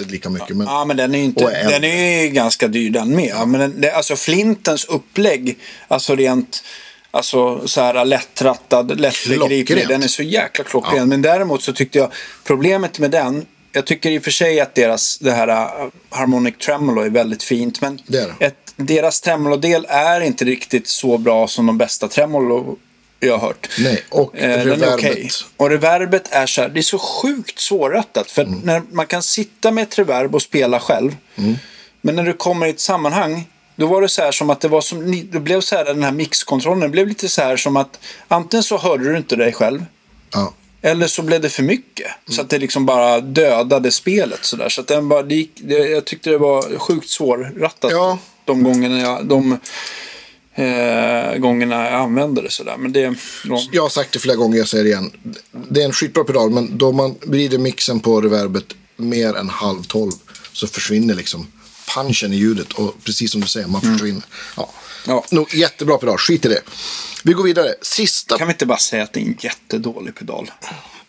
[0.00, 0.56] inte lika mycket.
[0.56, 3.28] Men, Ja, men den är ju inte, den är ju ganska dyr den med.
[3.34, 3.46] Ja.
[3.46, 6.64] Men den, det, alltså Flintens upplägg, alltså rent
[7.10, 10.96] alltså så här lättrattad, lättbegriplig, den är så jäkla klockren.
[10.96, 11.06] Ja.
[11.06, 12.12] Men däremot så tyckte jag,
[12.44, 16.54] problemet med den, jag tycker i och för sig att deras, det här uh, Harmonic
[16.58, 17.80] Tremolo är väldigt fint.
[17.80, 18.46] Men Det är det.
[18.46, 22.76] ett, deras tremolodel är inte riktigt så bra som de bästa tremolo
[23.26, 23.68] jag har hört.
[23.78, 24.94] Nej, och Eh, reverbet.
[24.94, 25.30] okej.
[25.56, 28.30] Och reverbet är så här, det är så sjukt svårrattat.
[28.30, 28.60] För Mm.
[28.64, 31.16] när man kan sitta med ett reverb och spela själv.
[31.36, 31.54] Mm.
[32.00, 33.48] Men när du kommer i ett sammanhang.
[33.76, 36.02] Då var det så här som att det var som, det blev så här den
[36.02, 36.90] här mixkontrollen.
[36.90, 37.98] Blev lite så här som att
[38.28, 39.84] antingen så hörde du inte dig själv.
[40.32, 40.54] ja.
[40.82, 42.06] Eller så blev det för mycket.
[42.26, 42.44] Så Mm.
[42.44, 44.68] att det liksom bara dödade spelet sådär.
[44.68, 47.90] Så att den bara, det gick, det, jag tyckte det var sjukt svårrattat.
[47.92, 48.18] Ja.
[48.44, 49.58] De gångerna jag, de,
[50.54, 52.76] eh, gångerna jag använde det sådär.
[52.78, 55.10] Men det, de, Jag har sagt det flera gånger, jag säger det igen.
[55.68, 59.82] Det är en skitbra pedal, men då man vrider mixen på reverbet mer än halv
[59.82, 60.12] tolv
[60.52, 61.46] så försvinner liksom
[61.94, 62.72] punchen i ljudet.
[62.72, 64.22] Och precis som du säger, man försvinner.
[64.56, 64.62] Ja.
[64.62, 65.16] Mm.
[65.16, 65.24] Ja.
[65.30, 66.62] Nog, jättebra pedal, skit i det.
[67.24, 67.74] Vi går vidare.
[67.82, 70.50] Sista kan vi inte bara säga att det är en jättedålig pedal?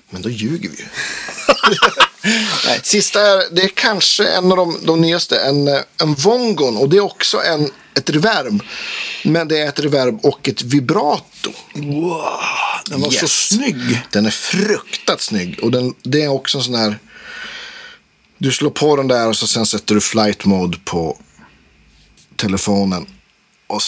[0.10, 0.86] Men då ljuger vi ju.
[2.66, 2.80] Nej.
[2.84, 5.68] Sista är, det är kanske en av de, de nyaste, en,
[6.02, 6.78] en Vongon.
[6.78, 8.64] Och det är också en, ett reverb.
[9.24, 11.52] Men det är ett reverb och ett vibrato.
[11.74, 12.24] Wow,
[12.90, 13.48] den var så Yes.
[13.48, 14.02] snygg.
[14.12, 15.60] Den är fruktat snygg.
[15.64, 17.00] Och den, det är också en sån här...
[18.38, 21.18] Du slår på den där och så sen sätter du flight mode på
[22.36, 23.06] telefonen.
[23.68, 23.82] Och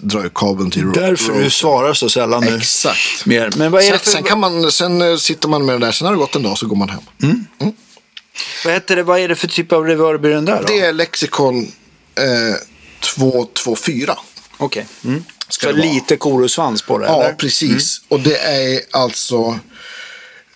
[0.00, 2.56] drar ut kabeln till Därför du svarar så sällan nu.
[2.56, 3.26] Exakt.
[3.26, 3.50] Mer.
[3.56, 5.80] Men vad är Sen, det för, sen, kan man, sen eh, sitter man med den
[5.80, 7.00] där, sen har det gått en dag så går man hem.
[8.64, 10.66] vad, heter det, vad är det för typ av reverb i den där då?
[10.66, 11.72] Det är Lexicon
[12.14, 12.56] eh,
[13.00, 14.18] 224.
[14.58, 14.86] Okej.
[15.04, 15.24] Mm.
[15.48, 17.34] Ska Så det lite korosvans på det, Ja, eller?
[17.34, 18.00] precis.
[18.08, 19.58] Och det är alltså...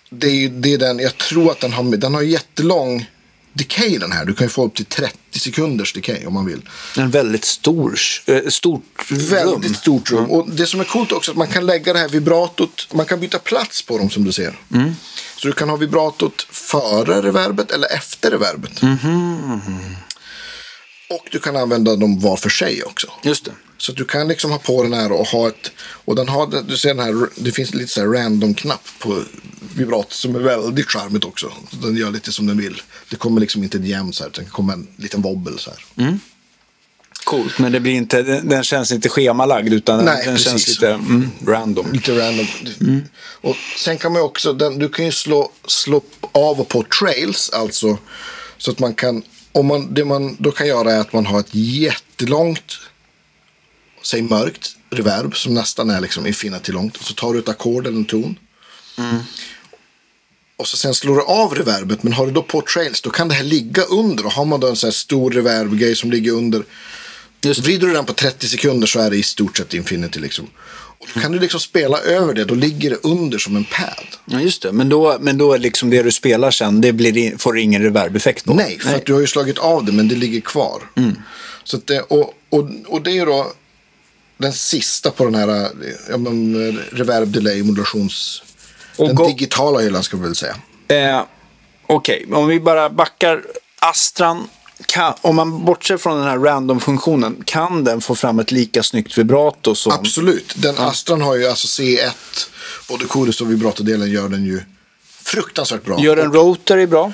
[0.09, 3.05] Det är, det är den, jag tror att den har, den har jättelång
[3.53, 4.25] decay den här.
[4.25, 6.69] Du kan ju få upp till 30 sekunders decay om man vill.
[6.97, 9.73] En väldigt stor, eh, stort Väldigt rum.
[9.73, 10.31] stort rum.
[10.31, 13.05] Och det som är coolt också är att man kan lägga det här vibratot, man
[13.05, 14.55] kan byta plats på dem som du ser.
[14.73, 14.95] Mm.
[15.37, 18.81] Så du kan ha vibratot före reverbet eller efter reverbet.
[18.81, 19.95] Mhm.
[21.09, 23.07] Och du kan använda dem var för sig också.
[23.23, 23.51] Just det.
[23.77, 25.71] Så du kan liksom ha på den här och ha ett...
[25.79, 29.23] Och den har, du ser den här, det finns lite så här random-knapp på
[29.75, 31.51] vibratot som är väldigt charmigt också.
[31.71, 32.81] Så den gör lite som den vill.
[33.09, 35.79] Det kommer liksom inte jämnt så här, utan det kommer en liten wobbel så här.
[37.23, 40.81] Coolt, men det blir inte, den, känns inte schemalagd utan Nej, den känns precis.
[40.81, 41.91] lite mm, random.
[41.93, 42.47] Lite random.
[43.41, 46.01] Och sen kan man också, den, du kan ju slå, slå
[46.31, 47.97] av och på trails, alltså.
[48.57, 49.23] Så att man kan,
[49.57, 52.79] om man, det man då kan göra är att man har ett jättelångt,
[54.03, 56.97] säg mörkt, reverb som nästan är liksom infinity långt.
[56.97, 58.39] Och så tar du ett ackord eller en ton.
[60.57, 62.03] och så sen slår du av reverbet.
[62.03, 64.25] Men har du då på trails då kan det här ligga under.
[64.25, 66.63] Och har man då en sån här stor reverb-grej som ligger under.
[67.41, 70.47] Just Vrider du den på 30 sekunder så är det i stort sett infinity liksom.
[70.99, 72.45] Och då kan du liksom spela över det.
[72.45, 74.05] Då ligger det under som en pad.
[74.25, 74.71] Ja, just det.
[74.71, 78.45] Men då, men då är liksom det du spelar sen, det blir, får ingen reverb-effekt
[78.45, 78.53] på?
[78.53, 80.81] Nej, för att du har ju slagit av det men det ligger kvar.
[81.63, 83.51] Så att det, och, och, och det är då
[84.37, 85.69] den sista på den här
[86.09, 88.43] ja, men, reverb delay modulations...
[88.95, 90.55] Och den go- digitala hyllan ska vi väl säga.
[90.87, 91.23] Eh,
[91.87, 93.43] Okej, om vi bara backar.
[93.79, 94.47] Astran,
[94.85, 99.17] kan, om man bortser från den här random-funktionen, kan den få fram ett lika snyggt
[99.17, 99.91] vibrato som...
[99.91, 100.53] Absolut.
[100.55, 102.11] Den Astran har ju alltså C1.
[102.89, 104.61] Både chorus och vibratodelen gör den ju
[105.23, 105.99] fruktansvärt bra.
[105.99, 107.05] Gör en rotary bra?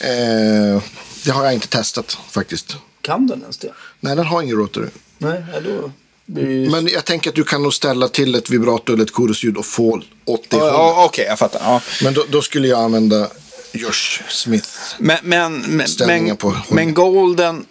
[0.00, 0.82] Eh,
[1.24, 2.76] det har jag inte testat faktiskt.
[3.00, 3.72] Kan den ens det?
[4.00, 4.88] Nej, den har ingen rotary.
[5.18, 5.92] Nej, ja, då
[6.26, 6.70] blir.
[6.70, 9.66] Men jag tänker att du kan nog ställa till ett vibrato eller ett chorusljud och
[9.66, 11.60] få åt det Ja, ja, Okej, jag fattar.
[11.64, 11.80] Ja.
[12.02, 13.28] Men då, då skulle jag använda
[13.72, 14.68] Josh Smith.
[14.98, 17.66] Men, men, men, men, på men Golden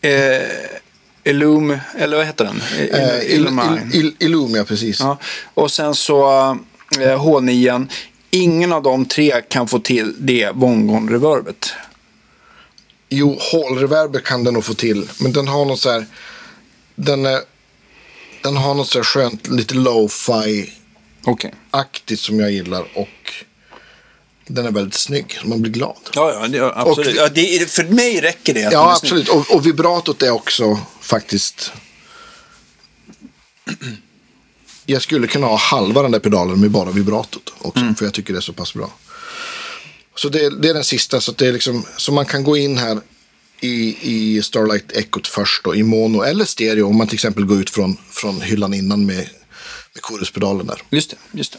[0.00, 0.40] eh,
[1.24, 2.62] Illum, eller vad heter den?
[2.78, 3.90] Eh, Il, Illumine.
[3.92, 5.00] Il, Il, Illumia, precis.
[5.00, 5.18] Ja.
[5.54, 6.50] Och sen så
[7.00, 7.88] eh, H9.
[8.30, 11.72] Ingen av de tre kan få till det Vongon-reverbet.
[13.08, 15.08] Jo, Hall-reverber kan den nog få till.
[15.20, 16.06] Men den har något så här...
[16.94, 17.40] Den, är,
[18.42, 20.74] den har något så här skönt, lite lo-fi-aktigt
[22.04, 22.16] Okej.
[22.16, 22.84] som jag gillar.
[22.94, 23.44] Och
[24.48, 25.38] den är väldigt snygg.
[25.44, 25.96] Man blir glad.
[26.14, 27.08] Ja, ja, absolut.
[27.08, 28.60] Och- ja, det, för mig räcker det.
[28.60, 29.28] Ja, absolut.
[29.28, 31.72] Och, och vibratot är också faktiskt...
[34.86, 37.80] Jag skulle kunna ha halva den där pedalen med bara vibratot också.
[37.82, 37.94] Mm.
[37.94, 38.90] För jag tycker det är så pass bra.
[40.14, 41.20] Så det, det är den sista.
[41.20, 42.98] Så, det är liksom, så man kan gå in här
[43.60, 46.88] i, i Starlight Echot först då, i mono eller stereo.
[46.88, 49.28] Om man till exempel går ut från, från hyllan innan med,
[49.94, 50.82] med koruspedalen där.
[50.90, 51.58] Just det, just det.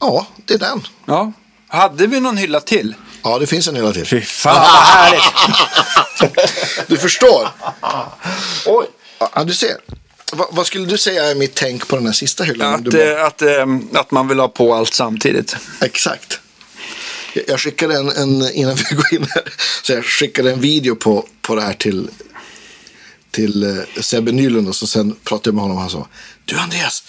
[0.00, 0.86] Ja, det är den.
[1.06, 1.32] Ja.
[1.68, 2.94] Hade vi någon hylla till?
[3.22, 4.06] Ja, det finns en hela till.
[4.06, 5.22] Fy fan vad härligt.
[6.86, 7.48] Du förstår.
[8.66, 8.86] Oj.
[9.34, 9.76] Ja, du ser.
[10.32, 12.74] Va, vad skulle du säga är mitt tänk på den här sista hyllan?
[12.74, 15.56] Att, du eh, att, eh, att man vill ha på allt samtidigt.
[15.80, 16.40] Exakt.
[17.34, 19.42] Jag- Jag skickade en, en, innan vi går in här,
[19.82, 22.10] så jag skickade en video på, på det här till,
[23.30, 26.08] till eh, Sebbe Nylund och så sen pratade jag med honom och han sa
[26.44, 27.02] Du Andreas,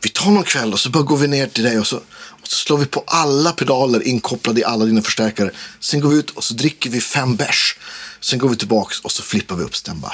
[0.00, 2.48] vi tar någon kväll och så bara går vi ner till dig och så, och
[2.48, 5.50] så slår vi på alla pedaler inkopplade i alla dina förstärkare.
[5.80, 7.76] Sen går vi ut och så dricker vi fem bärs.
[8.20, 10.08] Sen går vi tillbaks och så flippar vi upp standby.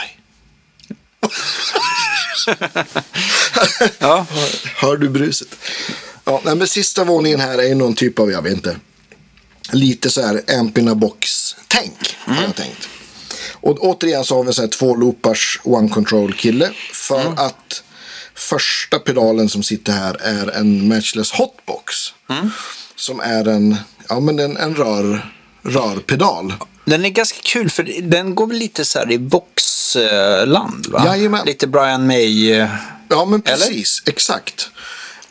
[3.98, 4.26] Ja.
[4.76, 5.48] Hör du bruset?
[6.24, 8.76] Ja, men sista våningen här är någon typ av, jag vet inte,
[9.72, 12.88] lite så här Ampina box-tänk har jag tänkt.
[13.52, 17.82] Och återigen så har vi så här två loopars one control kille för att
[18.42, 21.94] första pedalen som sitter här är en matchless hotbox.
[22.96, 23.76] Som är en,
[24.08, 25.32] ja men en, en rör,
[25.62, 26.54] rörpedal.
[26.84, 31.02] Den är ganska kul för den går väl lite så här i Vox-land va?
[31.06, 31.46] Jajamän.
[31.46, 32.52] Lite Brian May.
[32.52, 32.68] eh,
[33.08, 34.02] Ja, men precis.
[34.06, 34.70] Exakt.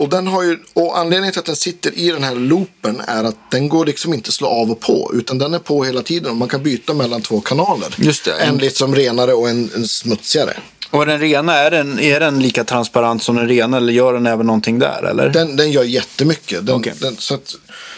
[0.01, 3.23] Och, den har ju, och anledningen till att den sitter i den här loopen är
[3.23, 5.11] att den går liksom inte slå av och på.
[5.13, 7.95] Utan den är på hela tiden och man kan byta mellan två kanaler.
[7.97, 8.31] Just det.
[8.31, 10.53] En liksom renare och en, en smutsigare.
[10.89, 14.27] Och den rena, är den, är den lika transparent som den rena eller gör den
[14.27, 15.29] även någonting där eller?
[15.29, 16.65] Den, den gör jättemycket.
[16.65, 16.93] Den, Okej.
[17.01, 17.55] den, så att,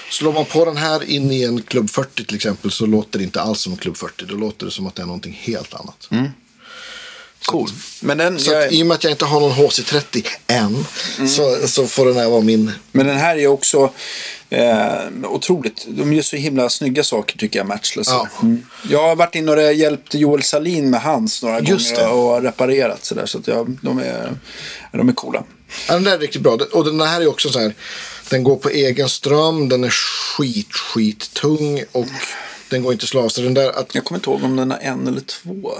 [0.09, 3.23] slår man på den här in i en Club 40 till exempel så låter det
[3.23, 4.25] inte alls som Club 40.
[4.25, 6.07] Då låter det som att det är någonting helt annat.
[7.45, 7.69] Cool.
[7.99, 10.85] Men den, Så jag, att, i och med att jag inte har någon HC30 än
[11.27, 13.93] så, så får den här vara min men den här är också
[14.49, 14.93] eh,
[15.23, 15.85] otroligt.
[15.87, 18.07] De gör så himla snygga saker tycker jag, Matchless.
[18.07, 18.27] Ja.
[18.41, 18.65] Mm.
[18.89, 22.13] Jag har varit inne och hjälpt Joel Salin med hans några Just gånger det.
[22.13, 23.25] och har reparerat sådär.
[23.25, 24.37] Så att jag, de, är,
[24.91, 25.43] de är coola.
[25.87, 26.57] Ja, den där är riktigt bra.
[26.71, 27.73] Och den här är också så här.
[28.29, 29.69] Den går på egen ström.
[29.69, 31.83] Den är skit, skit tung.
[31.91, 32.07] Och
[32.69, 33.29] den går inte att slå av.
[33.29, 33.95] Så den där att...
[33.95, 35.71] Jag kommer inte ihåg om den har en eller två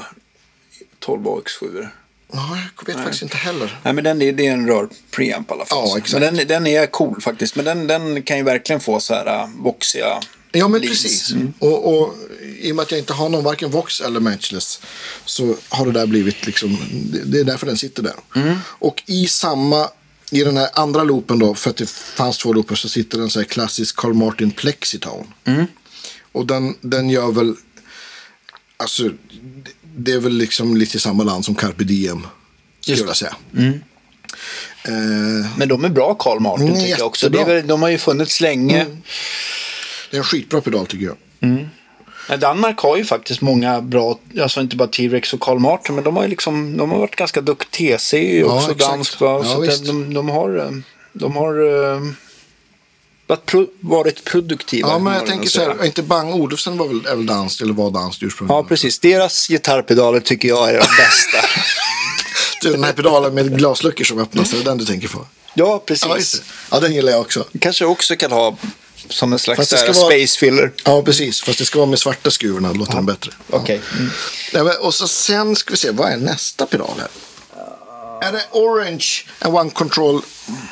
[1.05, 1.87] 12 AX7.
[2.33, 3.79] Ja, jag vet faktiskt inte heller.
[3.83, 5.89] Nej men den är, det är en rör preamp i alla fall.
[5.89, 6.21] Ja, exakt.
[6.21, 7.55] Men den, den är cool faktiskt.
[7.55, 10.19] Men den, den kan ju verkligen få så här uh, voxiga
[10.55, 11.03] Ja, men leads.
[11.03, 11.35] precis.
[11.59, 12.15] Och, och
[12.59, 14.81] i och med att jag inte har någon varken Vox eller Matchless.
[15.25, 16.77] Så har det där blivit liksom.
[17.25, 18.15] Det, är därför den sitter där.
[18.61, 19.89] Och i samma.
[20.31, 21.55] I den här andra loopen då.
[21.55, 22.75] För att det fanns två loopar.
[22.75, 25.25] Så sitter en så här klassisk Carl Martin Plexitone.
[26.31, 27.55] Och den, den gör väl.
[28.77, 29.09] Alltså.
[29.95, 32.27] Det- är väl liksom lite samma land som Carpe Diem.
[32.81, 33.35] Skulle jag säga.
[34.85, 34.93] Eh,
[35.57, 37.29] Men de är bra Carl Martin Mm, tycker jag också.
[37.29, 38.85] Det är väl, de har ju funnits länge.
[40.11, 41.15] det är en skitbra pedal tycker jag.
[42.29, 46.03] Men Danmark har ju faktiskt många bra, alltså inte bara T-Rex och Carl Martin, men
[46.03, 47.97] de har ju liksom, de har varit ganska duktiga.
[47.97, 48.91] TC är ju Ja, också exakt.
[48.91, 49.17] danskt?
[49.21, 50.71] Ja, så de, de har, eh,
[51.13, 51.53] de har,
[51.93, 52.01] eh,
[53.35, 54.89] varit, pro, varit produktiva.
[54.89, 57.91] Ja, men jag tänker så här, inte Bang Olufsen var väl, väl danskt eller var
[57.91, 58.57] danskt ursprungligen?
[58.57, 58.99] Ja, precis.
[58.99, 61.37] Deras gitarrpedaler tycker jag är de bästa.
[62.61, 65.27] Du, den här pedalen med glasluckor som öppnas, är det den du tänker på?
[65.53, 66.35] ja, precis.
[66.35, 66.53] Ja.
[66.71, 67.45] Ja, den gillar jag också.
[67.59, 68.57] Kanske också kan ha
[69.09, 70.71] som en slags vara- space filler.
[70.85, 71.41] Ja, precis.
[71.41, 73.31] Fast det ska vara med svarta skruvarna, då låter den bättre.
[73.51, 73.57] Ja.
[73.57, 73.81] Okej.
[73.93, 74.11] Mm.
[74.53, 77.07] Nej, men, och så sen ska vi se, vad är nästa pedal här?
[78.23, 79.05] Är det Orange,
[79.39, 80.21] en One Control?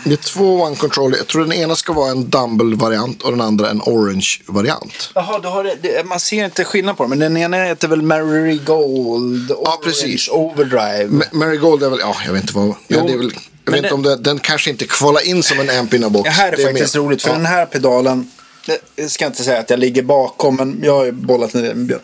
[0.05, 1.15] Det är två One Control.
[1.17, 5.11] Jag tror den ena ska vara en Dumble-variant och den andra en Orange-variant.
[5.15, 7.09] Jaha, du har det, det, man ser inte skillnad på dem.
[7.09, 10.29] Men den ena heter väl Marigold Ja, precis.
[10.29, 11.05] Overdrive.
[11.07, 12.73] Ma- Marigold är väl, ja, jag vet inte vad.
[12.87, 13.31] Ja, det är väl,
[13.65, 16.03] jag vet inte det- om det, den kanske inte kvalar in som en amp in
[16.03, 16.23] a box.
[16.23, 17.35] Det här är, faktiskt mer- roligt, för ja.
[17.35, 18.31] den här pedalen,
[18.65, 21.59] det- jag ska inte säga att jag ligger bakom, men jag har ju bollat det
[21.61, 22.01] med Björn.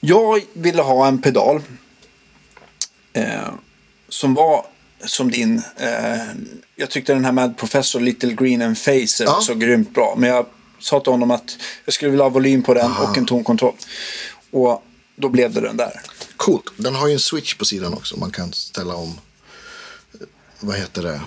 [0.00, 1.62] Jag ville ha en pedal
[3.12, 3.24] eh,
[4.08, 4.64] som var
[5.04, 5.62] som din.
[5.76, 6.20] Eh,
[6.76, 9.32] jag tyckte den här Mad Professor Little Green and Facer Ja.
[9.32, 10.14] var så grymt bra.
[10.18, 10.46] Men jag
[10.78, 13.74] sa till honom att jag skulle vilja ha volym på den och en tonkontroll.
[14.50, 14.84] Och
[15.16, 16.00] då blev det den där.
[16.36, 16.64] Coolt.
[16.76, 18.16] Den har ju en switch på sidan också.
[18.16, 19.08] Man kan ställa om,
[20.14, 20.26] eh,
[20.60, 21.20] vad heter det,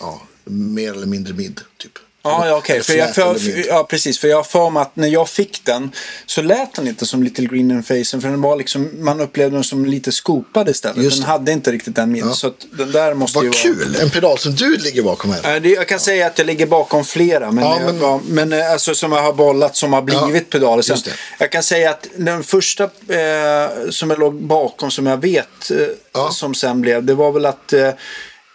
[0.00, 1.98] ja, mer eller mindre mid, typ.
[2.24, 2.74] Ja, ja okej.
[2.74, 4.18] Eller För jag för, ja, precis.
[4.18, 5.90] För jag har att när jag fick den
[6.26, 8.20] så lät den inte som Little Green and Facen.
[8.20, 11.04] För den var liksom, man upplevde den som lite skopad istället.
[11.04, 12.24] Just den hade inte riktigt den mitt.
[12.24, 12.32] Ja.
[12.32, 13.62] Så den där måste ju Vad vara...
[13.62, 13.96] kul!
[14.02, 15.66] En pedal som du ligger bakom här.
[15.66, 18.72] Jag kan säga att jag ligger bakom flera, men, Ja, jag, men- ja, men eh,
[18.72, 20.82] alltså, som jag har bollat som har blivit pedaler.
[20.82, 20.98] Sen,
[21.38, 25.76] jag kan säga att den första eh, som jag låg bakom som jag vet eh,
[26.12, 26.30] Ja.
[26.30, 27.88] som sen blev, det var väl att eh,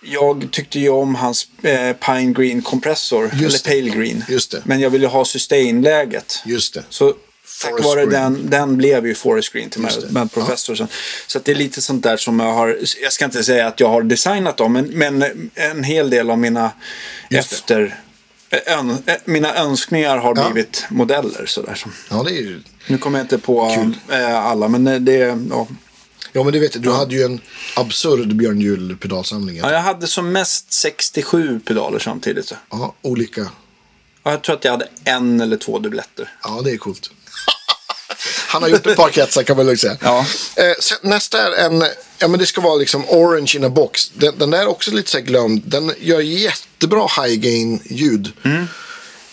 [0.01, 3.65] jag tyckte ju om hans eh, Pine Green kompressor, eller.
[3.65, 4.23] Pale Green.
[4.63, 6.41] Men jag ville ha sustain-läget.
[6.45, 6.83] Just det.
[6.89, 7.13] Så
[7.61, 10.75] tack vare den, den blev ju Forest Green till Just med, Professor.
[10.75, 10.87] sen.
[11.27, 13.89] Så det är lite sånt där som jag har, jag ska inte säga att jag
[13.89, 16.71] har designat dem, men, men en hel del av mina
[17.29, 17.99] Just efter,
[18.67, 20.49] ön, eh, mina önskningar har Ja.
[20.49, 21.45] blivit modeller.
[21.45, 21.83] Sådär.
[22.09, 22.61] Ja, är ju...
[22.87, 23.97] Nu kommer jag inte på Kul.
[24.19, 25.67] eh, alla, men eh, det, ja.
[26.33, 27.41] Ja, men du vet, du hade ju en
[27.75, 29.57] absurd Björn Juhl pedalsamling.
[29.57, 29.71] ja.
[29.71, 32.53] Jag hade som mest 67 pedaler samtidigt.
[32.69, 33.41] Ja, olika.
[34.23, 36.33] Ja, Jag tror att jag hade en eller två dubbletter.
[36.43, 37.11] Ja, det är coolt.
[38.47, 39.97] Han har gjort ett par kretsar kan man lugnt säga.
[40.01, 40.25] Ja.
[40.55, 41.83] Eh, sen, nästa är en,
[42.17, 44.09] ja men det ska vara liksom orange in a box.
[44.13, 45.61] Den, den där är också lite så glömd.
[45.65, 48.31] Den gör jättebra high gain ljud.
[48.45, 48.65] Mm.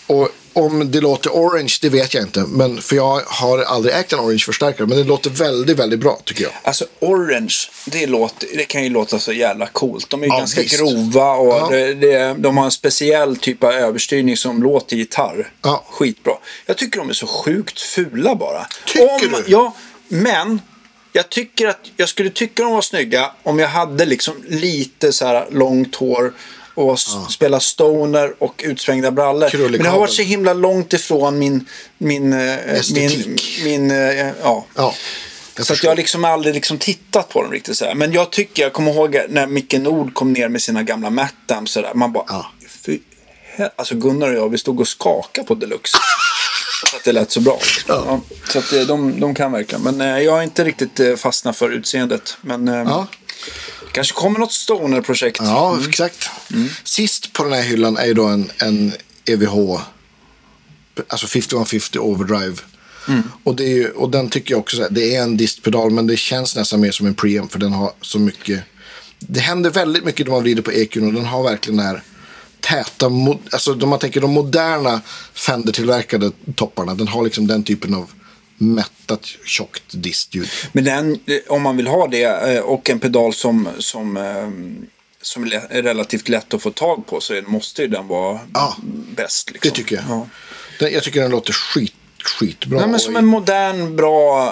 [0.07, 2.39] Och om det låter orange, det vet jag inte.
[2.47, 4.87] Men, för jag har aldrig ägt en orange förstärkare.
[4.87, 6.51] Men det låter väldigt, väldigt bra tycker jag.
[6.63, 7.55] Alltså Orange,
[7.85, 10.09] det, låter, det kan ju låta så jävla coolt.
[10.09, 10.79] De är ju Ja, ganska visst.
[10.79, 11.67] grova och Ja.
[11.71, 15.51] det, det, de har en speciell typ av överstyrning som låter gitarr.
[15.63, 15.85] Ja.
[15.89, 16.33] Skitbra.
[16.65, 18.65] Jag tycker de är så sjukt fula bara.
[18.85, 19.43] Tycker du?
[19.47, 19.73] Ja,
[20.07, 20.61] men
[21.13, 25.25] jag tycker att jag skulle tycka de var snygga om jag hade liksom lite så
[25.25, 26.33] här långt hår
[26.77, 29.49] och s- spela stoner och utsvängda brallor.
[29.69, 31.65] Men det har varit så himla långt ifrån min,
[31.97, 32.55] min, eh,
[32.93, 34.65] min, min eh, ja.
[34.75, 34.93] Ja,
[35.55, 37.95] jag Så jag har liksom aldrig liksom tittat på dem riktigt så här.
[37.95, 41.71] Men jag tycker, jag kommer ihåg när Micke Nord kom ner med sina gamla Mattams
[41.71, 41.93] så där.
[41.93, 42.51] Man bara, Ja.
[42.85, 42.99] fy,
[43.75, 45.97] alltså Gunnar och jag, vi stod och skakade på Deluxe.
[46.89, 47.59] för att det lät så bra.
[47.87, 48.19] Ja.
[48.49, 49.81] så att eh, de, de kan verkligen.
[49.83, 52.37] Men eh, jag har inte riktigt eh, fastnat för utseendet.
[52.41, 53.07] Men eh, Ja.
[53.97, 55.39] Kanske kommer något Stoner-projekt.
[55.41, 56.29] Ja, exakt.
[56.83, 58.93] Sist på den här hyllan är ju då en, en
[59.25, 59.79] EVH,
[61.07, 62.55] alltså 5150 Overdrive.
[63.43, 66.07] Och, det är ju, och den tycker jag också, här, det är en distpedal men
[66.07, 68.63] det känns nästan mer som en preamp för den har så mycket.
[69.19, 72.01] Det händer väldigt mycket när man vrider på EQn och den har verkligen den här
[72.59, 73.05] täta,
[73.51, 75.01] alltså om man tänker de moderna
[75.33, 78.11] Fender-tillverkade topparna, den har liksom den typen av
[78.57, 80.49] mättat tjockt distljud.
[80.71, 84.49] Men den, eh, om man vill ha det eh, och en pedal som, som, eh,
[85.21, 88.75] som är relativt lätt att få tag på så måste ju den vara Ja.
[89.15, 89.51] bäst.
[89.51, 89.69] Liksom.
[89.69, 90.05] Det tycker jag.
[90.09, 90.27] Ja.
[90.79, 91.93] Den, jag tycker den låter skit,
[92.23, 92.79] skitbra.
[92.79, 94.45] Nej, men som en modern, bra,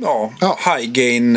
[0.00, 0.58] ja, Ja.
[0.64, 1.36] high gain.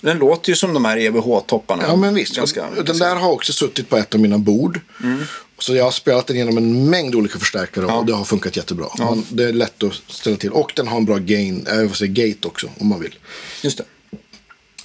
[0.00, 1.84] Den låter ju som de här EVH-topparna.
[1.86, 2.36] Ja, men visst.
[2.36, 4.80] Ganska, den där har också suttit på ett av mina bord.
[5.02, 5.24] Mm.
[5.58, 8.88] Så jag har spelat den genom en mängd olika förstärkare och det har funkat jättebra.
[8.98, 10.50] Man, det är lätt att ställa till.
[10.50, 13.14] Och den har en bra gain, äh, säger, gate också om man vill.
[13.62, 13.84] Just det.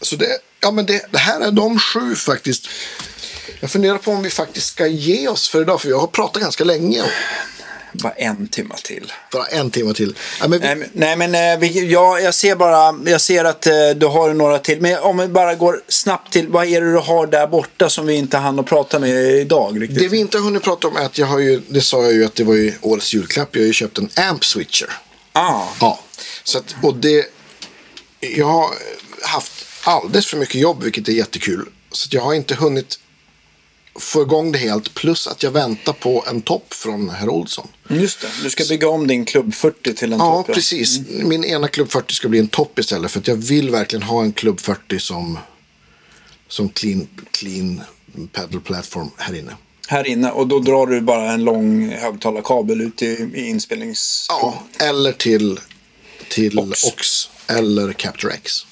[0.02, 0.28] Så det,
[0.62, 2.68] ja, men det, det här är de sju faktiskt.
[3.60, 5.82] Jag funderar på om vi faktiskt ska ge oss för idag.
[5.82, 7.04] För jag har pratat ganska länge.
[8.04, 9.14] Bara en timme till.
[9.32, 10.16] Bara en timme till.
[10.42, 13.68] Ja, men vi, Nej, Nej, men eh, vi, ja, jag ser bara, jag ser att
[13.68, 14.82] eh, du har några till.
[14.82, 18.06] Men om vi bara går snabbt till, vad är det du har där borta som
[18.06, 20.00] vi inte hann att prata med idag riktigt?
[20.00, 22.14] det vi inte har hunnit prata om är att jag har ju, det sa jag
[22.14, 23.50] ju att det var ju årets julklapp.
[23.52, 24.90] Jag har ju köpt en amp switcher.
[25.34, 26.00] Ah, Ja,
[26.44, 27.26] så att, och det...
[28.20, 28.70] Jag har
[29.22, 29.52] haft
[29.84, 31.66] alldeles för mycket jobb, vilket är jättekul.
[31.92, 33.00] Så jag har inte hunnit
[34.00, 34.94] få igång det helt.
[34.94, 37.68] Plus att jag väntar på en topp från herr Olsson.
[37.90, 40.56] Just det, du ska bygga om din klubb 40 till en Ja, topp.
[40.56, 41.00] precis.
[41.10, 43.12] Min ena klubb 40 ska bli en topp istället.
[43.12, 45.38] För att jag vill verkligen ha en klubb 40 som,
[46.48, 47.82] som clean, clean
[48.32, 49.52] pedal platform här inne.
[49.88, 54.26] Här inne och då drar du bara en lång högtalarkabel ut i, i inspelnings...
[54.30, 55.60] Ja, eller till,
[56.30, 56.84] till Ox.
[56.84, 57.30] Ox.
[57.48, 58.66] eller Capture X.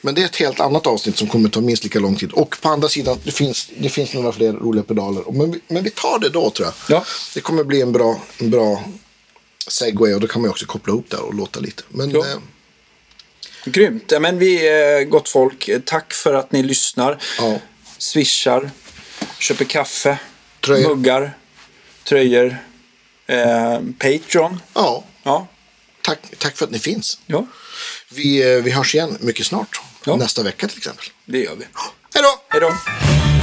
[0.00, 2.32] Men det är ett helt annat avsnitt som kommer ta minst lika lång tid.
[2.32, 5.22] Och på andra sidan, det finns, det finns några fler roliga pedaler.
[5.32, 6.96] Men vi, men vi tar det då tror jag.
[6.98, 7.04] Ja.
[7.34, 8.84] Det kommer bli en bra, en bra
[9.68, 11.82] segway och då kan man också koppla ihop där och låta lite.
[11.88, 12.18] Men Ja.
[12.18, 12.36] eh,
[13.64, 14.04] Grymt.
[14.12, 15.68] Ja, men vi är gott folk.
[15.68, 17.18] Eh, Tack för att ni lyssnar.
[17.38, 17.58] Ja.
[17.98, 18.70] Swishar,
[19.38, 20.18] köper kaffe,
[20.60, 20.88] Tröjor.
[20.88, 21.38] muggar,
[22.04, 22.56] tröjor,
[23.26, 24.60] eh, Patreon.
[24.74, 25.46] ja, Ja.
[26.06, 27.18] Tack, tack för att ni finns.
[27.26, 27.46] ja,
[28.08, 29.80] Vi, eh, vi hörs igen mycket snart.
[30.04, 30.16] Ja.
[30.16, 31.04] Nästa vecka till exempel.
[31.24, 31.64] det gör vi.
[32.14, 32.42] Hej då!
[32.48, 33.35] Hej då!